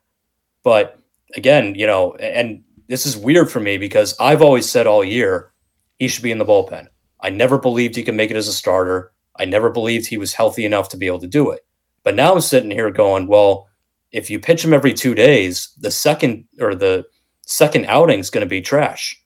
But 0.64 1.00
again, 1.36 1.76
you 1.76 1.86
know, 1.86 2.16
and 2.16 2.64
this 2.88 3.06
is 3.06 3.16
weird 3.16 3.52
for 3.52 3.60
me 3.60 3.78
because 3.78 4.16
I've 4.20 4.42
always 4.42 4.68
said 4.68 4.88
all 4.88 5.04
year 5.04 5.52
he 6.00 6.08
should 6.08 6.24
be 6.24 6.32
in 6.32 6.40
the 6.40 6.46
bullpen. 6.46 6.88
I 7.22 7.30
never 7.30 7.60
believed 7.60 7.96
he 7.96 8.04
could 8.04 8.16
make 8.16 8.32
it 8.32 8.38
as 8.38 8.48
a 8.48 8.54
starter. 8.54 9.12
I 9.40 9.46
never 9.46 9.70
believed 9.70 10.08
he 10.08 10.18
was 10.18 10.34
healthy 10.34 10.66
enough 10.66 10.90
to 10.90 10.98
be 10.98 11.08
able 11.08 11.20
to 11.20 11.28
do 11.28 11.52
it. 11.52 11.62
But 12.04 12.16
now 12.16 12.34
I'm 12.34 12.42
sitting 12.42 12.72
here 12.72 12.92
going, 12.92 13.28
well, 13.28 13.68
if 14.12 14.30
you 14.30 14.40
pitch 14.40 14.64
him 14.64 14.74
every 14.74 14.94
two 14.94 15.14
days, 15.14 15.74
the 15.80 15.92
second 15.92 16.46
or 16.60 16.76
the 16.76 17.06
second 17.46 17.86
outing 17.86 18.20
is 18.20 18.30
going 18.30 18.46
to 18.46 18.50
be 18.50 18.62
trash 18.62 19.22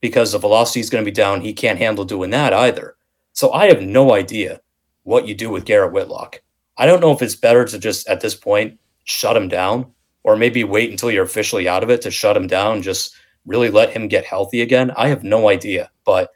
because 0.00 0.32
the 0.32 0.38
velocity 0.38 0.80
is 0.80 0.90
going 0.90 1.04
to 1.04 1.10
be 1.10 1.14
down. 1.14 1.40
He 1.40 1.52
can't 1.52 1.78
handle 1.78 2.04
doing 2.04 2.30
that 2.30 2.52
either. 2.52 2.96
So 3.32 3.52
I 3.52 3.66
have 3.66 3.82
no 3.82 4.12
idea 4.12 4.60
what 5.04 5.26
you 5.26 5.34
do 5.34 5.50
with 5.50 5.64
Garrett 5.64 5.92
Whitlock. 5.92 6.42
I 6.76 6.86
don't 6.86 7.00
know 7.00 7.12
if 7.12 7.22
it's 7.22 7.36
better 7.36 7.64
to 7.64 7.78
just 7.78 8.08
at 8.08 8.20
this 8.20 8.34
point 8.34 8.78
shut 9.04 9.36
him 9.36 9.48
down 9.48 9.92
or 10.22 10.36
maybe 10.36 10.64
wait 10.64 10.90
until 10.90 11.10
you're 11.10 11.24
officially 11.24 11.68
out 11.68 11.82
of 11.82 11.90
it 11.90 12.02
to 12.02 12.10
shut 12.10 12.36
him 12.36 12.46
down, 12.46 12.82
just 12.82 13.14
really 13.46 13.70
let 13.70 13.90
him 13.90 14.08
get 14.08 14.24
healthy 14.24 14.62
again. 14.62 14.90
I 14.96 15.08
have 15.08 15.22
no 15.22 15.48
idea. 15.48 15.90
But 16.04 16.30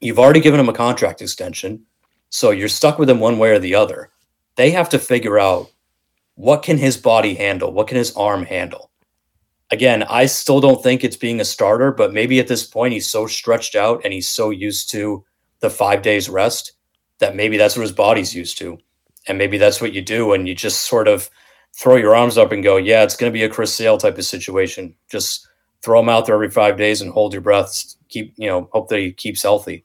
You've 0.00 0.18
already 0.18 0.40
given 0.40 0.60
him 0.60 0.68
a 0.68 0.72
contract 0.72 1.22
extension, 1.22 1.84
so 2.30 2.50
you're 2.50 2.68
stuck 2.68 2.98
with 2.98 3.10
him 3.10 3.20
one 3.20 3.38
way 3.38 3.50
or 3.50 3.58
the 3.58 3.74
other. 3.74 4.10
They 4.56 4.70
have 4.72 4.88
to 4.90 4.98
figure 4.98 5.38
out 5.38 5.70
what 6.34 6.62
can 6.62 6.78
his 6.78 6.96
body 6.96 7.34
handle, 7.34 7.72
what 7.72 7.88
can 7.88 7.96
his 7.96 8.14
arm 8.16 8.44
handle. 8.44 8.90
Again, 9.70 10.02
I 10.04 10.26
still 10.26 10.60
don't 10.60 10.82
think 10.82 11.04
it's 11.04 11.16
being 11.16 11.40
a 11.40 11.44
starter, 11.44 11.92
but 11.92 12.12
maybe 12.12 12.38
at 12.40 12.48
this 12.48 12.64
point 12.64 12.94
he's 12.94 13.10
so 13.10 13.26
stretched 13.26 13.74
out 13.74 14.00
and 14.04 14.12
he's 14.12 14.28
so 14.28 14.50
used 14.50 14.90
to 14.90 15.24
the 15.60 15.68
5 15.68 16.00
days 16.00 16.28
rest 16.28 16.72
that 17.18 17.36
maybe 17.36 17.56
that's 17.56 17.76
what 17.76 17.82
his 17.82 17.92
body's 17.92 18.34
used 18.34 18.56
to. 18.58 18.78
And 19.26 19.36
maybe 19.36 19.58
that's 19.58 19.80
what 19.80 19.92
you 19.92 20.00
do 20.00 20.32
and 20.32 20.48
you 20.48 20.54
just 20.54 20.82
sort 20.82 21.08
of 21.08 21.28
throw 21.76 21.96
your 21.96 22.16
arms 22.16 22.38
up 22.38 22.50
and 22.50 22.62
go, 22.62 22.76
yeah, 22.76 23.02
it's 23.02 23.16
going 23.16 23.30
to 23.30 23.36
be 23.36 23.44
a 23.44 23.48
Chris 23.48 23.74
Sale 23.74 23.98
type 23.98 24.16
of 24.16 24.24
situation. 24.24 24.94
Just 25.10 25.46
throw 25.82 26.00
him 26.00 26.08
out 26.08 26.26
there 26.26 26.34
every 26.34 26.50
5 26.50 26.76
days 26.76 27.02
and 27.02 27.12
hold 27.12 27.32
your 27.32 27.42
breath. 27.42 27.94
Keep, 28.08 28.34
you 28.36 28.48
know, 28.48 28.68
hope 28.72 28.88
that 28.88 29.00
he 29.00 29.12
keeps 29.12 29.42
healthy 29.42 29.84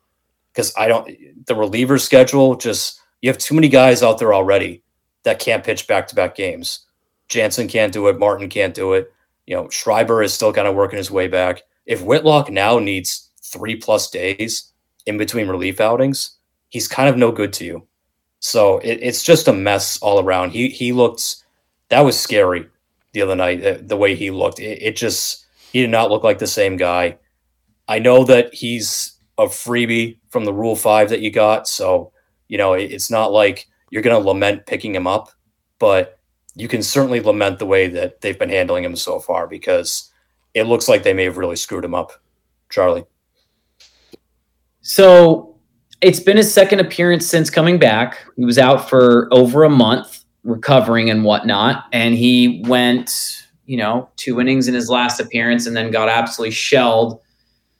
because 0.53 0.73
I 0.77 0.87
don't 0.87 1.09
the 1.47 1.55
reliever 1.55 1.97
schedule 1.97 2.55
just 2.55 2.99
you 3.21 3.29
have 3.29 3.37
too 3.37 3.55
many 3.55 3.69
guys 3.69 4.03
out 4.03 4.19
there 4.19 4.33
already 4.33 4.83
that 5.23 5.39
can't 5.39 5.63
pitch 5.63 5.87
back 5.87 6.07
to 6.07 6.15
back 6.15 6.35
games. 6.35 6.85
Jansen 7.29 7.67
can't 7.67 7.93
do 7.93 8.07
it, 8.07 8.19
Martin 8.19 8.49
can't 8.49 8.73
do 8.73 8.93
it. 8.93 9.11
You 9.47 9.55
know, 9.55 9.69
Schreiber 9.69 10.21
is 10.21 10.33
still 10.33 10.53
kind 10.53 10.67
of 10.67 10.75
working 10.75 10.97
his 10.97 11.11
way 11.11 11.27
back. 11.27 11.63
If 11.85 12.01
Whitlock 12.01 12.49
now 12.49 12.79
needs 12.79 13.29
three 13.41 13.75
plus 13.75 14.09
days 14.09 14.71
in 15.05 15.17
between 15.17 15.47
relief 15.47 15.81
outings, 15.81 16.37
he's 16.69 16.87
kind 16.87 17.09
of 17.09 17.17
no 17.17 17.31
good 17.31 17.51
to 17.53 17.65
you. 17.65 17.87
So 18.39 18.79
it, 18.79 18.99
it's 19.01 19.23
just 19.23 19.47
a 19.47 19.53
mess 19.53 19.97
all 19.99 20.19
around. 20.19 20.51
He 20.51 20.69
he 20.69 20.91
looked 20.91 21.37
that 21.89 22.01
was 22.01 22.19
scary 22.19 22.67
the 23.13 23.21
other 23.21 23.35
night. 23.35 23.61
The, 23.61 23.81
the 23.81 23.97
way 23.97 24.15
he 24.15 24.31
looked, 24.31 24.59
it, 24.59 24.81
it 24.81 24.95
just 24.95 25.45
he 25.71 25.81
did 25.81 25.89
not 25.89 26.11
look 26.11 26.23
like 26.23 26.39
the 26.39 26.47
same 26.47 26.77
guy. 26.77 27.17
I 27.87 27.99
know 27.99 28.23
that 28.25 28.53
he's 28.53 29.12
a 29.37 29.45
freebie 29.45 30.19
from 30.29 30.45
the 30.45 30.53
Rule 30.53 30.75
Five 30.75 31.09
that 31.09 31.21
you 31.21 31.31
got, 31.31 31.67
so 31.67 32.11
you 32.47 32.57
know 32.57 32.73
it, 32.73 32.91
it's 32.91 33.11
not 33.11 33.31
like 33.31 33.67
you're 33.89 34.01
going 34.01 34.19
to 34.19 34.27
lament 34.27 34.65
picking 34.65 34.95
him 34.95 35.07
up, 35.07 35.29
but 35.79 36.19
you 36.55 36.67
can 36.67 36.83
certainly 36.83 37.19
lament 37.19 37.59
the 37.59 37.65
way 37.65 37.87
that 37.87 38.21
they've 38.21 38.39
been 38.39 38.49
handling 38.49 38.83
him 38.83 38.95
so 38.95 39.19
far 39.19 39.47
because 39.47 40.11
it 40.53 40.63
looks 40.63 40.87
like 40.87 41.03
they 41.03 41.13
may 41.13 41.23
have 41.23 41.37
really 41.37 41.55
screwed 41.55 41.85
him 41.85 41.95
up. 41.95 42.11
Charlie. 42.69 43.05
So 44.81 45.55
it's 46.01 46.19
been 46.19 46.37
his 46.37 46.53
second 46.53 46.79
appearance 46.79 47.25
since 47.25 47.49
coming 47.49 47.79
back. 47.79 48.17
He 48.35 48.45
was 48.45 48.57
out 48.57 48.89
for 48.89 49.29
over 49.31 49.63
a 49.63 49.69
month 49.69 50.25
recovering 50.43 51.09
and 51.09 51.23
whatnot. 51.23 51.85
And 51.93 52.15
he 52.15 52.63
went, 52.67 53.47
you 53.65 53.77
know, 53.77 54.09
two 54.17 54.41
innings 54.41 54.67
in 54.67 54.73
his 54.73 54.89
last 54.89 55.19
appearance 55.19 55.65
and 55.65 55.75
then 55.75 55.91
got 55.91 56.09
absolutely 56.09 56.51
shelled 56.51 57.21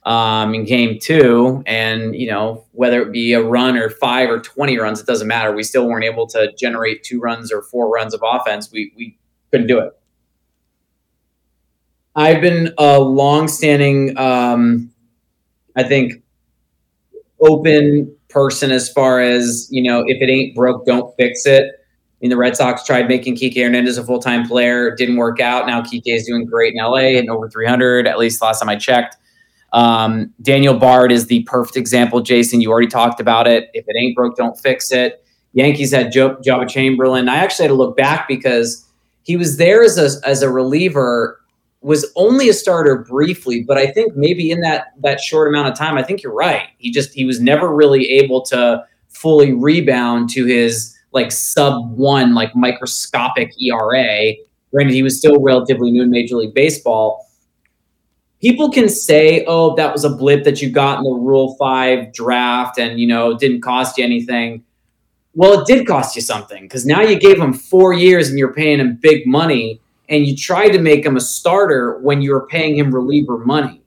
um, 0.06 0.54
in 0.54 0.66
game 0.66 1.00
two. 1.00 1.64
And, 1.66 2.16
you 2.16 2.30
know, 2.30 2.66
whether 2.72 3.02
it 3.02 3.12
be 3.12 3.34
a 3.34 3.42
run 3.42 3.78
or 3.78 3.90
five 3.90 4.30
or 4.30 4.40
20 4.40 4.78
runs, 4.78 5.00
it 5.00 5.06
doesn't 5.06 5.28
matter. 5.28 5.54
We 5.54 5.64
still 5.64 5.88
weren't 5.88 6.06
able 6.06 6.28
to 6.28 6.52
generate 6.58 7.04
two 7.04 7.20
runs 7.20 7.52
or 7.52 7.62
four 7.62 7.90
runs 7.90 8.14
of 8.14 8.22
offense. 8.24 8.72
We, 8.72 8.94
we 8.96 9.18
couldn't 9.52 9.68
do 9.68 9.80
it. 9.80 9.94
I've 12.16 12.42
been 12.42 12.74
a 12.78 13.00
long-standing, 13.00 14.18
um, 14.18 14.92
I 15.76 15.84
think, 15.84 16.22
open 17.40 18.16
person 18.30 18.72
as 18.72 18.90
far 18.92 19.20
as 19.20 19.68
you 19.72 19.82
know. 19.82 20.04
If 20.06 20.22
it 20.22 20.30
ain't 20.30 20.56
broke, 20.56 20.86
don't 20.86 21.16
fix 21.16 21.46
it. 21.46 21.66
I 21.66 22.16
mean, 22.22 22.30
the 22.30 22.38
Red 22.38 22.56
Sox 22.56 22.84
tried 22.84 23.08
making 23.08 23.36
Kike 23.36 23.62
Hernandez 23.62 23.98
a 23.98 24.04
full-time 24.04 24.48
player, 24.48 24.90
it 24.90 24.98
didn't 24.98 25.18
work 25.18 25.40
out. 25.40 25.68
Now 25.68 25.82
Kike 25.82 26.04
is 26.06 26.26
doing 26.26 26.46
great 26.46 26.74
in 26.74 26.82
LA 26.82 27.18
and 27.18 27.30
over 27.30 27.50
300, 27.50 28.08
at 28.08 28.18
least 28.18 28.42
last 28.42 28.60
time 28.60 28.70
I 28.70 28.76
checked. 28.76 29.18
Um, 29.74 30.34
Daniel 30.42 30.76
Bard 30.76 31.12
is 31.12 31.28
the 31.28 31.44
perfect 31.44 31.76
example. 31.76 32.22
Jason, 32.22 32.62
you 32.62 32.72
already 32.72 32.88
talked 32.88 33.20
about 33.20 33.48
it. 33.48 33.70
If 33.74 33.86
it 33.88 33.96
ain't 33.98 34.16
broke, 34.16 34.38
don't 34.38 34.58
fix 34.60 34.92
it. 34.92 35.26
Yankees 35.54 35.92
had 35.92 36.12
Joe, 36.12 36.36
Joba 36.38 36.70
Chamberlain. 36.70 37.28
I 37.28 37.38
actually 37.38 37.64
had 37.64 37.70
to 37.70 37.76
look 37.76 37.98
back 37.98 38.28
because 38.28 38.88
he 39.24 39.36
was 39.36 39.58
there 39.58 39.84
as 39.84 39.98
a, 39.98 40.28
as 40.28 40.42
a 40.42 40.50
reliever 40.50 41.40
was 41.84 42.12
only 42.16 42.48
a 42.50 42.54
starter 42.54 43.00
briefly, 43.00 43.62
but 43.62 43.78
I 43.78 43.88
think 43.88 44.16
maybe 44.16 44.50
in 44.52 44.62
that 44.62 44.94
that 45.02 45.20
short 45.20 45.50
amount 45.50 45.68
of 45.68 45.78
time, 45.78 45.98
I 45.98 46.04
think 46.04 46.24
you're 46.24 46.34
right. 46.34 46.70
He 46.78 46.92
just 46.92 47.14
he 47.14 47.26
was 47.26 47.42
never 47.42 47.74
really 47.74 48.10
able 48.10 48.42
to 48.44 48.86
fully 49.10 49.54
rebound 49.54 50.30
to 50.32 50.46
his 50.46 50.98
like 51.12 51.32
sub 51.32 51.92
one, 51.92 52.34
like 52.34 52.56
microscopic 52.56 53.52
ERA. 53.62 54.34
Granted, 54.72 54.94
he 54.94 55.04
was 55.04 55.18
still 55.18 55.40
relatively 55.40 55.92
new 55.92 56.02
in 56.02 56.10
Major 56.10 56.38
League 56.38 56.54
Baseball. 56.54 57.28
People 58.44 58.70
can 58.70 58.90
say, 58.90 59.46
"Oh, 59.48 59.74
that 59.78 59.92
was 59.92 60.04
a 60.04 60.10
blip 60.10 60.44
that 60.44 60.62
you 60.62 60.70
got 60.70 60.98
in 60.98 61.06
the 61.06 61.12
Rule 61.12 61.56
Five 61.56 62.14
draft, 62.14 62.78
and 62.78 63.00
you 63.00 63.08
know, 63.08 63.32
it 63.32 63.40
didn't 63.40 63.62
cost 63.62 63.98
you 63.98 64.04
anything." 64.04 64.64
Well, 65.34 65.62
it 65.62 65.66
did 65.66 65.88
cost 65.88 66.16
you 66.16 66.22
something 66.22 66.64
because 66.64 66.86
now 66.86 67.02
you 67.02 67.18
gave 67.18 67.40
him 67.40 67.54
four 67.54 67.94
years 67.94 68.30
and 68.30 68.38
you're 68.38 68.54
paying 68.54 68.80
him 68.80 69.00
big 69.02 69.26
money 69.26 69.80
and 70.10 70.28
you 70.28 70.36
tried 70.36 70.70
to 70.70 70.80
make 70.80 71.06
him 71.06 71.16
a 71.16 71.22
starter 71.22 72.00
when 72.00 72.22
you 72.22 72.32
were 72.32 72.46
paying 72.48 72.76
him 72.76 72.94
reliever 72.94 73.40
money. 73.40 73.82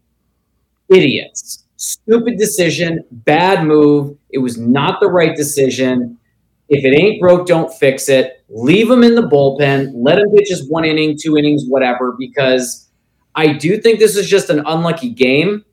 Idiots. 0.89 1.65
Stupid 1.77 2.39
decision, 2.39 3.05
bad 3.11 3.65
move. 3.65 4.17
It 4.31 4.39
was 4.39 4.59
not 4.59 4.99
the 5.01 5.09
right 5.09 5.37
decision. 5.37 6.19
If 6.69 6.85
it 6.85 6.99
ain't 6.99 7.21
broke, 7.21 7.47
don't 7.47 7.73
fix 7.73 8.09
it. 8.09 8.43
Leave 8.49 8.91
him 8.91 9.05
in 9.05 9.15
the 9.15 9.23
bullpen. 9.23 9.93
Let 9.95 10.19
him 10.19 10.31
pitch 10.35 10.49
his 10.49 10.69
one 10.69 10.85
inning, 10.85 11.17
two 11.21 11.37
innings, 11.37 11.65
whatever, 11.67 12.17
because 12.19 12.86
I 13.37 13.53
do 13.53 13.81
think 13.81 13.99
this 13.99 14.17
is 14.17 14.29
just 14.29 14.51
an 14.51 14.63
unlucky 14.67 15.11
game. 15.11 15.65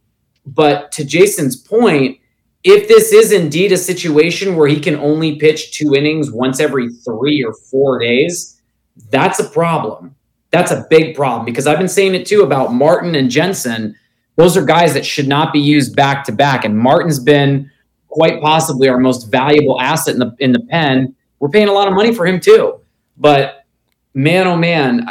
But 0.45 0.91
to 0.93 1.05
Jason's 1.05 1.55
point, 1.55 2.19
if 2.63 2.87
this 2.87 3.11
is 3.13 3.31
indeed 3.31 3.71
a 3.71 3.77
situation 3.77 4.55
where 4.55 4.67
he 4.67 4.79
can 4.79 4.95
only 4.95 5.37
pitch 5.37 5.71
two 5.71 5.95
innings 5.95 6.31
once 6.31 6.59
every 6.59 6.89
three 6.89 7.43
or 7.43 7.53
four 7.53 7.99
days, 7.99 8.61
that's 9.09 9.39
a 9.39 9.49
problem. 9.49 10.15
That's 10.51 10.71
a 10.71 10.85
big 10.89 11.15
problem 11.15 11.45
because 11.45 11.65
I've 11.65 11.79
been 11.79 11.87
saying 11.87 12.13
it 12.13 12.27
too 12.27 12.41
about 12.41 12.73
Martin 12.73 13.15
and 13.15 13.29
Jansen. 13.29 13.95
Those 14.35 14.55
are 14.55 14.65
guys 14.65 14.93
that 14.93 15.05
should 15.05 15.27
not 15.27 15.51
be 15.51 15.59
used 15.59 15.95
back 15.95 16.23
to 16.25 16.31
back. 16.31 16.63
And 16.63 16.77
Martin's 16.77 17.19
been 17.19 17.71
quite 18.07 18.41
possibly 18.41 18.87
our 18.87 18.99
most 18.99 19.31
valuable 19.31 19.81
asset 19.81 20.13
in 20.13 20.19
the 20.19 20.35
in 20.39 20.51
the 20.51 20.59
pen. 20.59 21.15
We're 21.39 21.49
paying 21.49 21.69
a 21.69 21.73
lot 21.73 21.87
of 21.87 21.93
money 21.93 22.13
for 22.13 22.27
him 22.27 22.39
too. 22.39 22.79
But 23.17 23.65
man, 24.13 24.47
oh 24.47 24.55
man, 24.55 25.07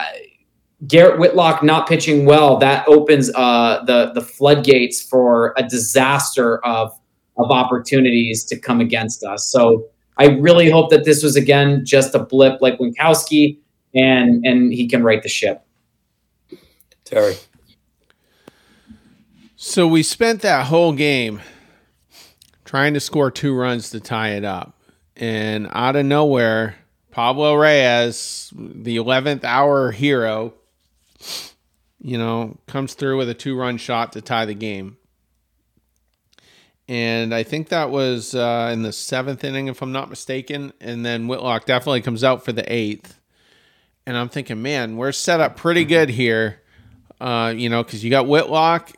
Garrett 0.86 1.20
Whitlock 1.20 1.62
not 1.62 1.88
pitching 1.88 2.24
well 2.24 2.56
that 2.58 2.86
opens 2.88 3.30
uh, 3.34 3.84
the 3.84 4.12
the 4.14 4.20
floodgates 4.20 5.00
for 5.00 5.54
a 5.56 5.62
disaster 5.62 6.58
of 6.64 6.92
of 7.36 7.50
opportunities 7.50 8.44
to 8.44 8.58
come 8.58 8.80
against 8.80 9.22
us. 9.22 9.50
So 9.50 9.86
I 10.18 10.26
really 10.26 10.70
hope 10.70 10.90
that 10.90 11.04
this 11.04 11.22
was 11.22 11.36
again 11.36 11.84
just 11.84 12.14
a 12.14 12.18
blip 12.18 12.60
like 12.60 12.78
Winckowski, 12.78 13.58
and 13.94 14.44
and 14.44 14.72
he 14.72 14.88
can 14.88 15.02
right 15.02 15.22
the 15.22 15.28
ship. 15.28 15.64
Terry. 17.04 17.36
So 19.56 19.86
we 19.86 20.02
spent 20.02 20.42
that 20.42 20.66
whole 20.66 20.92
game 20.92 21.40
trying 22.64 22.94
to 22.94 23.00
score 23.00 23.30
two 23.30 23.54
runs 23.54 23.90
to 23.90 24.00
tie 24.00 24.30
it 24.30 24.44
up. 24.44 24.76
And 25.14 25.68
out 25.70 25.94
of 25.94 26.04
nowhere, 26.04 26.76
Pablo 27.12 27.54
Reyes, 27.54 28.52
the 28.56 28.96
11th 28.96 29.44
hour 29.44 29.92
hero, 29.92 30.54
you 32.00 32.18
know, 32.18 32.58
comes 32.66 32.94
through 32.94 33.18
with 33.18 33.28
a 33.28 33.34
two 33.34 33.56
run 33.56 33.76
shot 33.76 34.12
to 34.12 34.20
tie 34.20 34.46
the 34.46 34.54
game. 34.54 34.96
And 36.88 37.34
I 37.34 37.42
think 37.42 37.68
that 37.68 37.90
was 37.90 38.34
uh, 38.34 38.70
in 38.72 38.82
the 38.82 38.92
seventh 38.92 39.44
inning, 39.44 39.68
if 39.68 39.82
I'm 39.82 39.92
not 39.92 40.10
mistaken. 40.10 40.72
And 40.80 41.06
then 41.06 41.28
Whitlock 41.28 41.64
definitely 41.64 42.02
comes 42.02 42.24
out 42.24 42.44
for 42.44 42.52
the 42.52 42.70
eighth 42.70 43.18
and 44.06 44.16
I'm 44.16 44.28
thinking, 44.28 44.62
man, 44.62 44.96
we're 44.96 45.12
set 45.12 45.40
up 45.40 45.56
pretty 45.56 45.84
good 45.84 46.08
here. 46.08 46.60
Uh, 47.20 47.52
you 47.56 47.68
know, 47.68 47.84
because 47.84 48.02
you 48.02 48.10
got 48.10 48.26
Whitlock. 48.26 48.92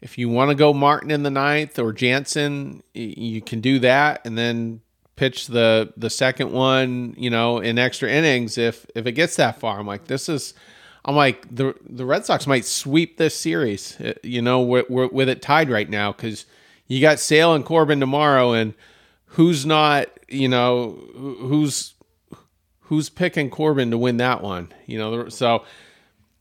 If 0.00 0.18
you 0.18 0.28
want 0.28 0.50
to 0.50 0.54
go 0.54 0.72
Martin 0.72 1.10
in 1.10 1.22
the 1.22 1.30
ninth 1.30 1.78
or 1.78 1.92
Jansen, 1.92 2.82
you 2.94 3.42
can 3.42 3.60
do 3.60 3.78
that, 3.80 4.22
and 4.24 4.36
then 4.36 4.80
pitch 5.14 5.46
the 5.46 5.92
the 5.96 6.10
second 6.10 6.52
one. 6.52 7.14
You 7.16 7.30
know, 7.30 7.58
in 7.58 7.78
extra 7.78 8.10
innings 8.10 8.58
if 8.58 8.86
if 8.94 9.06
it 9.06 9.12
gets 9.12 9.36
that 9.36 9.60
far. 9.60 9.78
I'm 9.78 9.86
like, 9.86 10.06
this 10.06 10.28
is. 10.28 10.54
I'm 11.04 11.16
like 11.16 11.54
the 11.54 11.74
the 11.88 12.04
Red 12.04 12.24
Sox 12.24 12.46
might 12.46 12.64
sweep 12.64 13.16
this 13.16 13.34
series. 13.34 14.00
Uh, 14.00 14.14
you 14.22 14.42
know, 14.42 14.60
with, 14.60 14.90
with 14.90 15.28
it 15.28 15.42
tied 15.42 15.70
right 15.70 15.88
now 15.88 16.12
because 16.12 16.46
you 16.86 17.00
got 17.00 17.18
Sale 17.18 17.54
and 17.54 17.64
Corbin 17.64 18.00
tomorrow, 18.00 18.52
and 18.52 18.74
who's 19.26 19.64
not? 19.64 20.08
You 20.28 20.48
know, 20.48 20.90
who's 21.14 21.94
who's 22.80 23.08
picking 23.08 23.50
Corbin 23.50 23.90
to 23.90 23.98
win 23.98 24.18
that 24.18 24.42
one? 24.42 24.72
You 24.86 24.98
know, 24.98 25.28
so 25.28 25.64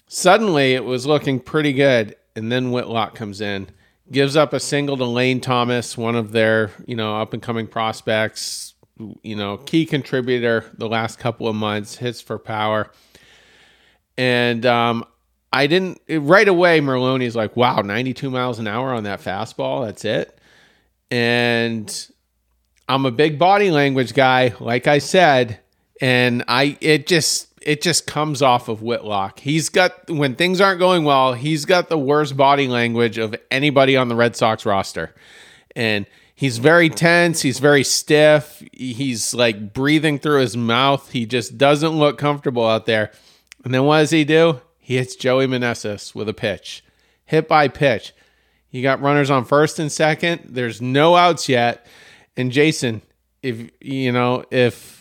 suddenly 0.07 0.73
it 0.73 0.83
was 0.83 1.05
looking 1.05 1.39
pretty 1.39 1.73
good, 1.73 2.15
and 2.35 2.51
then 2.51 2.71
Whitlock 2.71 3.15
comes 3.15 3.39
in, 3.39 3.69
gives 4.11 4.35
up 4.35 4.51
a 4.51 4.59
single 4.59 4.97
to 4.97 5.05
Lane 5.05 5.39
Thomas, 5.39 5.97
one 5.97 6.15
of 6.15 6.31
their 6.31 6.71
you 6.85 6.95
know 6.95 7.21
up 7.21 7.33
and 7.33 7.41
coming 7.41 7.67
prospects, 7.67 8.73
you 9.23 9.35
know, 9.35 9.57
key 9.57 9.85
contributor 9.85 10.65
the 10.77 10.89
last 10.89 11.19
couple 11.19 11.47
of 11.47 11.55
months, 11.55 11.95
hits 11.97 12.19
for 12.19 12.37
power, 12.37 12.91
and 14.19 14.65
um, 14.65 15.05
I 15.53 15.67
didn't 15.67 16.01
right 16.09 16.47
away. 16.47 16.81
Merloni's 16.81 17.37
like, 17.37 17.55
wow, 17.55 17.79
92 17.79 18.29
miles 18.29 18.59
an 18.59 18.67
hour 18.67 18.93
on 18.93 19.03
that 19.03 19.21
fastball. 19.21 19.85
That's 19.85 20.03
it. 20.03 20.37
And 21.09 22.07
I'm 22.89 23.05
a 23.05 23.11
big 23.11 23.39
body 23.39 23.71
language 23.71 24.13
guy. 24.13 24.53
Like 24.59 24.87
I 24.87 24.97
said, 24.97 25.61
and 26.01 26.43
I 26.49 26.77
it 26.81 27.07
just 27.07 27.47
it 27.61 27.81
just 27.81 28.07
comes 28.07 28.41
off 28.41 28.67
of 28.67 28.81
Whitlock. 28.81 29.39
He's 29.39 29.69
got 29.69 30.09
when 30.09 30.35
things 30.35 30.59
aren't 30.59 30.79
going 30.79 31.05
well, 31.05 31.33
he's 31.33 31.63
got 31.63 31.87
the 31.87 31.97
worst 31.97 32.35
body 32.35 32.67
language 32.67 33.17
of 33.17 33.33
anybody 33.49 33.95
on 33.95 34.09
the 34.09 34.17
Red 34.17 34.35
Sox 34.35 34.65
roster. 34.65 35.15
And 35.77 36.05
he's 36.35 36.57
very 36.57 36.89
tense, 36.89 37.41
he's 37.41 37.59
very 37.59 37.85
stiff, 37.85 38.61
he's 38.73 39.33
like 39.33 39.71
breathing 39.71 40.19
through 40.19 40.41
his 40.41 40.57
mouth. 40.57 41.09
He 41.09 41.25
just 41.25 41.57
doesn't 41.57 41.97
look 41.97 42.17
comfortable 42.17 42.67
out 42.67 42.85
there. 42.85 43.13
And 43.63 43.73
then 43.73 43.83
what 43.83 43.99
does 43.99 44.11
he 44.11 44.23
do? 44.23 44.61
He 44.77 44.97
hits 44.97 45.15
Joey 45.15 45.47
Meneses 45.47 46.15
with 46.15 46.29
a 46.29 46.33
pitch. 46.33 46.83
Hit 47.25 47.47
by 47.47 47.67
pitch. 47.67 48.13
You 48.71 48.81
got 48.81 49.01
runners 49.01 49.29
on 49.29 49.45
first 49.45 49.79
and 49.79 49.91
second. 49.91 50.41
There's 50.45 50.81
no 50.81 51.15
outs 51.15 51.49
yet. 51.49 51.85
And 52.37 52.51
Jason, 52.51 53.01
if 53.41 53.69
you 53.81 54.11
know, 54.11 54.45
if 54.51 54.99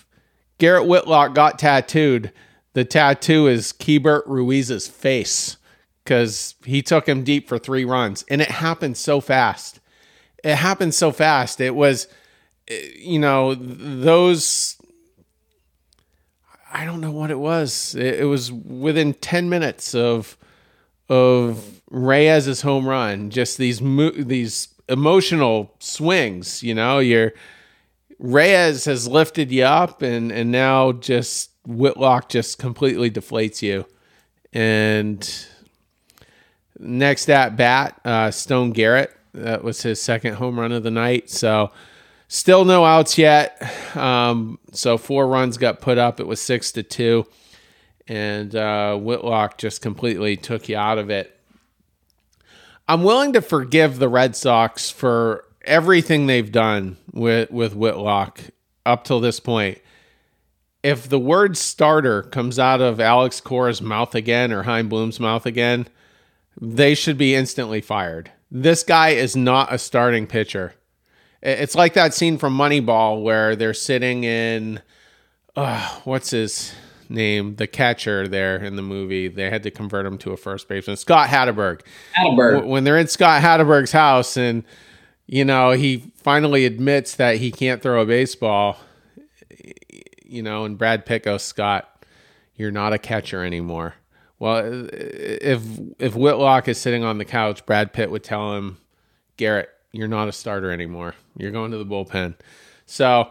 Garrett 0.59 0.87
Whitlock 0.87 1.35
got 1.35 1.59
tattooed. 1.59 2.33
The 2.75 2.85
tattoo 2.85 3.47
is 3.47 3.73
Keibert 3.73 4.25
Ruiz's 4.27 4.87
face 4.87 5.57
because 6.05 6.55
he 6.65 6.83
took 6.83 7.09
him 7.09 7.25
deep 7.25 7.49
for 7.49 7.59
three 7.59 7.85
runs, 7.85 8.25
and 8.29 8.41
it 8.41 8.51
happened 8.51 8.97
so 8.97 9.21
fast. 9.21 9.81
It 10.45 10.57
happened 10.57 10.95
so 10.95 11.11
fast. 11.11 11.61
It 11.61 11.75
was, 11.75 12.09
eh, 12.69 12.81
you 12.97 13.19
know, 13.19 13.55
those. 13.55 14.77
I 16.73 16.85
don't 16.85 17.01
know 17.01 17.11
what 17.11 17.31
it 17.31 17.39
was. 17.39 17.95
It, 17.95 18.21
it 18.21 18.25
was 18.25 18.53
within 18.53 19.15
ten 19.15 19.49
minutes 19.49 19.95
of 19.95 20.37
of 21.09 21.81
Reyes's 21.91 22.61
home 22.63 22.87
run. 22.87 23.31
Just 23.31 23.59
these 23.59 23.81
mo- 23.81 24.11
these 24.11 24.69
emotional 24.89 25.75
swings. 25.79 26.63
You 26.63 26.75
know, 26.75 26.99
you're 26.99 27.33
Reyes 28.19 28.85
has 28.85 29.07
lifted 29.09 29.51
you 29.51 29.65
up, 29.65 30.03
and 30.03 30.31
and 30.33 30.51
now 30.51 30.93
just 30.93 31.51
Whitlock 31.67 32.29
just 32.29 32.59
completely 32.59 33.11
deflates 33.11 33.63
you. 33.63 33.87
And 34.53 35.47
next 36.79 37.29
at 37.29 37.57
bat, 37.57 38.01
uh, 38.05 38.31
Stone 38.31 38.73
Garrett. 38.73 39.15
That 39.35 39.63
was 39.63 39.83
his 39.83 40.01
second 40.01 40.35
home 40.35 40.59
run 40.59 40.73
of 40.73 40.83
the 40.83 40.91
night. 40.91 41.31
So 41.31 41.71
still 42.29 42.65
no 42.65 42.85
outs 42.85 43.19
yet. 43.19 43.61
Um, 43.97 44.59
so 44.73 44.97
four 44.97 45.27
runs 45.27 45.59
got 45.59 45.81
put 45.81 45.99
up. 45.99 46.21
It 46.21 46.27
was 46.27 46.41
six 46.41 46.71
to 46.73 46.83
two, 46.83 47.27
and 48.07 48.55
uh, 48.55 48.97
Whitlock 48.97 49.59
just 49.59 49.83
completely 49.83 50.37
took 50.37 50.69
you 50.69 50.77
out 50.77 50.99
of 50.99 51.11
it. 51.11 51.35
I'm 52.87 53.03
willing 53.03 53.33
to 53.33 53.43
forgive 53.43 53.99
the 53.99 54.09
Red 54.09 54.37
Sox 54.37 54.91
for 54.91 55.45
everything 55.63 56.27
they've 56.27 56.51
done 56.51 56.97
with 57.13 57.51
with 57.51 57.75
Whitlock 57.75 58.41
up 58.87 59.05
till 59.05 59.21
this 59.21 59.41
point. 59.41 59.79
If 60.83 61.09
the 61.09 61.19
word 61.19 61.57
starter 61.57 62.23
comes 62.23 62.59
out 62.59 62.81
of 62.81 63.01
Alex 63.01 63.41
Cora's 63.41 63.83
mouth 63.83 64.15
again 64.15 64.53
or 64.53 64.63
Chaim 64.63 64.89
Bloom's 64.89 65.19
mouth 65.19 65.45
again, 65.45 65.89
they 66.59 66.95
should 66.95 67.19
be 67.19 67.35
instantly 67.35 67.81
fired. 67.81 68.31
This 68.51 68.85
guy 68.85 69.11
is 69.11 69.37
not 69.37 69.73
a 69.73 69.79
starting 69.79 70.27
pitcher. 70.27 70.75
It's 71.43 71.75
like 71.75 71.95
that 71.95 72.15
scene 72.15 72.39
from 72.39 72.57
Moneyball 72.57 73.23
where 73.23 73.55
they're 73.55 73.75
sitting 73.75 74.25
in 74.25 74.81
uh, 75.57 76.01
what's 76.05 76.31
his 76.31 76.75
name, 77.09 77.57
the 77.57 77.67
catcher 77.67 78.27
there 78.29 78.57
in 78.57 78.77
the 78.77 78.83
movie. 78.83 79.29
They 79.29 79.49
had 79.51 79.63
to 79.63 79.71
convert 79.71 80.05
him 80.05 80.19
to 80.19 80.33
a 80.33 80.37
first 80.37 80.69
baseman, 80.69 80.97
Scott 80.97 81.29
Hatteberg. 81.29 81.83
Hatteberg. 82.17 82.67
When 82.67 82.85
they're 82.85 82.99
in 82.99 83.09
Scott 83.09 83.43
Hatteberg's 83.43 83.93
house 83.93 84.37
and 84.37 84.65
you 85.29 85.45
know, 85.45 85.73
he 85.73 86.11
finally 86.17 86.65
admits 86.65 87.15
that 87.17 87.37
he 87.37 87.53
can't 87.53 87.83
throw 87.83 88.01
a 88.01 88.07
baseball. 88.07 88.79
You 90.25 90.43
know, 90.43 90.65
and 90.65 90.77
Brad 90.77 91.07
Pitt 91.07 91.23
goes, 91.23 91.43
Scott, 91.43 92.05
you're 92.57 92.71
not 92.71 92.95
a 92.95 92.99
catcher 92.99 93.45
anymore. 93.45 93.95
Well, 94.39 94.89
if 94.93 95.63
if 95.99 96.15
Whitlock 96.15 96.69
is 96.69 96.79
sitting 96.79 97.05
on 97.05 97.19
the 97.19 97.25
couch, 97.25 97.67
Brad 97.67 97.93
Pitt 97.93 98.11
would 98.11 98.25
tell 98.25 98.57
him, 98.57 98.79
Garrett, 99.37 99.69
you're 99.93 100.09
not 100.09 100.29
a 100.29 100.33
starter 100.33 100.71
anymore. 100.71 101.15
You're 101.37 101.51
going 101.51 101.71
to 101.71 101.79
the 101.79 101.87
bullpen. 101.87 102.35
So, 102.87 103.29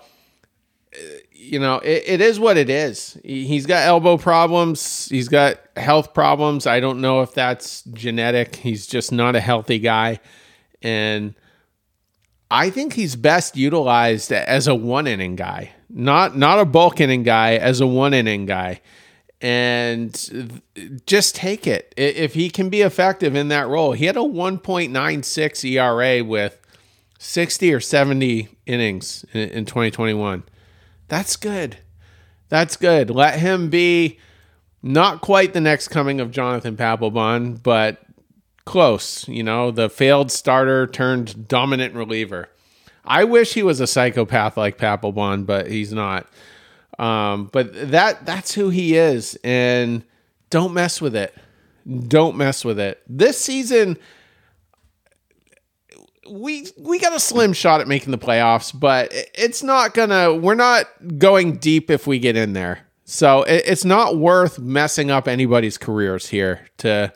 eh, 0.93 0.97
you 1.32 1.60
know, 1.60 1.76
it, 1.80 2.03
it 2.05 2.22
is 2.22 2.39
what 2.39 2.58
it 2.58 2.70
is. 2.70 3.18
He's 3.24 3.66
got 3.66 3.86
elbow 3.86 4.18
problems. 4.18 5.08
He's 5.10 5.28
got 5.30 5.60
health 5.76 6.14
problems. 6.14 6.66
I 6.66 6.80
don't 6.80 7.01
know 7.01 7.22
if 7.22 7.34
that's 7.34 7.84
genetic. 7.84 8.55
He's 8.55 8.88
just 8.88 9.12
not 9.12 9.36
a 9.36 9.39
healthy 9.39 9.80
guy. 9.80 10.20
And 10.82 11.36
I 12.49 12.70
think 12.70 12.93
he's 12.93 13.16
best 13.16 13.58
utilized 13.58 14.32
as 14.32 14.68
a 14.68 14.76
one 14.76 15.05
inning 15.05 15.36
guy, 15.36 15.72
not 15.89 16.38
not 16.38 16.60
a 16.60 16.66
bulk 16.66 17.01
inning 17.01 17.24
guy, 17.24 17.55
as 17.55 17.82
a 17.82 17.88
one 17.88 18.14
inning 18.14 18.45
guy, 18.45 18.82
and 19.41 20.61
just 21.05 21.35
take 21.35 21.67
it 21.67 21.93
if 21.95 22.33
he 22.33 22.49
can 22.49 22.69
be 22.69 22.81
effective 22.81 23.35
in 23.35 23.49
that 23.49 23.67
role. 23.67 23.91
He 23.91 24.05
had 24.05 24.17
a 24.17 24.21
1.96 24.21 25.71
ERA 25.71 26.23
with 26.23 26.59
60 27.19 27.73
or 27.73 27.79
70 27.79 28.49
innings 28.65 29.25
in, 29.33 29.49
in 29.49 29.65
2021. 29.65 30.43
That's 31.07 31.35
good. 31.35 31.77
That's 32.49 32.77
good. 32.77 33.09
Let 33.09 33.39
him 33.39 33.69
be 33.69 34.19
not 34.81 35.21
quite 35.21 35.53
the 35.53 35.61
next 35.61 35.89
coming 35.89 36.19
of 36.19 36.31
Jonathan 36.31 36.77
Papelbon, 36.77 37.61
but 37.61 38.01
close. 38.65 39.27
You 39.27 39.43
know, 39.43 39.71
the 39.71 39.89
failed 39.89 40.31
starter 40.31 40.88
turned 40.88 41.47
dominant 41.47 41.93
reliever. 41.93 42.49
I 43.05 43.23
wish 43.23 43.53
he 43.53 43.63
was 43.63 43.79
a 43.79 43.88
psychopath 43.88 44.57
like 44.57 44.77
Papelbon, 44.77 45.45
but 45.45 45.67
he's 45.67 45.93
not. 45.93 46.27
Um, 47.00 47.50
but 47.52 47.91
that 47.91 48.26
that's 48.26 48.54
who 48.54 48.70
he 48.70 48.95
is, 48.98 49.38
and 49.43 50.04
don't 50.50 50.74
mess 50.74 51.00
with 51.00 51.16
it. 51.16 51.34
Don't 52.08 52.36
mess 52.36 52.66
with 52.66 52.80
it. 52.80 53.02
This 53.08 53.39
season, 53.39 53.98
we 56.30 56.68
we 56.78 57.00
got 57.00 57.14
a 57.14 57.20
slim 57.20 57.54
shot 57.54 57.82
at 57.82 57.88
making 57.88 58.12
the 58.12 58.18
playoffs, 58.18 58.78
but 58.78 59.14
it's 59.36 59.62
not 59.62 59.93
gonna. 59.93 60.34
We're 60.34 60.56
not 60.56 60.86
going 61.18 61.58
deep 61.58 61.91
if 61.91 62.08
we 62.08 62.20
get 62.20 62.36
in 62.36 62.54
there. 62.54 62.88
So 63.10 63.43
it's 63.43 63.86
not 63.86 64.18
worth 64.18 64.60
messing 64.60 65.12
up 65.12 65.30
anybody's 65.30 65.78
careers 65.78 66.28
here 66.28 66.68
to 66.80 67.14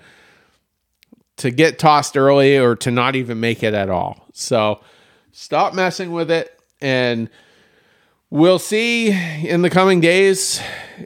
to 1.35 1.51
get 1.51 1.79
tossed 1.79 2.15
early 2.15 2.57
or 2.57 2.75
to 2.77 2.91
not 2.91 3.15
even 3.15 3.39
make 3.39 3.61
it 3.61 3.73
at 3.73 3.89
all. 3.89 4.27
So 4.31 4.79
stop 5.31 5.73
messing 5.73 6.11
with 6.11 6.31
it 6.31 6.57
and 6.81 7.29
we'll 8.31 8.57
see 8.57 9.11
in 9.47 9.61
the 9.61 9.69
coming 9.69 9.99
days. 9.99 10.59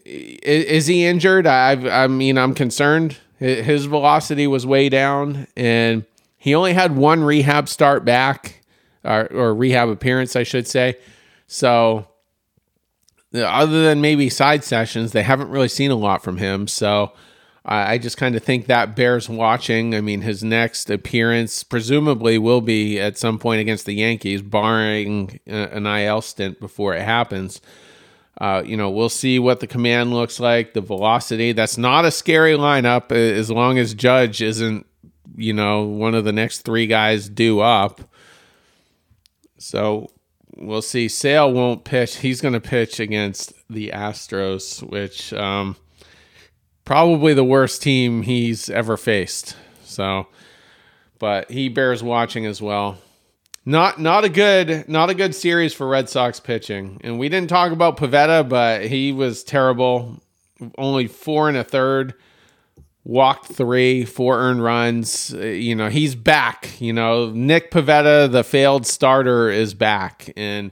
Is, 0.05 0.87
he 0.87 1.03
injured? 1.03 1.45
I, 1.45 2.03
I 2.03 2.07
mean 2.07 2.37
i'm 2.37 2.53
concerned. 2.53 3.17
His 3.37 3.85
velocity 3.85 4.47
was 4.47 4.65
way 4.65 4.87
down 4.87 5.47
and 5.57 6.05
he 6.37 6.55
only 6.55 6.73
had 6.73 6.95
one 6.95 7.23
rehab 7.23 7.67
start 7.67 8.05
back 8.05 8.63
or, 9.03 9.27
or 9.33 9.53
rehab 9.53 9.89
appearance 9.89 10.37
i 10.37 10.43
should 10.43 10.67
say. 10.67 10.95
So 11.47 12.07
other 13.33 13.83
than 13.83 13.99
maybe 13.99 14.29
side 14.29 14.63
sessions 14.63 15.11
they 15.11 15.23
haven't 15.23 15.49
really 15.49 15.67
seen 15.67 15.91
a 15.91 15.95
lot 15.95 16.23
from 16.23 16.37
him. 16.37 16.67
So 16.67 17.11
I 17.67 17.97
just 17.97 18.17
kind 18.17 18.35
of 18.35 18.43
think 18.43 18.67
that 18.67 18.95
bears 18.95 19.27
watching. 19.27 19.95
I 19.95 20.01
mean, 20.01 20.21
his 20.21 20.43
next 20.43 20.91
appearance 20.91 21.63
presumably 21.63 22.37
will 22.37 22.61
be 22.61 22.99
at 22.99 23.17
some 23.17 23.39
point 23.39 23.59
against 23.59 23.87
the 23.87 23.93
Yankees, 23.93 24.43
barring 24.43 25.39
an 25.47 25.87
IL 25.87 26.21
stint 26.21 26.59
before 26.59 26.93
it 26.93 27.01
happens. 27.01 27.61
Uh, 28.39 28.61
you 28.63 28.77
know, 28.77 28.91
we'll 28.91 29.09
see 29.09 29.39
what 29.39 29.61
the 29.61 29.67
command 29.67 30.13
looks 30.13 30.39
like, 30.39 30.73
the 30.73 30.81
velocity. 30.81 31.53
That's 31.53 31.77
not 31.77 32.05
a 32.05 32.11
scary 32.11 32.53
lineup 32.53 33.11
as 33.11 33.49
long 33.49 33.79
as 33.79 33.95
Judge 33.95 34.43
isn't, 34.43 34.85
you 35.35 35.53
know, 35.53 35.83
one 35.85 36.13
of 36.13 36.23
the 36.23 36.33
next 36.33 36.61
three 36.61 36.85
guys 36.85 37.29
due 37.29 37.61
up. 37.61 38.01
So 39.57 40.11
we'll 40.55 40.83
see. 40.83 41.07
Sale 41.07 41.51
won't 41.51 41.83
pitch. 41.83 42.17
He's 42.17 42.41
going 42.41 42.53
to 42.53 42.61
pitch 42.61 42.99
against 42.99 43.53
the 43.71 43.89
Astros, 43.89 44.87
which. 44.87 45.33
Um, 45.33 45.77
probably 46.85 47.33
the 47.33 47.43
worst 47.43 47.81
team 47.81 48.21
he's 48.21 48.69
ever 48.69 48.95
faced. 48.95 49.55
So, 49.83 50.27
but 51.19 51.51
he 51.51 51.67
bears 51.67 52.01
watching 52.01 52.45
as 52.45 52.61
well. 52.61 52.99
Not 53.65 53.99
not 53.99 54.23
a 54.23 54.29
good 54.29 54.87
not 54.87 55.09
a 55.09 55.15
good 55.15 55.33
series 55.33 55.73
for 55.73 55.87
Red 55.87 56.07
Sox 56.07 56.39
pitching. 56.39 57.01
And 57.03 57.17
we 57.17 57.29
didn't 57.29 57.49
talk 57.49 57.71
about 57.71 57.97
Pivetta, 57.97 58.47
but 58.47 58.85
he 58.85 59.11
was 59.11 59.43
terrible. 59.43 60.21
Only 60.77 61.07
four 61.07 61.49
and 61.49 61.57
a 61.57 61.63
third, 61.63 62.13
walked 63.03 63.47
three, 63.47 64.05
four 64.05 64.37
earned 64.37 64.63
runs. 64.63 65.31
You 65.31 65.75
know, 65.75 65.89
he's 65.89 66.13
back. 66.13 66.79
You 66.79 66.93
know, 66.93 67.31
Nick 67.31 67.71
Pivetta, 67.71 68.31
the 68.31 68.43
failed 68.43 68.85
starter, 68.85 69.49
is 69.49 69.73
back. 69.73 70.31
And 70.37 70.71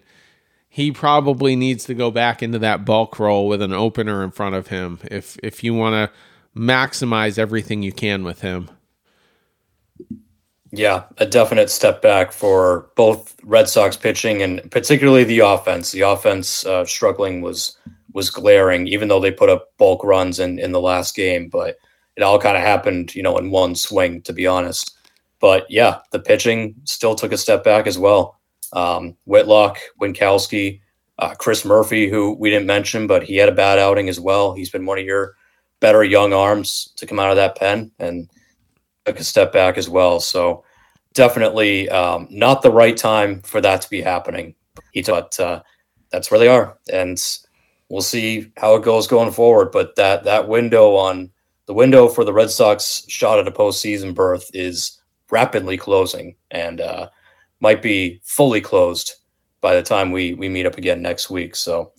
he 0.74 0.91
probably 0.91 1.55
needs 1.55 1.86
to 1.86 1.93
go 1.93 2.09
back 2.09 2.41
into 2.41 2.57
that 2.57 2.84
bulk 2.84 3.19
role 3.19 3.47
with 3.47 3.61
an 3.61 3.74
opener 3.74 4.24
in 4.24 4.32
front 4.32 4.55
of 4.55 4.69
him 4.69 4.97
if 5.11 5.38
if 5.43 5.63
you 5.63 5.71
want 5.71 5.93
to 5.93 6.59
maximize 6.59 7.38
everything 7.38 7.84
you 7.84 7.91
can 7.91 8.24
with 8.24 8.41
him. 8.41 8.71
Yeah, 10.71 11.03
a 11.19 11.28
definite 11.28 11.69
step 11.69 12.01
back 12.01 12.32
for 12.32 12.89
both 12.95 13.36
Red 13.43 13.69
Sox 13.69 13.95
pitching 13.95 14.41
and 14.41 14.71
particularly 14.71 15.24
the 15.24 15.41
offense. 15.41 15.91
The 15.91 16.01
offense 16.01 16.65
uh, 16.65 16.86
struggling 16.86 17.41
was 17.41 17.78
was 18.13 18.32
glaring, 18.32 18.88
even 18.88 19.09
though 19.09 19.19
they 19.19 19.30
put 19.30 19.51
up 19.51 19.78
bulk 19.78 20.03
runs 20.03 20.39
in 20.39 20.57
in 20.57 20.71
the 20.71 20.82
last 20.82 21.15
game. 21.15 21.49
But 21.49 21.78
it 22.17 22.24
all 22.24 22.39
kind 22.39 22.57
of 22.57 22.63
happened, 22.63 23.13
you 23.13 23.21
know, 23.21 23.38
in 23.38 23.51
one 23.51 23.76
swing, 23.76 24.24
to 24.24 24.34
be 24.34 24.47
honest. 24.47 24.97
But 25.39 25.69
yeah, 25.69 25.99
the 26.11 26.19
pitching 26.19 26.74
still 26.86 27.13
took 27.13 27.32
a 27.32 27.38
step 27.38 27.63
back 27.63 27.86
as 27.86 27.99
well 27.99 28.39
um, 28.74 29.15
Whitlock, 29.26 29.80
Winckowski, 30.01 30.82
uh, 31.19 31.34
Chris 31.36 31.63
Murphy, 31.63 32.09
who 32.09 32.34
we 32.34 32.49
didn't 32.49 32.67
mention, 32.67 33.07
but 33.07 33.24
he 33.24 33.36
had 33.38 33.49
a 33.49 33.53
bad 33.53 33.80
outing 33.80 34.09
as 34.09 34.19
well. 34.19 34.53
He's 34.53 34.69
been 34.69 34.86
one 34.86 34.99
of 34.99 35.05
your 35.05 35.36
better 35.80 36.03
young 36.03 36.34
arms 36.34 36.93
to 36.97 37.05
come 37.05 37.19
out 37.19 37.30
of 37.30 37.36
that 37.36 37.55
pen 37.55 37.91
and 37.99 38.30
took 39.05 39.19
a 39.19 39.24
step 39.24 39.53
back 39.53 39.78
as 39.78 39.89
well. 39.89 40.19
So 40.19 40.63
definitely 41.13 41.89
um, 41.89 42.28
not 42.30 42.61
the 42.61 42.71
right 42.71 42.97
time 42.97 43.41
for 43.41 43.61
that 43.61 43.82
to 43.82 43.89
be 43.89 44.01
happening. 44.01 44.55
He 44.91 45.01
thought 45.01 45.39
uh, 45.39 45.61
that's 46.11 46.32
where 46.32 46.39
they 46.39 46.47
are, 46.47 46.78
and 46.91 47.21
we'll 47.89 48.01
see 48.01 48.51
how 48.57 48.76
it 48.76 48.84
goes 48.84 49.07
going 49.07 49.32
forward. 49.32 49.71
But 49.71 49.95
that 49.95 50.24
that 50.24 50.47
window 50.47 50.95
on 50.95 51.32
the 51.65 51.74
window 51.74 52.07
for 52.07 52.24
the 52.24 52.34
Red 52.34 52.49
Sox 52.49 53.05
shot 53.07 53.39
at 53.39 53.47
a 53.47 53.51
postseason 53.51 54.13
berth 54.13 54.49
is 54.53 54.99
rapidly 55.32 55.78
closing 55.78 56.36
and 56.51 56.82
uh, 56.82 57.09
might 57.64 57.82
be 57.82 58.20
fully 58.24 58.59
closed 58.59 59.14
by 59.61 59.74
the 59.74 59.82
time 59.82 60.11
we 60.11 60.34
we 60.34 60.49
meet 60.49 60.66
up 60.66 60.78
again 60.78 61.01
next 61.01 61.30
week. 61.30 61.55
So 61.55 61.93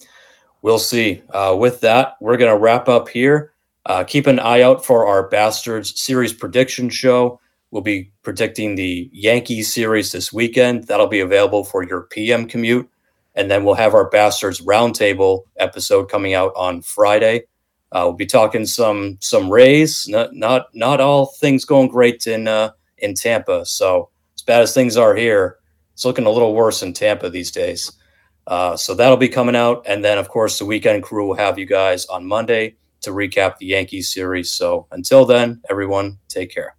we'll 0.61 0.79
see. 0.79 1.23
Uh, 1.31 1.57
with 1.59 1.81
that, 1.81 2.17
we're 2.21 2.37
gonna 2.37 2.59
wrap 2.59 2.87
up 2.87 3.09
here. 3.09 3.55
Uh, 3.87 4.05
keep 4.05 4.27
an 4.27 4.39
eye 4.39 4.61
out 4.61 4.85
for 4.85 5.07
our 5.07 5.29
Bastards 5.29 5.99
series 5.99 6.35
prediction 6.35 6.91
show. 6.91 7.41
We'll 7.71 7.83
be 7.83 8.13
predicting 8.23 8.75
the 8.75 9.11
Yankees 9.13 9.73
series 9.73 10.13
this 10.13 10.33
weekend. 10.33 10.85
That'll 10.85 11.09
be 11.09 11.21
available 11.21 11.65
for 11.65 11.83
your 11.83 12.03
PM 12.03 12.47
commute. 12.47 12.89
And 13.35 13.51
then 13.51 13.65
we'll 13.65 13.75
have 13.75 13.95
our 13.95 14.09
Bastards 14.11 14.61
Roundtable 14.61 15.45
episode 15.57 16.09
coming 16.09 16.35
out 16.35 16.53
on 16.55 16.83
Friday. 16.83 17.47
Uh, 17.91 18.03
we'll 18.05 18.13
be 18.13 18.27
talking 18.27 18.67
some 18.67 19.17
some 19.21 19.51
Rays. 19.51 20.07
Not 20.09 20.35
not 20.35 20.67
not 20.75 21.01
all 21.01 21.27
things 21.27 21.65
going 21.65 21.89
great 21.89 22.27
in 22.27 22.49
uh, 22.49 22.73
in 22.99 23.15
Tampa. 23.15 23.65
So 23.65 24.11
bad 24.47 24.63
as 24.63 24.75
things 24.75 24.97
are 24.97 25.15
here, 25.15 25.59
it's 25.93 26.05
looking 26.05 26.27
a 26.27 26.31
little 26.31 26.55
worse 26.55 26.83
in 26.83 26.93
Tampa 26.93 27.31
these 27.31 27.51
days. 27.51 27.93
Uh, 28.47 28.77
so 28.77 28.95
that'll 28.95 29.17
be 29.17 29.29
coming 29.29 29.57
out, 29.57 29.83
and 29.87 30.05
then 30.05 30.19
of 30.19 30.29
course 30.29 30.59
the 30.59 30.67
weekend 30.67 31.03
crew 31.03 31.27
will 31.27 31.35
have 31.35 31.59
you 31.59 31.67
guys 31.67 32.07
on 32.07 32.27
Monday 32.27 32.77
to 33.01 33.11
recap 33.11 33.59
the 33.59 33.67
Yankees 33.67 34.13
series. 34.13 34.51
So 34.51 34.87
until 34.91 35.25
then, 35.25 35.63
everyone, 35.71 36.19
take 36.29 36.51
care. 36.53 36.77